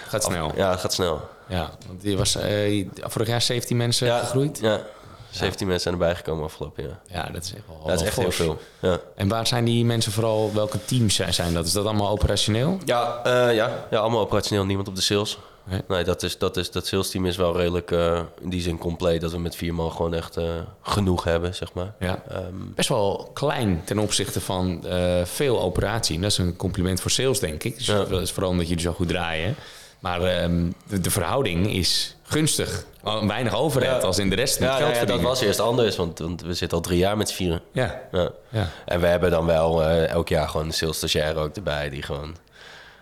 gaat 0.07 0.23
snel. 0.23 0.51
Ja, 0.55 0.71
het 0.71 0.79
gaat 0.79 0.93
snel. 0.93 1.21
Ja, 1.47 1.69
want 1.87 2.03
je 2.03 2.17
was 2.17 2.35
eh, 2.35 2.87
vorig 2.95 3.27
jaar 3.27 3.41
17 3.41 3.77
mensen 3.77 4.07
Ja, 4.07 4.19
gegroeid. 4.19 4.59
Ja, 4.61 4.81
17 5.29 5.67
mensen 5.67 5.91
zijn 5.91 6.01
erbij 6.01 6.15
gekomen 6.15 6.43
afgelopen 6.43 6.83
jaar. 6.83 6.99
Ja, 7.07 7.31
dat 7.33 7.43
is 7.43 7.53
echt 7.53 7.63
wel, 7.67 7.87
dat 7.87 8.01
is 8.01 8.07
echt 8.07 8.17
heel 8.17 8.31
veel. 8.31 8.59
Ja, 8.79 8.99
En 9.15 9.27
waar 9.27 9.47
zijn 9.47 9.65
die 9.65 9.85
mensen 9.85 10.11
vooral, 10.11 10.51
welke 10.53 10.85
teams 10.85 11.15
zijn, 11.15 11.33
zijn 11.33 11.53
dat? 11.53 11.65
Is 11.65 11.71
dat 11.71 11.85
allemaal 11.85 12.09
operationeel? 12.09 12.77
ja, 12.85 13.19
eh, 13.23 13.55
ja, 13.55 13.85
ja 13.89 13.97
allemaal 13.97 14.19
operationeel, 14.19 14.65
niemand 14.65 14.87
op 14.87 14.95
de 14.95 15.01
sales. 15.01 15.37
Nee. 15.63 15.81
Nee, 15.87 16.03
dat, 16.03 16.23
is, 16.23 16.37
dat, 16.37 16.57
is, 16.57 16.71
dat 16.71 16.87
sales 16.87 17.09
team 17.09 17.25
is 17.25 17.35
wel 17.37 17.57
redelijk 17.57 17.91
eh, 17.91 18.21
in 18.41 18.49
die 18.49 18.61
zin 18.61 18.77
compleet. 18.77 19.21
Dat 19.21 19.31
we 19.31 19.39
met 19.39 19.55
vier 19.55 19.73
man 19.73 19.91
gewoon 19.91 20.13
echt 20.13 20.37
eh, 20.37 20.45
genoeg 20.81 21.23
hebben, 21.23 21.55
zeg 21.55 21.73
maar. 21.73 21.93
Ja. 21.99 22.23
Ehm, 22.29 22.43
Best 22.75 22.89
wel 22.89 23.29
klein 23.33 23.81
ten 23.85 23.99
opzichte 23.99 24.41
van 24.41 24.85
eh, 24.87 25.25
veel 25.25 25.61
operatie. 25.61 26.15
En 26.15 26.21
dat 26.21 26.31
is 26.31 26.37
een 26.37 26.55
compliment 26.55 27.01
voor 27.01 27.11
sales, 27.11 27.39
denk 27.39 27.63
ik. 27.63 27.77
Dus 27.77 27.85
Ja. 27.85 28.03
dat 28.03 28.21
is 28.21 28.31
vooral 28.31 28.51
omdat 28.51 28.67
jullie 28.67 28.83
zo 28.83 28.91
goed 28.91 29.07
draaien. 29.07 29.55
Maar 29.99 30.21
ehm, 30.21 30.69
de, 30.87 30.99
de 30.99 31.11
verhouding 31.11 31.73
is 31.73 32.15
gunstig. 32.23 32.85
Weinig 33.27 33.55
overheid 33.55 34.01
Ja. 34.01 34.07
als 34.07 34.19
in 34.19 34.29
de 34.29 34.35
rest 34.35 34.59
ja, 34.59 34.75
geld 34.75 34.95
ja, 34.95 35.05
dat 35.05 35.21
was 35.21 35.41
eerst 35.41 35.59
anders, 35.59 35.95
want, 35.95 36.19
want 36.19 36.41
we 36.41 36.53
zitten 36.53 36.77
al 36.77 36.83
drie 36.83 36.97
jaar 36.97 37.17
met 37.17 37.31
vieren. 37.31 37.61
Ja, 37.71 38.01
En 38.85 38.99
we 38.99 39.07
hebben 39.07 39.31
dan 39.31 39.45
wel 39.45 39.83
elk 39.85 40.29
jaar 40.29 40.49
gewoon 40.49 40.65
een 40.65 40.73
sales 40.73 40.97
stagiair 40.97 41.35
ook 41.35 41.55
erbij... 41.55 41.89
die 41.89 42.01
gewoon 42.01 42.35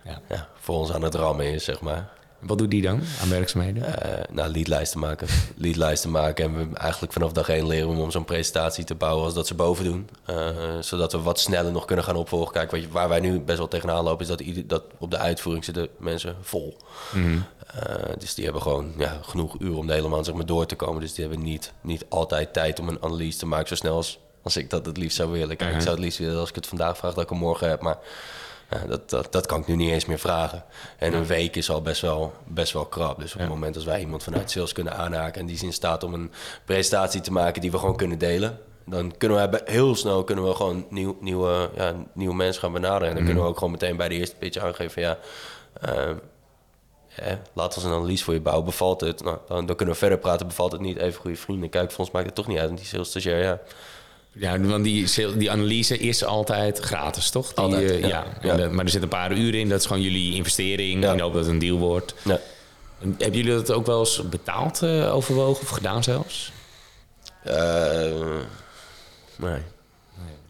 ja. 0.04 0.20
ja, 0.30 0.48
voor 0.60 0.76
ons 0.76 0.92
aan 0.94 1.02
het 1.02 1.16
rammen 1.16 1.46
is, 1.54 1.64
zeg 1.64 1.80
maar. 1.82 2.10
Wat 2.40 2.58
doet 2.58 2.72
die 2.72 2.82
dan 2.82 3.02
aan 3.22 3.30
werkzaamheden? 3.30 4.02
eh 4.02 4.24
nou, 4.32 4.52
leadlijsten 4.52 5.00
maken. 5.00 5.28
leadlijsten 5.56 6.12
maken. 6.12 6.46
En 6.46 6.58
we 6.58 6.78
eigenlijk 6.78 7.14
vanaf 7.14 7.32
dag 7.32 7.50
één 7.50 7.68
leren 7.68 7.96
we 7.96 8.02
om 8.02 8.12
zo'n 8.12 8.26
presentatie 8.26 8.84
te 8.84 8.96
bouwen 8.96 9.26
als 9.26 9.34
dat 9.34 9.48
ze 9.48 9.56
boven 9.56 9.84
doen. 9.84 10.10
Eh, 10.26 10.48
zodat 10.80 11.12
we 11.12 11.22
wat 11.22 11.40
sneller 11.40 11.72
nog 11.72 11.86
kunnen 11.86 12.06
gaan 12.06 12.16
opvolgen. 12.16 12.54
Kijk, 12.54 12.72
wat 12.72 12.82
je, 12.82 12.90
waar 12.90 13.10
wij 13.10 13.20
nu 13.20 13.40
best 13.40 13.58
wel 13.58 13.68
tegenaan 13.68 14.04
lopen, 14.04 14.22
is 14.22 14.28
dat, 14.28 14.40
ieder, 14.40 14.68
dat 14.68 14.84
op 14.98 15.12
de 15.12 15.18
uitvoering 15.18 15.66
zitten 15.66 15.88
mensen 15.98 16.36
vol. 16.42 16.78
Eh, 17.68 17.94
dus 18.18 18.34
die 18.34 18.44
hebben 18.44 18.62
gewoon 18.62 18.94
ja, 18.98 19.20
genoeg 19.22 19.56
uren 19.60 19.78
om 19.78 19.88
de 19.88 19.94
hele 19.94 20.08
maand 20.08 20.26
zeg 20.26 20.36
maar, 20.36 20.46
door 20.46 20.66
te 20.66 20.76
komen. 20.76 21.02
Dus 21.02 21.14
die 21.14 21.26
hebben 21.26 21.44
niet, 21.44 21.74
niet 21.82 22.06
altijd 22.10 22.54
tijd 22.54 22.80
om 22.80 22.88
een 22.88 23.04
analyse 23.04 23.38
te 23.38 23.46
maken 23.46 23.68
zo 23.68 23.76
snel 23.76 23.96
als, 23.96 24.20
als 24.44 24.58
ik 24.58 24.70
dat 24.70 24.86
het 24.86 24.98
liefst 24.98 25.18
zou 25.18 25.32
willen. 25.32 25.58
Kijk, 25.58 25.76
ik 25.76 25.82
zou 25.82 25.96
het 25.96 26.04
liefst 26.04 26.20
willen 26.20 26.40
als 26.40 26.50
ik 26.50 26.56
het 26.56 26.68
vandaag 26.68 26.98
vraag 26.98 27.14
dat 27.14 27.24
ik 27.24 27.30
hem 27.30 27.38
morgen 27.38 27.70
heb. 27.70 27.82
Maar 27.82 27.98
ja, 28.70 28.86
dat, 28.88 29.10
dat, 29.10 29.32
dat 29.32 29.46
kan 29.46 29.60
ik 29.60 29.68
nu 29.68 29.76
niet 29.76 29.92
eens 29.92 30.06
meer 30.06 30.20
vragen. 30.20 30.64
En 30.98 31.14
een 31.14 31.26
week 31.26 31.56
is 31.56 31.70
al 31.70 31.82
best 31.82 32.02
wel, 32.02 32.34
best 32.48 32.74
wel 32.74 32.86
krap. 32.86 33.20
Dus 33.20 33.34
op 33.34 33.40
het 33.40 33.50
moment 33.50 33.76
als 33.76 33.86
wij 33.86 34.00
iemand 34.00 34.24
vanuit 34.24 34.52
sales 34.52 34.74
kunnen 34.74 34.96
aanhaken... 34.96 35.42
en 35.42 35.46
die 35.46 35.56
is 35.56 35.64
in 35.64 35.74
staat 35.74 36.04
om 36.04 36.14
een 36.14 36.32
presentatie 36.66 37.22
te 37.22 37.32
maken 37.32 37.62
die 37.62 37.72
we 37.72 37.78
gewoon 37.78 37.96
kunnen 37.96 38.18
delen... 38.18 38.60
dan 38.86 39.18
kunnen 39.18 39.50
we 39.50 39.62
heel 39.66 39.96
snel 39.96 40.24
kunnen 40.24 40.48
we 40.48 40.56
gewoon 40.56 40.86
nieuw, 40.90 41.18
nieuwe, 41.22 41.70
ja, 41.76 41.96
nieuwe 42.14 42.36
mensen 42.36 42.62
gaan 42.62 42.74
benaderen. 42.74 43.08
En 43.08 43.16
dan 43.16 43.26
kunnen 43.26 43.44
we 43.44 43.50
ook 43.50 43.58
gewoon 43.58 43.74
meteen 43.74 43.98
bij 43.98 44.10
de 44.10 44.16
eerste 44.16 44.36
pitch 44.36 44.58
aangeven... 44.58 44.92
van 44.92 45.04
ja, 45.04 45.18
eh, 45.82 46.16
hè, 47.08 47.38
laat 47.54 47.76
ons 47.76 47.86
een 47.86 47.92
analyse 47.92 48.24
voor 48.24 48.34
je 48.34 48.42
bouwen. 48.42 48.66
Bevalt 48.66 49.02
het? 49.02 49.24
Nou, 49.24 49.38
dan, 49.48 49.66
dan 49.66 49.76
kunnen 49.76 49.94
we 49.94 50.00
verder 50.00 50.18
praten. 50.20 50.48
Bevalt 50.48 50.72
het 50.72 50.82
niet? 50.82 50.98
Even 50.98 51.22
goede 51.22 51.38
vrienden. 51.38 51.70
Kijk, 51.70 51.92
voor 51.92 52.00
ons 52.00 52.12
maakt 52.12 52.26
het 52.26 52.36
toch 52.36 52.48
niet 52.48 52.58
uit. 52.58 52.68
Want 52.68 52.80
die 52.80 52.88
sales 52.88 53.10
stagiair, 53.10 53.44
ja... 53.44 53.60
Ja, 54.40 54.60
want 54.60 54.84
die, 54.84 55.08
die 55.38 55.52
analyse 55.52 55.98
is 55.98 56.24
altijd 56.24 56.80
gratis, 56.80 57.30
toch? 57.30 57.48
Die, 57.48 57.58
Altijd, 57.64 57.92
eh, 57.92 58.00
ja. 58.02 58.08
ja. 58.08 58.26
Ja. 58.42 58.52
En 58.52 58.58
dat- 58.58 58.72
maar 58.72 58.86
er 58.86 58.92
zitten 58.92 59.12
een 59.12 59.18
paar 59.18 59.32
uren 59.38 59.60
in. 59.60 59.70
Dat 59.70 59.80
is 59.80 59.86
gewoon 59.86 60.02
jullie 60.02 60.34
investering. 60.36 61.04
Ja. 61.04 61.12
In 61.12 61.18
de 61.18 61.24
hoop 61.24 61.34
dat 61.34 61.42
het 61.46 61.52
een 61.54 61.60
deal 61.60 61.78
wordt. 61.78 62.14
ja. 62.24 62.40
En 63.02 63.16
Hebben 63.18 63.38
jullie 63.40 63.54
dat 63.56 63.72
ook 63.72 63.86
wel 63.86 64.00
eens 64.00 64.22
betaald 64.30 64.82
eh, 64.84 65.16
overwogen 65.16 65.62
of 65.64 65.70
gedaan 65.70 66.04
zelfs? 66.04 66.52
Eh, 67.44 68.12
nee. 69.36 69.60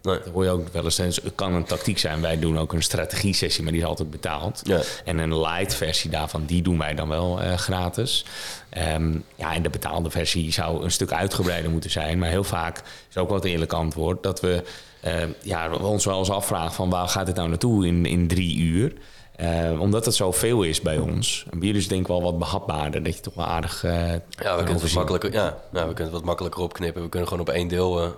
Nee. 0.02 0.18
Dat 0.18 0.32
hoor 0.32 0.44
je 0.44 0.50
ook 0.50 0.68
wel 0.68 0.84
eens. 0.84 0.96
Het 0.98 1.32
kan 1.34 1.54
een 1.54 1.64
tactiek 1.64 1.98
zijn. 1.98 2.20
Wij 2.20 2.38
doen 2.38 2.58
ook 2.58 2.72
een 2.72 2.82
strategie-sessie, 2.82 3.62
maar 3.62 3.72
die 3.72 3.80
is 3.80 3.86
altijd 3.86 4.10
betaald. 4.10 4.60
Ja. 4.62 4.80
En 5.04 5.18
een 5.18 5.40
light 5.40 5.74
versie 5.74 6.10
daarvan, 6.10 6.44
die 6.44 6.62
doen 6.62 6.78
wij 6.78 6.94
dan 6.94 7.08
wel 7.08 7.40
eh, 7.40 7.54
gratis. 7.54 8.24
Ehm, 8.68 9.18
ja, 9.34 9.54
en 9.54 9.62
de 9.62 9.70
betaalde 9.70 10.10
versie 10.10 10.52
zou 10.52 10.84
een 10.84 10.90
stuk 10.90 11.12
uitgebreider 11.12 11.70
moeten 11.70 11.90
zijn. 11.90 12.18
Maar 12.18 12.28
heel 12.28 12.44
vaak 12.44 12.82
is 13.10 13.16
ook 13.16 13.28
wel 13.28 13.36
het 13.36 13.46
eerlijke 13.46 13.76
antwoord 13.76 14.22
dat 14.22 14.40
we 14.40 14.62
eh, 15.00 15.14
ja, 15.42 15.70
we 15.70 15.76
ons 15.76 16.04
wel 16.04 16.18
eens 16.18 16.30
afvragen 16.30 16.72
van 16.72 16.90
waar 16.90 17.08
gaat 17.08 17.26
het 17.26 17.36
nou 17.36 17.48
naartoe 17.48 17.86
in, 17.86 18.06
in 18.06 18.28
drie 18.28 18.56
uur? 18.56 18.92
Eh, 19.40 19.80
omdat 19.80 20.04
het 20.04 20.14
zoveel 20.14 20.62
is 20.62 20.80
bij 20.80 20.98
ons. 20.98 21.44
En 21.50 21.58
bij 21.58 21.66
jullie 21.66 21.82
is 21.82 21.88
denk 21.88 22.00
ik 22.00 22.06
wel 22.06 22.22
wat 22.22 22.38
behapbaarder. 22.38 23.02
Dat 23.02 23.14
je 23.14 23.20
toch 23.20 23.34
wel 23.34 23.46
aardig 23.46 23.84
eh, 23.84 23.92
Ja, 24.12 24.56
we 24.56 24.62
kunnen, 24.64 24.82
het 24.82 24.94
makkelijker, 24.94 25.32
ja, 25.32 25.58
nou, 25.70 25.88
we 25.88 25.94
kunnen 25.94 26.04
het 26.04 26.12
wat 26.12 26.24
makkelijker 26.24 26.62
opknippen. 26.62 27.02
We 27.02 27.08
kunnen 27.08 27.28
gewoon 27.28 27.46
op 27.48 27.54
één 27.54 27.68
deel 27.68 28.02
eh, 28.02 28.08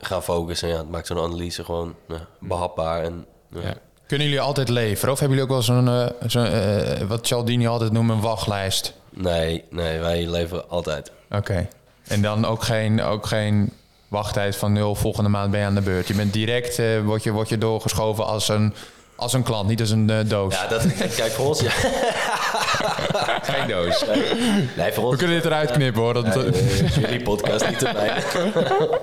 gaan 0.00 0.22
focussen. 0.22 0.68
Ja, 0.68 0.76
het 0.76 0.90
maakt 0.90 1.06
zo'n 1.06 1.18
analyse 1.18 1.64
gewoon 1.64 1.94
ja, 2.08 2.26
behapbaar. 2.40 3.02
En, 3.02 3.26
ja. 3.50 3.60
Ja. 3.60 3.74
Kunnen 4.06 4.26
jullie 4.26 4.42
altijd 4.42 4.68
leveren? 4.68 5.12
Of 5.12 5.20
hebben 5.20 5.38
jullie 5.38 5.52
ook 5.52 5.66
wel 5.66 5.76
zo'n, 6.28 6.44
eh, 6.44 7.00
eh, 7.00 7.08
wat 7.08 7.26
Cialdini 7.26 7.66
altijd 7.66 7.92
noemt, 7.92 8.10
een 8.10 8.20
wachtlijst? 8.20 8.94
Nee, 9.10 9.64
nee, 9.70 9.98
wij 9.98 10.26
leveren 10.26 10.68
altijd. 10.70 11.12
Oké. 11.30 11.68
En 12.06 12.22
dan 12.22 12.44
ook 12.44 12.62
geen, 12.62 13.02
ook 13.02 13.26
geen 13.26 13.72
wachttijd 14.08 14.56
van 14.56 14.72
nul, 14.72 14.94
volgende 14.94 15.30
maand 15.30 15.50
ben 15.50 15.60
je 15.60 15.66
aan 15.66 15.74
de 15.74 15.80
beurt. 15.80 16.08
Je 16.08 16.14
bent 16.14 16.32
direct, 16.32 16.78
eh 16.78 17.04
word, 17.04 17.22
je, 17.22 17.30
word 17.32 17.48
je 17.48 17.58
doorgeschoven 17.58 18.26
als 18.26 18.48
een, 18.48 18.74
als 19.16 19.32
een 19.32 19.42
klant, 19.42 19.68
niet 19.68 19.80
als 19.80 19.90
een 19.90 20.10
eh, 20.10 20.28
doos. 20.28 20.54
Ja, 20.54 20.66
dat, 20.66 20.86
kijk, 21.16 21.32
voor 21.32 21.46
ons... 21.46 21.60
Ja. 21.60 21.70
Geen 23.52 23.68
doos. 23.68 24.04
Nee, 24.76 24.92
voor 24.92 25.04
ons... 25.04 25.12
We 25.12 25.18
kunnen 25.18 25.36
dit 25.36 25.44
eruit 25.44 25.70
knippen 25.70 26.02
hoor. 26.02 26.14
Dat, 26.14 26.34
jullie 26.94 27.22
podcast 27.22 27.68
niet 27.68 27.82
erbij. 27.82 28.22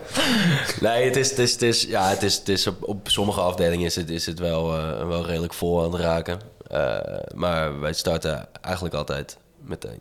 nee, 0.81 1.05
het 1.05 1.15
is, 1.15 1.29
het 1.29 1.39
is, 1.39 1.51
het 1.51 1.61
is, 1.61 1.83
ja, 1.83 2.09
het 2.09 2.23
is, 2.23 2.35
het 2.35 2.49
is 2.49 2.67
op, 2.67 2.87
op 2.87 3.09
sommige 3.09 3.41
afdelingen 3.41 3.85
is 3.85 3.95
het, 3.95 4.09
is 4.09 4.25
het 4.25 4.39
wel, 4.39 4.77
eh, 4.77 5.07
wel 5.07 5.25
redelijk 5.25 5.53
vol 5.53 5.83
aan 5.83 5.91
het 5.91 6.01
raken. 6.01 6.39
Eh, 6.67 6.97
maar 7.35 7.79
wij 7.79 7.93
starten 7.93 8.47
eigenlijk 8.61 8.95
altijd 8.95 9.37
meteen. 9.61 9.99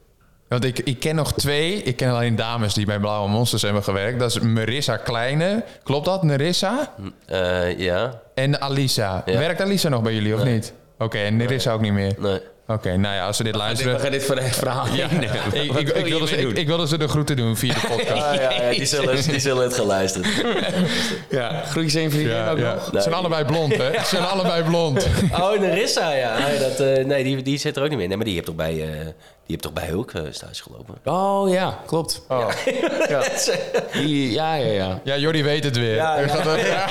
Want 0.52 0.64
ik, 0.64 0.78
ik 0.78 1.00
ken 1.00 1.14
nog 1.14 1.32
twee. 1.32 1.82
Ik 1.82 1.96
ken 1.96 2.10
alleen 2.10 2.36
dames 2.36 2.74
die 2.74 2.86
bij 2.86 2.98
Blauwe 2.98 3.28
Monsters 3.28 3.62
hebben 3.62 3.82
gewerkt. 3.82 4.18
Dat 4.18 4.30
is 4.30 4.38
Marissa 4.38 4.96
Kleine. 4.96 5.64
Klopt 5.82 6.04
dat? 6.04 6.22
Nerissa? 6.22 6.94
Eh, 7.26 7.78
ja, 7.78 8.20
En 8.34 8.60
Alisa. 8.60 9.22
Ja. 9.26 9.38
Werkt 9.38 9.60
Alisa 9.60 9.88
nog 9.88 10.02
bij 10.02 10.14
jullie 10.14 10.34
of 10.34 10.44
niet? 10.44 10.72
Oké, 10.98 11.18
en 11.18 11.36
Nerissa 11.36 11.72
ook 11.72 11.80
niet 11.80 11.92
meer. 11.92 12.14
nee. 12.18 12.40
Oké, 12.66 12.96
nou 12.96 13.14
ja, 13.14 13.26
als 13.26 13.36
ze 13.36 13.42
dit 13.42 13.52
We 13.52 13.58
luisteren... 13.58 14.00
gaan 14.00 14.10
dit 14.10 14.24
voor 14.24 14.36
het 14.36 14.56
verhaal 14.56 14.86
Ja, 14.94 15.08
ik, 15.52 16.06
wilde 16.06 16.26
ze, 16.26 16.36
ik, 16.36 16.66
wilde 16.66 16.88
ze 16.88 16.98
de 16.98 17.08
groeten 17.08 17.36
doen 17.36 17.56
via 17.56 17.74
de 17.74 17.80
podcast. 17.96 18.22
Ah, 18.22 18.34
ja, 18.34 18.50
ja, 18.50 18.70
die, 18.70 18.84
zullen, 18.84 19.22
die 19.22 19.38
zullen 19.38 19.62
het 19.62 19.74
gaan 19.74 19.86
luisteren. 19.86 20.30
Ja, 21.30 21.62
groetjes 21.64 21.94
één 21.94 22.10
vriendin 22.10 22.34
Ja, 22.34 22.50
ook 22.50 22.58
ja. 22.58 22.74
nog. 22.74 22.88
Ze 22.92 23.00
zijn 23.00 23.14
allebei 23.14 23.44
blond, 23.44 23.76
hè? 23.76 23.92
Ze 23.92 24.04
zijn 24.06 24.24
allebei 24.24 24.62
blond. 24.62 25.06
Oh, 25.32 25.58
Nerissa, 25.60 26.12
ja. 26.14 26.38
Nee, 26.38 26.58
dat, 26.58 26.80
eh, 26.80 27.04
nee 27.04 27.24
die, 27.24 27.42
die 27.42 27.58
zit 27.58 27.76
er 27.76 27.82
ook 27.82 27.88
niet 27.88 27.98
meer. 27.98 28.08
Nee, 28.08 28.16
maar 28.16 28.26
die 28.26 28.34
heeft 28.34 28.46
toch 28.46 28.54
bij, 28.54 28.82
eh, 28.82 29.06
die 29.46 29.60
heeft 29.60 29.62
toch 29.62 29.72
bij 29.72 29.86
Hulk 29.86 30.12
eh, 30.12 30.22
stage 30.30 30.62
gelopen. 30.62 30.94
Oh 31.04 31.50
ja, 31.50 31.78
klopt. 31.86 32.22
Oh. 32.28 32.48
Ja. 33.08 33.22
Die- 33.92 34.32
ja, 34.32 34.54
ja, 34.54 34.72
ja. 34.72 35.00
Ja, 35.04 35.16
Jordi 35.16 35.42
weet 35.42 35.64
het 35.64 35.76
weer. 35.76 35.94
Ja, 35.94 36.18
ja. 36.20 36.26
gaat 36.28 36.46
er- 36.46 36.66
ja. 36.66 36.86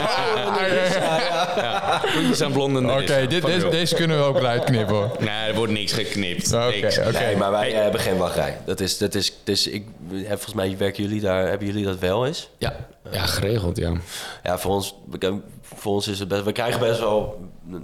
Oké, 3.01 3.27
dit, 3.27 3.45
deze, 3.45 3.69
deze 3.69 3.95
kunnen 3.95 4.17
we 4.17 4.23
ook 4.23 4.37
eruit 4.37 4.63
knippen, 4.63 4.95
hoor. 4.95 5.11
Nee, 5.19 5.29
er 5.49 5.55
wordt 5.55 5.71
niks 5.73 5.93
geknipt. 5.93 6.53
Oké. 6.53 7.11
Nee, 7.11 7.37
maar 7.37 7.51
wij 7.51 7.59
Hey. 7.61 7.73
eh, 7.75 7.81
hebben 7.81 8.01
geen 8.01 8.17
wachtrij. 8.17 8.57
Dat 8.65 8.79
is, 8.79 8.97
dat 8.97 9.15
is, 9.15 9.33
dus 9.43 9.67
ik, 9.67 9.87
eh, 10.11 10.27
volgens 10.27 10.53
mij 10.53 10.77
werken 10.77 11.03
jullie 11.03 11.21
daar, 11.21 11.47
hebben 11.47 11.67
jullie 11.67 11.85
dat 11.85 11.99
wel 11.99 12.25
eens? 12.25 12.49
Ja. 12.57 12.75
ja, 13.11 13.25
geregeld, 13.25 13.77
ja. 13.77 13.91
Ja, 14.43 14.57
voor 14.57 14.71
ons, 14.71 14.95
voor 15.63 15.91
ons 15.93 16.07
is 16.07 16.19
het 16.19 16.27
best. 16.27 16.43
We 16.43 16.51
krijgen 16.51 16.79
best 16.79 16.99
wel, 16.99 17.39
mm, 17.63 17.83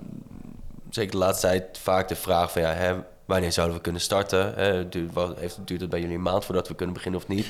zeker 0.89 1.11
de 1.11 1.17
laatste 1.17 1.47
tijd, 1.47 1.63
vaak 1.81 2.07
de 2.07 2.15
vraag 2.15 2.51
van 2.51 2.61
ja, 2.61 2.73
hè, 2.73 2.93
wanneer 3.27 3.51
zouden 3.51 3.75
we 3.75 3.81
kunnen 3.81 4.01
starten? 4.01 4.89
Duurt, 4.89 5.13
wat, 5.13 5.39
heeft, 5.39 5.59
duurt 5.65 5.81
het 5.81 5.89
bij 5.89 5.99
jullie 5.99 6.15
een 6.15 6.21
maand 6.21 6.45
voordat 6.45 6.67
we 6.67 6.75
kunnen 6.75 6.95
beginnen 6.95 7.21
of 7.21 7.27
niet? 7.27 7.47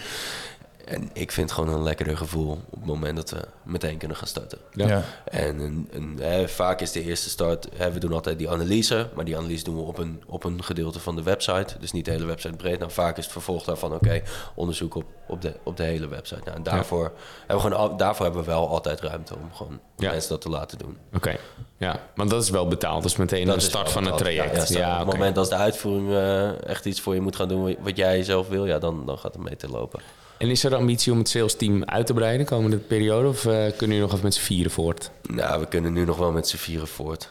En 0.88 1.10
ik 1.14 1.32
vind 1.32 1.50
het 1.50 1.60
gewoon 1.60 1.76
een 1.76 1.84
lekkerder 1.84 2.18
gevoel 2.18 2.52
op 2.70 2.78
het 2.80 2.86
moment 2.86 3.16
dat 3.16 3.30
we 3.30 3.48
meteen 3.64 3.98
kunnen 3.98 4.18
gaan 4.18 4.28
starten. 4.28 4.58
Ja. 4.74 4.88
Ja. 4.88 5.04
En 5.26 5.60
een, 5.60 5.88
een, 5.92 6.18
hè, 6.22 6.48
vaak 6.48 6.82
is 6.82 6.92
de 6.92 7.04
eerste 7.04 7.30
start, 7.30 7.68
hè, 7.76 7.92
we 7.92 8.00
doen 8.00 8.14
altijd 8.14 8.38
die 8.38 8.50
analyse, 8.50 9.10
maar 9.16 9.26
die 9.26 9.38
analyse 9.38 9.64
doen 9.64 9.76
we 9.76 9.82
op 9.82 9.98
een, 9.98 10.24
op 10.28 10.44
een 10.44 10.64
gedeelte 10.64 11.00
van 11.00 11.16
de 11.16 11.24
website. 11.24 11.76
Dus 11.80 11.92
niet 11.92 12.06
de 12.06 12.12
hele 12.12 12.26
website 12.26 12.56
breed. 12.56 12.80
Nou, 12.80 12.92
vaak 12.92 13.18
is 13.18 13.24
het 13.24 13.32
vervolg 13.34 13.64
daarvan, 13.64 13.94
oké, 13.94 14.22
onderzoek 14.56 14.96
op, 14.96 15.06
op, 15.28 15.42
de, 15.42 15.54
op 15.64 15.78
de 15.78 15.84
hele 15.84 16.08
website. 16.08 16.42
Nou, 16.46 16.56
en 16.58 16.64
daarvoor, 16.64 17.12
hebben 17.48 17.56
we 17.56 17.62
gewoon, 17.72 17.90
al- 17.90 17.98
daarvoor 17.98 18.26
hebben 18.26 18.44
we 18.44 18.50
wel 18.50 18.68
altijd 18.70 19.02
ruimte 19.02 19.36
om 19.36 19.54
gewoon 19.54 19.80
Ja. 19.98 20.12
mensen 20.12 20.30
dat 20.30 20.42
te 20.42 20.50
laten 20.50 20.78
doen. 20.78 20.98
Oké. 21.16 21.36
Ja, 21.78 22.00
want 22.16 22.30
dat 22.30 22.44
is 22.44 22.50
wel 22.50 22.68
betaald. 22.68 23.06
Is 23.06 23.16
meteen 23.16 23.46
Dat 23.46 23.56
de 23.56 23.62
start 23.62 23.92
van 23.92 24.06
het 24.06 24.18
traject. 24.18 24.52
Ja, 24.54 24.60
Ja, 24.60 24.66
start- 24.66 25.02
op 25.02 25.08
het 25.08 25.18
moment 25.18 25.38
als 25.38 25.50
de 25.50 25.56
uitvoering 25.56 26.12
eh, 26.12 26.64
echt 26.70 26.86
iets 26.86 27.02
voor 27.02 27.14
je 27.14 27.22
moet 27.22 27.36
gaan 27.36 27.48
doen 27.48 27.76
wat 27.80 27.98
jij 27.98 28.24
zelf 28.24 28.48
wil, 28.48 28.66
ja, 28.66 28.80
dan, 28.80 29.06
dan 29.06 29.18
gaat 29.18 29.34
het 29.34 29.44
mee 29.44 29.56
te 29.56 29.70
lopen. 29.70 30.00
En 30.38 30.50
is 30.50 30.64
er 30.64 30.76
ambitie 30.76 31.12
om 31.12 31.18
het 31.18 31.30
sales 31.30 31.56
team 31.56 31.84
uit 31.84 32.06
te 32.06 32.14
breiden 32.14 32.46
komende 32.46 32.78
periode? 32.78 33.28
Of 33.28 33.46
eh, 33.46 33.52
kunnen 33.52 33.78
jullie 33.78 34.00
nog 34.00 34.12
even 34.12 34.24
met 34.24 34.34
z'n 34.34 34.42
vieren 34.42 34.72
voort? 34.72 35.12
Nou, 35.30 35.60
we 35.60 35.68
kunnen 35.68 35.94
nu 35.94 36.06
nog 36.06 36.18
wel 36.18 36.32
met 36.32 36.48
z'n 36.48 36.58
vieren 36.58 36.88
voort. 36.88 37.30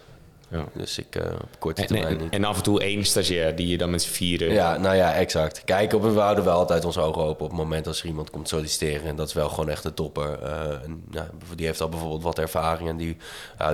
Ja. 0.50 0.64
Dus 0.72 0.98
ik 0.98 1.14
eh, 1.14 1.32
op 1.32 1.48
korte 1.58 1.80
En, 1.80 1.86
termijn 1.86 2.16
en, 2.16 2.22
niet. 2.22 2.32
en 2.32 2.44
af 2.44 2.56
en 2.56 2.62
toe 2.62 2.80
één 2.80 3.04
stagiair 3.04 3.56
die 3.56 3.66
je 3.66 3.78
dan 3.78 3.90
met 3.90 4.02
z'n 4.02 4.10
vieren... 4.10 4.52
Ja, 4.52 4.76
nou 4.76 4.96
ja, 4.96 5.14
exact. 5.14 5.62
Kijk, 5.64 5.92
op, 5.92 6.02
we 6.02 6.20
houden 6.20 6.44
wel 6.44 6.58
altijd 6.58 6.84
onze 6.84 7.00
ogen 7.00 7.22
open 7.22 7.44
op 7.44 7.50
het 7.50 7.58
moment 7.58 7.86
als 7.86 8.00
er 8.00 8.06
iemand 8.06 8.30
komt 8.30 8.48
solliciteren. 8.48 9.06
En 9.06 9.16
dat 9.16 9.28
is 9.28 9.34
wel 9.34 9.48
gewoon 9.48 9.68
echt 9.68 9.84
een 9.84 9.94
topper. 9.94 10.42
Eh, 10.42 10.84
en, 10.84 11.02
nou, 11.10 11.26
die 11.54 11.66
heeft 11.66 11.80
al 11.80 11.88
bijvoorbeeld 11.88 12.22
wat 12.22 12.38
ervaring 12.38 12.88
en 12.88 12.96
die, 12.96 13.16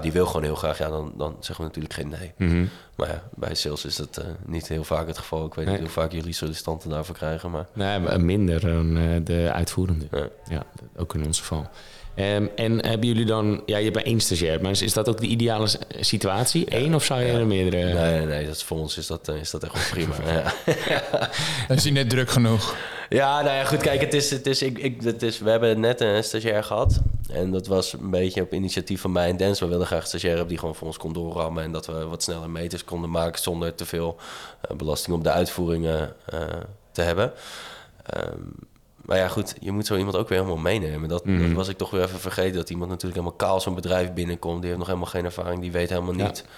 die 0.01 0.13
wil 0.13 0.27
gewoon 0.27 0.43
heel 0.43 0.55
graag. 0.55 0.79
Ja, 0.79 0.89
dan, 0.89 1.13
dan 1.17 1.37
zeggen 1.41 1.57
we 1.57 1.71
natuurlijk 1.71 1.95
geen 1.95 2.09
nee. 2.09 2.33
Mhm. 2.37 2.67
Maar 2.97 3.09
ja, 3.09 3.23
bij 3.35 3.55
sales 3.55 3.85
is 3.85 3.97
dat 3.97 4.17
eh, 4.17 4.25
niet 4.47 4.69
heel 4.69 4.85
vaak 4.85 5.07
het 5.07 5.19
geval. 5.19 5.47
Ik 5.47 5.55
weet 5.55 5.65
Nee. 5.65 5.75
niet 5.75 5.83
hoe 5.83 5.93
vaak 5.93 6.13
jullie 6.13 6.33
sollicitanten 6.33 6.91
daarvoor 6.91 7.15
krijgen. 7.15 7.51
Maar 7.51 7.67
Nee, 7.73 7.99
maar 7.99 8.21
minder 8.21 8.61
dan 8.61 8.97
eh, 8.99 9.05
de 9.25 9.51
uitvoerende. 9.53 10.07
Ja. 10.11 10.27
Ja, 10.49 10.63
ook 10.97 11.15
in 11.15 11.27
ons 11.27 11.39
geval. 11.41 11.67
Ehm, 12.15 12.47
en 12.57 12.87
hebben 12.87 13.09
jullie 13.09 13.25
dan... 13.25 13.63
Ja, 13.67 13.77
je 13.77 13.83
hebt 13.85 13.95
maar 13.97 14.05
één 14.05 14.21
stagiair. 14.21 14.63
Maar 14.63 14.71
is, 14.71 14.83
is 14.83 14.93
dat 14.93 15.09
ook 15.09 15.21
de 15.21 15.27
ideale 15.27 15.69
situatie? 16.01 16.65
Eén 16.69 16.95
of 16.95 17.05
zou 17.05 17.21
je 17.23 17.33
er 17.33 17.47
meerdere... 17.47 17.85
nee, 17.85 17.95
nee, 18.19 18.27
nee 18.27 18.47
dat 18.47 18.55
is, 18.55 18.63
voor 18.63 18.79
ons 18.79 18.97
is 18.99 19.07
dat, 19.07 19.29
eh, 19.29 19.37
is 19.37 19.51
dat 19.51 19.63
echt 19.65 19.73
wel 19.73 19.83
prima. 19.91 20.15
ja. 20.89 21.03
Dan 21.69 21.77
is 21.77 21.83
hij 21.83 21.93
net 21.93 22.11
druk 22.11 22.31
genoeg. 22.31 22.77
Ja, 23.13 23.43
nou 23.43 23.57
ja, 23.57 23.65
goed, 23.65 23.81
kijk, 23.81 24.01
het 24.01 24.15
is, 24.15 24.31
het 24.31 24.47
is, 24.47 24.63
ik, 24.63 24.79
ik, 24.79 25.03
het 25.03 25.23
is, 25.23 25.39
we 25.39 25.51
hebben 25.51 25.81
net 25.81 26.01
een 26.01 26.25
stagiair 26.25 26.65
gehad. 26.65 27.01
En 27.31 27.51
dat 27.51 27.67
was 27.67 27.93
een 27.93 28.11
beetje 28.11 28.43
op 28.43 28.53
initiatief 28.53 29.01
van 29.01 29.13
mij 29.13 29.29
en 29.29 29.37
Dens. 29.37 29.61
We 29.61 29.67
wilden 29.67 29.87
graag 29.87 30.01
een 30.01 30.07
stagiair 30.07 30.33
hebben 30.33 30.51
die 30.51 30.59
gewoon 30.59 30.75
voor 30.75 30.87
ons 30.87 30.97
kon 30.97 31.13
doorrammen. 31.13 31.63
En 31.63 31.73
dat 31.73 31.87
we 31.87 32.07
wat 32.07 32.23
sneller 32.23 32.51
meters 32.51 32.85
konden 32.85 33.11
maken 33.11 33.43
zonder 33.43 33.75
te 33.75 33.85
veel 33.85 34.17
eh, 34.61 34.77
belasting 34.77 35.17
op 35.17 35.25
de 35.25 35.31
uitvoeringen 35.31 36.15
eh, 36.25 36.41
te 36.93 37.03
hebben. 37.03 37.33
Ehm, 38.07 38.39
maar 38.97 39.17
ja, 39.17 39.29
goed, 39.29 39.55
je 39.61 39.73
moet 39.73 39.87
zo 39.87 39.97
iemand 39.97 40.17
ook 40.17 40.29
weer 40.29 40.39
helemaal 40.39 40.63
meenemen. 40.63 41.09
Dat, 41.09 41.23
dat 41.25 41.53
was 41.53 41.69
ik 41.69 41.77
toch 41.77 41.91
weer 41.91 42.03
even 42.03 42.21
vergeten. 42.21 42.55
Dat 42.55 42.71
iemand 42.71 42.91
natuurlijk 42.91 43.21
helemaal 43.21 43.39
kaal 43.39 43.61
zo'n 43.61 43.75
bedrijf 43.75 44.13
binnenkomt. 44.13 44.57
Die 44.57 44.67
heeft 44.67 44.79
nog 44.79 44.87
helemaal 44.87 45.09
geen 45.11 45.25
ervaring. 45.25 45.61
Die 45.61 45.73
weet 45.73 45.89
helemaal 45.89 46.15
niet 46.15 46.45
ja, 46.47 46.51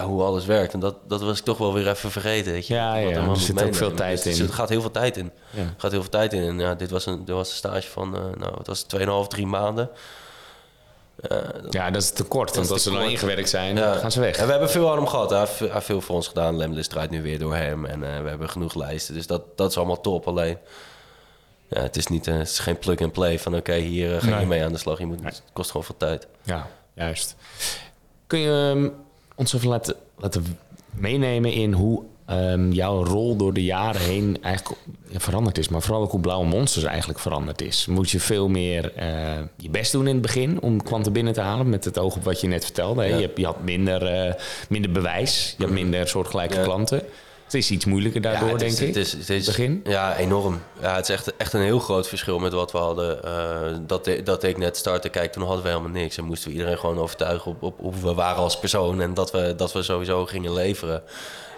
hoe 0.00 0.22
alles 0.22 0.44
werkt. 0.46 0.72
En 0.72 0.80
dat, 0.80 0.94
dat 1.08 1.22
was 1.22 1.38
ik 1.38 1.44
toch 1.44 1.58
wel 1.58 1.72
weer 1.74 1.88
even 1.88 2.10
vergeten. 2.10 2.52
Weet 2.52 2.66
je? 2.66 2.74
Ja, 2.74 2.96
ja, 2.96 3.28
er 3.28 3.36
zit 3.36 3.62
ook 3.62 3.74
veel 3.74 3.94
tijd 3.94 4.22
Dus 4.22 4.38
in. 4.38 4.46
Er 4.46 4.52
gaat 4.52 4.68
heel 4.68 4.80
veel 4.80 4.90
tijd 4.90 5.16
in. 5.16 5.32
Ja. 5.50 5.60
Er 5.60 5.74
gaat 5.76 5.90
heel 5.90 6.00
veel 6.00 6.10
tijd 6.10 6.32
in. 6.32 6.42
En 6.42 6.58
ja, 6.58 6.74
dit 6.74 6.90
was 6.90 7.06
een, 7.06 7.24
dit 7.24 7.34
was 7.34 7.48
een 7.48 7.54
stage 7.56 7.88
van, 7.90 8.16
eh, 8.16 8.22
nou, 8.38 8.54
het 8.58 8.66
was 8.66 8.82
2,5, 8.82 9.28
3 9.28 9.46
maanden. 9.46 9.90
Eh, 11.20 11.38
Ja, 11.70 11.90
dat 11.90 12.02
is 12.02 12.10
te 12.10 12.24
kort. 12.24 12.56
Want 12.56 12.70
als 12.70 12.82
ze 12.82 12.90
dan 12.90 12.98
kort. 12.98 13.10
ingewerkt 13.10 13.48
zijn, 13.48 13.76
ja. 13.76 13.90
dan 13.92 14.00
gaan 14.00 14.12
ze 14.12 14.20
weg. 14.20 14.36
En 14.36 14.44
we 14.44 14.50
hebben 14.50 14.70
veel 14.70 14.90
aan 14.90 14.96
hem 14.96 15.06
gehad. 15.06 15.30
Hij 15.30 15.38
heeft, 15.38 15.58
hij 15.58 15.68
heeft 15.72 15.86
veel 15.86 16.00
voor 16.00 16.14
ons 16.14 16.28
gedaan. 16.28 16.56
Lemlist 16.56 16.90
draait 16.90 17.10
nu 17.10 17.22
weer 17.22 17.38
door 17.38 17.54
hem. 17.54 17.84
En 17.86 18.14
eh, 18.14 18.22
we 18.22 18.28
hebben 18.28 18.50
genoeg 18.50 18.74
lijsten. 18.74 19.14
Dus 19.14 19.26
dat, 19.26 19.42
dat 19.56 19.70
is 19.70 19.76
allemaal 19.76 20.00
top. 20.00 20.26
Alleen, 20.28 20.58
ja, 21.68 21.80
het 21.80 21.96
is, 21.96 22.06
niet, 22.06 22.26
het 22.26 22.48
is 22.48 22.58
geen 22.58 22.78
plug-and-play 22.78 23.38
van... 23.38 23.56
oké, 23.56 23.74
hier 23.74 24.20
ga 24.20 24.38
je 24.38 24.46
mee 24.46 24.64
aan 24.64 24.72
de 24.72 24.78
slag. 24.78 24.98
Je 24.98 25.06
moet, 25.06 25.24
Het 25.24 25.42
kost 25.52 25.70
gewoon 25.70 25.86
veel 25.86 25.96
tijd. 25.96 26.26
Ja, 26.42 26.66
juist. 26.94 27.34
Kun 28.26 28.38
je 28.38 28.70
ehm, 28.74 28.88
ons 29.42 29.54
even 29.54 29.68
laten, 29.68 29.94
laten 30.18 30.58
meenemen 30.90 31.52
in 31.52 31.72
hoe 31.72 32.02
ehm, 32.26 32.70
jouw 32.72 33.04
rol 33.04 33.36
door 33.36 33.52
de 33.52 33.64
jaren 33.64 34.00
heen 34.00 34.38
eigenlijk 34.42 34.80
veranderd 35.12 35.58
is? 35.58 35.68
Maar 35.68 35.82
vooral 35.82 36.02
ook 36.02 36.10
hoe 36.10 36.20
Blauwe 36.20 36.46
Monsters 36.46 36.84
eigenlijk 36.84 37.18
veranderd 37.18 37.62
is. 37.62 37.86
Moet 37.86 38.10
je 38.10 38.20
veel 38.20 38.48
meer 38.48 38.92
eh, 38.96 39.06
je 39.56 39.70
best 39.70 39.92
doen 39.92 40.06
in 40.06 40.12
het 40.12 40.22
begin 40.22 40.60
om 40.60 40.82
klanten 40.82 41.12
binnen 41.12 41.32
te 41.32 41.40
halen 41.40 41.68
met 41.68 41.84
het 41.84 41.98
oog 41.98 42.16
op 42.16 42.24
wat 42.24 42.40
je 42.40 42.46
net 42.48 42.64
vertelde? 42.64 43.02
hè? 43.02 43.08
Ja. 43.08 43.16
Je, 43.16 43.22
hebt- 43.22 43.38
je 43.38 43.44
had 43.44 43.62
minder, 43.62 44.06
eh, 44.06 44.34
minder 44.68 44.90
bewijs, 44.92 45.54
je 45.58 45.64
had 45.64 45.72
minder 45.72 46.08
soortgelijke 46.08 46.54
Ja. 46.56 46.62
klanten. 46.62 47.02
Het 47.52 47.60
is 47.62 47.70
iets 47.70 47.84
moeilijker 47.84 48.20
daardoor, 48.20 48.54
is, 48.54 48.58
denk 48.58 48.78
ik. 48.78 48.86
Het 48.86 48.96
is, 48.96 49.12
het 49.12 49.30
is, 49.30 49.46
Begin? 49.46 49.80
Ja, 49.84 50.16
enorm. 50.16 50.62
Ja, 50.80 50.94
het 50.94 51.08
is 51.08 51.14
echt, 51.14 51.36
echt 51.36 51.52
een 51.52 51.60
heel 51.60 51.78
groot 51.78 52.08
verschil 52.08 52.38
met 52.38 52.52
wat 52.52 52.72
we 52.72 52.78
hadden. 52.78 53.24
eh, 53.24 53.76
dat, 53.86 54.10
dat 54.24 54.42
ik 54.42 54.58
net 54.58 54.76
startte, 54.76 55.08
kijk, 55.08 55.32
toen 55.32 55.42
hadden 55.42 55.62
we 55.62 55.68
helemaal 55.68 55.90
niks. 55.90 56.16
En 56.16 56.24
moesten 56.24 56.48
we 56.48 56.54
iedereen 56.54 56.78
gewoon 56.78 56.98
overtuigen 56.98 57.50
op, 57.50 57.62
op, 57.62 57.80
op 57.80 57.94
hoe 57.94 58.02
we 58.02 58.14
waren 58.14 58.42
als 58.42 58.58
persoon. 58.58 59.00
En 59.00 59.14
dat 59.14 59.30
we, 59.30 59.54
dat 59.56 59.72
we 59.72 59.82
sowieso 59.82 60.26
gingen 60.26 60.52
leveren. 60.52 61.02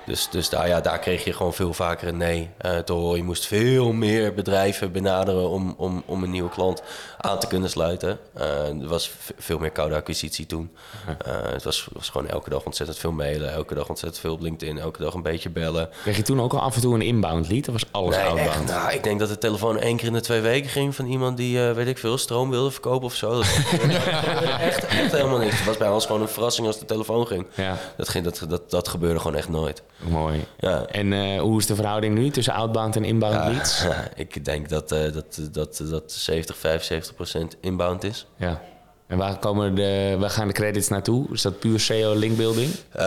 Dus, 0.07 0.29
dus 0.31 0.49
daar, 0.49 0.69
ja, 0.69 0.81
daar 0.81 0.99
kreeg 0.99 1.25
je 1.25 1.33
gewoon 1.33 1.55
veel 1.55 1.73
vaker 1.73 2.09
een 2.09 2.17
nee 2.17 2.51
eh, 2.59 2.79
te 2.79 2.93
horen. 2.93 3.17
Je 3.17 3.25
moest 3.25 3.47
veel 3.47 3.93
meer 3.93 4.35
bedrijven 4.35 4.93
benaderen 4.93 5.49
om, 5.49 5.75
om, 5.77 6.03
om 6.07 6.23
een 6.23 6.31
nieuwe 6.31 6.51
klant 6.51 6.83
aan 7.25 7.39
te 7.39 7.47
kunnen 7.47 7.71
sluiten. 7.71 8.19
Eh, 8.35 8.69
er 8.69 8.87
was 8.89 9.11
veel 9.39 9.59
meer 9.59 9.71
koude 9.71 9.95
acquisitie 9.95 10.47
toen. 10.47 10.71
Eh, 11.07 11.33
het 11.53 11.63
was, 11.65 11.89
was 11.93 12.09
gewoon 12.09 12.29
elke 12.29 12.51
dag 12.51 12.65
ontzettend 12.65 12.99
veel 12.99 13.13
mailen. 13.13 13.53
Elke 13.53 13.75
dag 13.75 13.89
ontzettend 13.89 14.21
veel 14.21 14.33
op 14.33 14.41
LinkedIn. 14.41 14.79
Elke 14.79 15.03
dag 15.03 15.15
een 15.15 15.23
beetje 15.23 15.51
bellen. 15.51 15.89
Kreeg 16.03 16.17
je 16.17 16.23
toen 16.23 16.41
ook 16.41 16.53
al 16.53 16.61
af 16.61 16.75
en 16.75 16.81
toe 16.81 16.95
een 16.95 17.03
inbound 17.03 17.49
lead? 17.49 17.67
Of 17.69 17.73
was 17.73 17.85
alles 17.91 18.17
Nee, 18.17 18.25
outbound? 18.25 18.51
echt, 18.51 18.65
nou, 18.65 18.93
ik 18.93 19.03
denk 19.03 19.19
dat 19.21 19.29
de 19.29 19.39
telefoon 19.39 19.79
één 19.79 19.97
keer 19.97 20.07
in 20.07 20.13
de 20.13 20.21
twee 20.21 20.41
weken 20.41 20.71
ging 20.71 20.95
van 20.95 21.07
iemand 21.07 21.37
die, 21.37 21.69
eh, 21.69 21.75
weet 21.75 21.87
ik 21.87 21.99
veel, 21.99 22.19
stroom 22.19 22.51
wilde 22.51 22.71
verkopen 22.71 23.07
of 23.07 23.15
zo. 23.15 23.31
Dat 23.31 23.45
echt, 24.61 24.85
echt 24.87 25.13
helemaal 25.13 25.39
niks. 25.39 25.57
Het 25.57 25.65
was 25.67 25.77
bij 25.77 25.89
ons 25.91 26.07
gewoon 26.07 26.21
een 26.23 26.29
verrassing 26.29 26.67
als 26.67 26.79
de 26.79 26.85
telefoon 26.85 27.27
ging. 27.27 27.47
Ja, 27.55 27.79
Dat, 27.97 28.09
ging 28.09 28.25
dat, 28.25 28.45
dat, 28.49 28.71
dat 28.71 28.89
gebeurde 28.89 29.21
gewoon 29.21 29.37
echt 29.37 29.49
nooit. 29.49 29.83
mooi. 29.99 30.45
Ja. 30.59 30.85
En 30.87 31.39
hoe 31.39 31.59
is 31.59 31.67
de 31.67 31.75
verhouding 31.75 32.15
nu 32.15 32.31
tussen 32.31 32.53
outbound 32.55 32.97
en 32.97 33.05
inbound 33.05 33.35
leads? 33.35 33.85
ik 34.15 34.45
denk 34.45 34.69
dat, 34.69 34.89
dat, 34.89 35.39
dat, 35.53 35.81
dat 35.91 36.13
70, 36.13 36.57
75 36.57 37.14
procent 37.15 37.57
inbound 37.61 38.05
is. 38.05 38.27
Ja. 38.37 38.63
En 39.07 39.19
waar, 39.19 39.39
komen 39.39 39.75
de, 39.75 40.17
waar 40.19 40.31
gaan 40.31 40.47
de 40.47 40.53
credits 40.53 40.89
naartoe? 40.89 41.27
Is 41.33 41.43
dat 41.43 41.59
puur 41.59 41.81
SEO 41.81 42.15
linkbuilding? 42.15 42.71
Eh, 42.91 43.05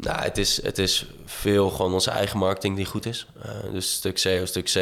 Nou, 0.00 0.20
het 0.20 0.38
is, 0.38 0.62
het 0.62 0.78
is 0.78 1.06
veel 1.24 1.70
gewoon 1.70 1.92
onze 1.92 2.10
eigen 2.10 2.38
marketing 2.38 2.76
die 2.76 2.84
goed 2.84 3.06
is. 3.06 3.26
Uh, 3.38 3.72
dus 3.72 3.92
stuk 3.92 4.18
SEO, 4.18 4.44
stuk 4.44 4.70
CA. 4.72 4.80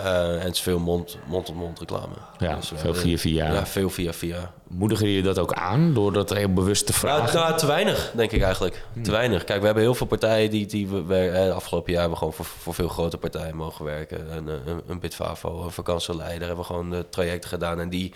Uh, 0.00 0.32
en 0.32 0.40
het 0.40 0.54
is 0.54 0.60
veel 0.60 0.78
mond-op-mond 0.78 1.54
-mond 1.54 1.78
reclame. 1.78 2.14
Ja, 2.38 2.54
dus 2.54 2.72
veel 2.74 2.94
via 2.94 3.16
via. 3.18 3.52
Ja, 3.52 3.66
veel 3.66 3.90
via 3.90 4.12
via. 4.12 4.52
Moedigen 4.68 5.06
jullie 5.06 5.22
dat 5.22 5.38
ook 5.38 5.52
aan 5.52 5.94
door 5.94 6.12
dat 6.12 6.34
heel 6.34 6.52
bewust 6.52 6.86
te 6.86 6.92
vragen? 6.92 7.34
Nou, 7.34 7.46
nou 7.46 7.58
te 7.58 7.66
weinig, 7.66 8.12
denk 8.14 8.32
ik 8.32 8.42
eigenlijk. 8.42 8.84
Hmm. 8.92 9.02
Te 9.02 9.10
weinig. 9.10 9.44
Kijk, 9.44 9.58
we 9.60 9.64
hebben 9.64 9.84
heel 9.84 9.94
veel 9.94 10.06
partijen 10.06 10.50
die, 10.50 10.66
die 10.66 10.88
we 10.88 11.28
eh, 11.28 11.54
afgelopen 11.54 11.92
jaar 11.92 12.00
hebben 12.00 12.18
gewoon 12.18 12.32
voor, 12.32 12.44
voor 12.44 12.74
veel 12.74 12.88
grote 12.88 13.18
partijen 13.18 13.56
mogen 13.56 13.84
werken. 13.84 14.36
Een, 14.36 14.46
een, 14.46 14.82
een 14.86 15.00
Bitfavo, 15.00 15.62
een 15.64 15.70
vakantieleider 15.70 16.46
hebben 16.46 16.66
we 16.66 16.72
gewoon 16.72 17.04
trajecten 17.10 17.50
gedaan. 17.50 17.80
En 17.80 17.88
die 17.88 18.12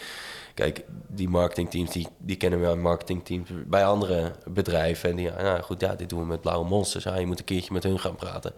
Kijk, 0.55 0.85
die 1.09 1.29
marketingteams, 1.29 1.90
die, 1.90 2.09
die 2.19 2.37
kennen 2.37 2.61
we 2.61 2.69
aan 2.69 2.81
marketingteams 2.81 3.51
bij 3.67 3.87
andere 3.87 4.33
bedrijven. 4.45 5.11
En 5.11 5.17
die, 5.17 5.31
nou 5.31 5.62
goed, 5.62 5.81
ja, 5.81 5.95
dit 5.95 6.09
doen 6.09 6.21
we 6.21 6.27
met 6.27 6.40
Blauwe 6.40 6.69
Monsters. 6.69 7.05
Ja, 7.05 7.17
je 7.17 7.27
moet 7.27 7.38
een 7.38 7.45
keertje 7.45 7.73
met 7.73 7.83
hun 7.83 8.01
gaan 8.01 8.17
praten. 8.17 8.53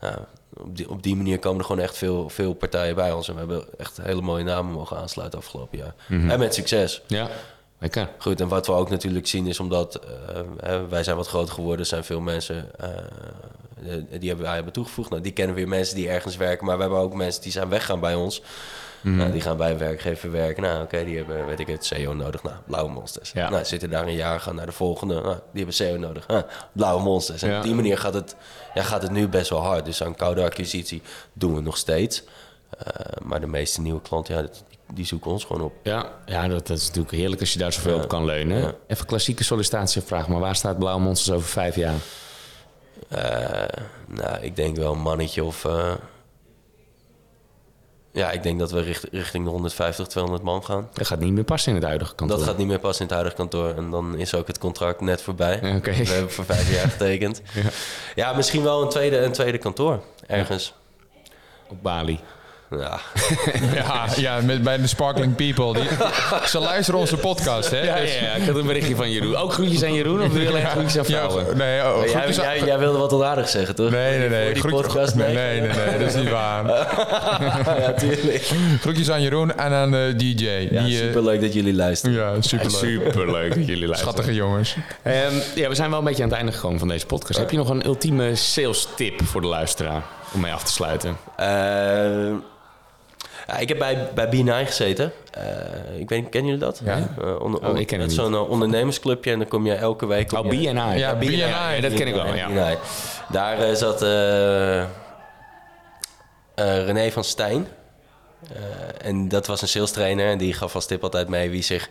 Nou, 0.00 0.14
op, 0.56 0.76
die, 0.76 0.90
op 0.90 1.02
die 1.02 1.16
manier 1.16 1.38
komen 1.38 1.58
er 1.58 1.64
gewoon 1.64 1.82
echt 1.82 1.96
veel, 1.96 2.28
veel 2.28 2.54
partijen 2.54 2.94
bij 2.94 3.12
ons. 3.12 3.28
En 3.28 3.34
we 3.34 3.40
hebben 3.40 3.64
echt 3.78 3.98
hele 4.02 4.20
mooie 4.20 4.44
namen 4.44 4.72
mogen 4.72 4.96
aansluiten 4.96 5.38
afgelopen 5.38 5.78
jaar. 5.78 5.94
Mhm. 6.08 6.30
En 6.30 6.38
met 6.38 6.54
succes. 6.54 7.02
Ja. 7.06 7.28
Lekker. 7.78 8.08
Goed, 8.18 8.40
en 8.40 8.48
wat 8.48 8.66
we 8.66 8.72
ook 8.72 8.90
natuurlijk 8.90 9.26
zien 9.26 9.46
is 9.46 9.60
omdat 9.60 10.00
uh, 10.64 10.80
wij 10.88 11.04
zijn 11.04 11.16
wat 11.16 11.28
groter 11.28 11.54
geworden, 11.54 11.86
zijn 11.86 12.04
veel 12.04 12.20
mensen 12.20 12.70
uh, 12.80 12.88
die 14.18 14.28
hebben 14.28 14.46
wij 14.46 14.54
hebben 14.54 14.72
toegevoegd. 14.72 15.10
Nou, 15.10 15.22
die 15.22 15.32
kennen 15.32 15.56
weer 15.56 15.68
mensen 15.68 15.96
die 15.96 16.08
ergens 16.08 16.36
werken, 16.36 16.66
maar 16.66 16.76
we 16.76 16.82
hebben 16.82 17.00
ook 17.00 17.14
mensen 17.14 17.42
die 17.42 17.52
zijn 17.52 17.68
weggaan 17.68 18.00
bij 18.00 18.14
ons. 18.14 18.42
Mhm. 19.00 19.16
Nou, 19.16 19.32
die 19.32 19.40
gaan 19.40 19.56
bij 19.56 19.70
een 19.70 19.78
werkgever 19.78 20.30
werken. 20.30 20.62
Nou, 20.62 20.82
oké, 20.82 21.04
die 21.04 21.16
hebben, 21.16 21.46
weet 21.46 21.60
ik 21.60 21.66
het, 21.66 21.84
CEO 21.84 22.14
nodig. 22.14 22.42
Nou, 22.42 22.56
blauwe 22.66 22.90
monsters. 22.90 23.32
Ja. 23.32 23.50
Nou, 23.50 23.64
zitten 23.64 23.90
daar 23.90 24.06
een 24.06 24.14
jaar, 24.14 24.40
gaan 24.40 24.54
naar 24.54 24.66
de 24.66 24.72
volgende. 24.72 25.14
Nou, 25.14 25.34
die 25.34 25.40
hebben 25.52 25.74
CEO 25.74 25.96
nodig. 25.96 26.26
Blauwe 26.72 27.02
monsters. 27.02 27.42
En 27.42 27.56
op 27.56 27.62
die 27.62 27.74
manier 27.74 27.98
gaat 27.98 28.14
het, 28.14 28.36
ja, 28.74 28.82
gaat 28.82 29.02
het 29.02 29.10
nu 29.10 29.28
best 29.28 29.50
wel 29.50 29.60
hard. 29.60 29.84
Dus 29.84 30.02
aan 30.02 30.14
koude 30.14 30.42
acquisitie 30.42 31.02
doen 31.32 31.54
we 31.54 31.60
nog 31.60 31.76
steeds. 31.76 32.22
Uh, 32.22 32.88
maar 33.22 33.40
de 33.40 33.46
meeste 33.46 33.80
nieuwe 33.80 34.00
klanten, 34.00 34.34
ja, 34.34 34.48
die 34.94 35.06
zoeken 35.06 35.30
ons 35.30 35.44
gewoon 35.44 35.62
op. 35.62 35.72
Ja, 35.82 36.12
ja 36.26 36.48
dat, 36.48 36.66
dat 36.66 36.78
is 36.78 36.86
natuurlijk 36.86 37.14
heerlijk 37.14 37.40
als 37.40 37.52
je 37.52 37.58
daar 37.58 37.72
zoveel 37.72 37.96
op 37.96 38.08
kan 38.08 38.24
leunen. 38.24 38.74
Even 38.86 39.06
klassieke 39.06 39.44
sollicitatievraag, 39.44 40.28
maar 40.28 40.40
waar 40.40 40.56
staat 40.56 40.78
Blauwe 40.78 41.02
Monsters 41.02 41.36
over 41.36 41.48
vijf 41.48 41.76
jaar? 41.76 41.94
Uh, 43.08 43.18
nou, 44.06 44.40
ik 44.40 44.56
denk 44.56 44.76
wel 44.76 44.92
een 44.92 45.00
mannetje 45.00 45.44
of... 45.44 45.64
Uh, 45.64 45.92
ja, 48.12 48.30
ik 48.30 48.42
denk 48.42 48.58
dat 48.58 48.70
we 48.70 48.80
richt, 48.80 49.06
richting 49.10 49.44
de 49.44 49.50
150, 49.50 50.06
200 50.06 50.44
man 50.44 50.64
gaan. 50.64 50.88
Dat 50.92 51.06
gaat 51.06 51.20
niet 51.20 51.32
meer 51.32 51.44
passen 51.44 51.68
in 51.68 51.78
het 51.78 51.86
huidige 51.86 52.14
kantoor. 52.14 52.36
Dat 52.36 52.46
gaat 52.46 52.56
niet 52.58 52.66
meer 52.66 52.78
passen 52.78 53.00
in 53.00 53.06
het 53.06 53.14
huidige 53.14 53.36
kantoor. 53.36 53.74
En 53.76 53.90
dan 53.90 54.18
is 54.18 54.34
ook 54.34 54.46
het 54.46 54.58
contract 54.58 55.00
net 55.00 55.22
voorbij. 55.22 55.56
Okay. 55.56 55.96
We 55.96 56.12
hebben 56.12 56.32
voor 56.32 56.44
vijf 56.44 56.72
jaar 56.72 56.88
getekend. 56.88 57.42
ja. 57.54 57.70
ja. 58.14 58.32
misschien 58.32 58.62
wel 58.62 58.82
een 58.82 58.88
tweede, 58.88 59.18
een 59.18 59.32
tweede 59.32 59.58
kantoor 59.58 60.02
ergens. 60.26 60.74
Op 61.68 61.82
Bali. 61.82 62.20
Ja. 62.78 63.00
ja, 63.74 64.06
ja 64.16 64.40
met, 64.40 64.62
bij 64.62 64.76
de 64.76 64.86
Sparkling 64.86 65.36
People. 65.36 65.72
Die, 65.72 65.88
ze 66.46 66.58
luisteren 66.58 67.00
onze 67.00 67.16
podcast, 67.16 67.70
hè? 67.70 67.82
Ja, 67.82 68.00
dus... 68.00 68.14
ja, 68.14 68.24
ja, 68.24 68.32
ik 68.32 68.46
had 68.46 68.56
een 68.56 68.66
berichtje 68.66 68.96
van 68.96 69.10
Jeroen. 69.10 69.36
Ook 69.36 69.52
groetjes 69.52 69.84
aan 69.84 69.94
Jeroen, 69.94 70.22
of 70.22 70.32
wil 70.32 70.42
je 70.42 70.48
alleen 70.48 70.66
groetjes 70.66 70.98
aan 70.98 71.04
vrouwen? 71.04 71.56
nee, 71.56 71.80
oh, 71.80 72.06
jij, 72.06 72.30
jij, 72.30 72.64
jij, 72.64 72.78
wilde 72.78 72.98
wat 72.98 73.12
onaardigs 73.12 73.50
zeggen, 73.50 73.74
toch? 73.74 73.90
Nee, 73.90 74.18
nee, 74.18 74.28
nee. 74.28 74.54
Groet, 74.54 74.70
podcast, 74.70 75.14
nee, 75.14 75.34
nee, 75.34 75.60
nee, 75.60 75.70
nee, 75.70 75.98
dat 75.98 76.08
is 76.08 76.14
niet 76.14 76.30
waar. 76.30 76.66
ja, 77.80 77.92
tuurlijk. 77.92 78.50
Groetjes 78.80 79.10
aan 79.10 79.22
Jeroen 79.22 79.56
en 79.56 79.72
aan 79.72 79.90
de 79.90 80.14
DJ. 80.16 80.68
Ja, 80.70 80.84
die, 80.84 80.96
superleuk 80.96 81.40
dat 81.40 81.52
jullie 81.52 81.74
luisteren. 81.74 82.16
Ja, 82.16 82.40
superleuk. 82.40 82.70
superleuk 82.70 83.54
dat 83.54 83.66
jullie 83.66 83.86
luisteren. 83.86 84.12
Schattige 84.12 84.34
jongens. 84.34 84.76
Um, 85.04 85.12
ja, 85.54 85.68
we 85.68 85.74
zijn 85.74 85.90
wel 85.90 85.98
een 85.98 86.04
beetje 86.04 86.22
aan 86.22 86.28
het 86.28 86.38
einde 86.38 86.52
gekomen 86.52 86.78
van 86.78 86.88
deze 86.88 87.06
podcast. 87.06 87.38
Heb 87.38 87.50
je 87.50 87.56
nog 87.56 87.68
een 87.68 87.86
ultieme 87.86 88.34
sales 88.34 88.88
tip 88.96 89.22
voor 89.24 89.40
de 89.40 89.46
luisteraar? 89.46 90.02
Om 90.34 90.40
mee 90.40 90.52
af 90.52 90.64
te 90.64 90.72
sluiten. 90.72 91.16
Uh, 91.40 92.36
ja, 93.46 93.58
ik 93.58 93.68
heb 93.68 93.78
bij, 93.78 94.08
bij 94.14 94.26
B9 94.26 94.66
gezeten. 94.66 95.12
Uh, 95.38 96.00
ik 96.00 96.08
weet, 96.08 96.28
kennen 96.28 96.50
jullie 96.50 96.64
dat? 96.64 96.80
Ja. 96.84 97.08
Uh, 97.20 97.40
onder, 97.40 97.68
oh, 97.68 97.78
ik 97.78 97.86
ken 97.86 98.00
het 98.00 98.12
zo'n 98.12 98.32
uh, 98.32 98.50
ondernemersclubje 98.50 99.32
en 99.32 99.38
dan 99.38 99.48
kom 99.48 99.66
je 99.66 99.74
elke 99.74 100.06
week... 100.06 100.32
Oh, 100.32 100.48
BNI. 100.48 100.98
Ja, 100.98 101.14
BNI. 101.14 101.80
Dat 101.80 101.92
ken 101.92 102.06
ik 102.06 102.14
wel, 102.14 102.34
ja. 102.34 102.76
Daar 103.30 103.76
zat 103.76 104.02
René 106.54 107.10
van 107.10 107.24
Stijn. 107.24 107.66
en 109.00 109.28
dat 109.28 109.46
was 109.46 109.62
een 109.62 109.68
sales 109.68 109.90
trainer 109.90 110.30
en 110.30 110.38
die 110.38 110.52
gaf 110.52 110.74
als 110.74 110.86
tip 110.86 111.02
altijd 111.02 111.28
mee... 111.28 111.50
wie 111.50 111.62
zich 111.62 111.90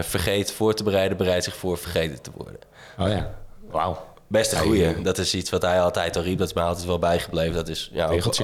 vergeet 0.00 0.52
voor 0.52 0.74
te 0.74 0.82
bereiden, 0.82 1.16
bereidt 1.16 1.44
zich 1.44 1.56
voor 1.56 1.78
vergeten 1.78 2.22
te 2.22 2.30
worden. 2.34 2.60
Oh 2.98 3.08
ja, 3.08 3.30
wauw. 3.70 4.06
Best 4.28 4.52
een 4.52 4.58
goeie. 4.58 5.02
Dat 5.02 5.18
is 5.18 5.34
iets 5.34 5.50
wat 5.50 5.62
hij 5.62 5.80
altijd 5.80 6.16
al 6.16 6.22
riep. 6.22 6.38
Dat 6.38 6.48
is 6.48 6.54
mij 6.54 6.64
altijd 6.64 6.86
wel 6.86 6.98
bijgebleven. 6.98 7.54
Dat 7.54 7.68
is, 7.68 7.90
ja, 7.92 8.08
ook, 8.08 8.34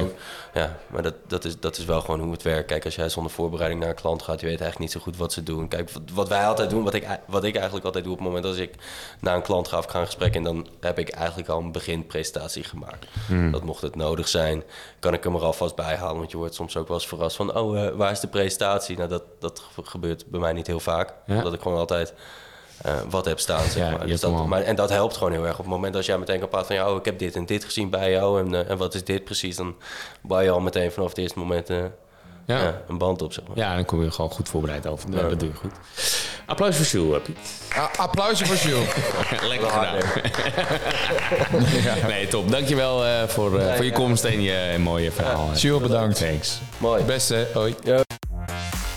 ja 0.55 0.77
maar 0.87 1.03
dat, 1.03 1.14
dat, 1.27 1.44
is, 1.44 1.61
dat 1.61 1.79
is 1.79 1.85
wel 1.85 2.01
gewoon 2.01 2.20
hoe 2.20 2.33
het 2.33 2.42
werkt. 2.42 2.66
Kijk, 2.66 2.85
als 2.85 2.94
jij 2.94 3.09
zonder 3.09 3.33
voorbereiding 3.33 3.81
naar 3.81 3.90
een 3.90 3.97
klant 3.97 4.23
gaat... 4.23 4.40
je 4.40 4.47
weet 4.47 4.61
eigenlijk 4.61 4.79
niet 4.79 4.90
zo 4.90 5.01
goed 5.01 5.16
wat 5.16 5.33
ze 5.33 5.42
doen. 5.42 5.68
Kijk, 5.68 5.90
wat 6.12 6.29
wij 6.29 6.47
altijd 6.47 6.70
doen, 6.70 6.85
wat 6.85 6.94
ik, 6.94 7.07
wat 7.27 7.44
ik 7.44 7.55
eigenlijk 7.55 7.85
altijd 7.85 8.05
doe... 8.05 8.12
op 8.12 8.18
het 8.18 8.29
moment 8.29 8.44
dat 8.44 8.57
ik 8.57 8.75
naar 9.20 9.37
een 9.37 9.42
klant 9.42 9.68
ga 9.68 9.79
of 9.79 9.85
ga 9.85 10.01
een 10.01 10.07
gesprek... 10.07 10.35
en 10.35 10.42
dan 10.42 10.66
heb 10.81 10.99
ik 10.99 11.09
eigenlijk 11.09 11.49
al 11.49 11.59
een 11.59 11.73
beginpresentatie 11.73 12.64
gemaakt. 12.64 13.07
Hmm. 13.27 13.51
Dat 13.51 13.62
mocht 13.62 13.83
het 13.83 13.97
nodig 13.97 14.29
zijn, 14.29 14.62
kan 14.99 15.14
ik 15.14 15.25
hem 15.25 15.35
er 15.35 15.42
alvast 15.42 15.75
bij 15.75 15.97
halen. 15.97 16.18
Want 16.18 16.31
je 16.31 16.37
wordt 16.37 16.55
soms 16.55 16.77
ook 16.77 16.88
wel 16.88 16.97
eens 16.97 17.07
verrast 17.07 17.37
van... 17.37 17.57
oh, 17.57 17.77
uh, 17.77 17.88
waar 17.88 18.11
is 18.11 18.20
de 18.20 18.29
presentatie? 18.29 18.97
Nou, 18.97 19.09
dat, 19.09 19.23
dat 19.38 19.62
gebeurt 19.83 20.27
bij 20.27 20.40
mij 20.40 20.53
niet 20.53 20.66
heel 20.66 20.81
vaak. 20.81 21.14
Ja. 21.27 21.37
Omdat 21.37 21.53
ik 21.53 21.61
gewoon 21.61 21.79
altijd 21.79 22.14
uh, 22.87 22.92
wat 23.10 23.24
heb 23.24 23.38
staan. 23.38 23.70
Zeg 23.70 23.90
maar. 23.90 24.06
Dus 24.06 24.20
dat, 24.20 24.46
maar. 24.46 24.62
En 24.62 24.76
dat 24.76 24.90
helpt 24.90 25.16
gewoon 25.16 25.32
heel 25.32 25.46
erg. 25.46 25.58
Op 25.58 25.64
het 25.64 25.74
moment 25.74 25.94
dat 25.94 26.06
jij 26.06 26.18
meteen 26.18 26.38
kan 26.38 26.48
praten 26.48 26.66
van... 26.66 26.76
Ja, 26.76 26.90
oh, 26.90 26.96
ik 26.96 27.04
heb 27.04 27.18
dit 27.18 27.37
en 27.37 27.46
dit 27.46 27.64
gezien 27.64 27.90
bij 27.90 28.10
jou 28.10 28.40
en, 28.40 28.52
uh, 28.52 28.70
en 28.70 28.76
wat 28.76 28.94
is 28.94 29.04
dit 29.04 29.24
precies... 29.24 29.56
dan 29.56 29.74
bouw 30.22 30.40
je 30.40 30.50
al 30.50 30.60
meteen 30.60 30.92
vanaf 30.92 31.08
het 31.08 31.18
eerste 31.18 31.38
moment 31.38 31.70
uh, 31.70 31.84
ja. 32.46 32.62
ja. 32.62 32.82
een 32.88 32.98
band 32.98 33.22
op. 33.22 33.32
Zeg 33.32 33.44
maar. 33.46 33.56
Ja, 33.56 33.74
dan 33.74 33.84
kom 33.84 34.02
je 34.02 34.10
gewoon 34.10 34.30
goed 34.30 34.48
voorbereid 34.48 34.87
over. 34.87 35.10
Ja. 35.12 35.28
Dat 35.28 35.40
doe 35.40 35.48
je 35.48 35.54
goed. 35.54 35.72
Applaus 36.46 36.76
voor 36.76 36.87
Jules, 36.87 37.22
Piet. 37.22 37.38
applaus 37.96 38.42
voor 38.42 38.56
Jules. 38.56 38.88
Lekker 39.50 39.68
gedaan. 39.70 39.96
ja. 42.00 42.06
Nee, 42.06 42.28
top. 42.28 42.50
Dankjewel 42.50 43.04
uh, 43.04 43.22
voor, 43.22 43.60
uh, 43.60 43.74
voor 43.74 43.84
je 43.84 43.92
komst 43.92 44.24
en 44.24 44.42
je 44.42 44.76
mooie 44.78 45.10
verhaal. 45.10 45.50
Jules, 45.54 45.82
bedankt. 45.82 46.16
Thanks. 46.16 46.60
Mooi. 46.78 47.02
Beste. 47.02 47.46
Hoi. 47.54 47.74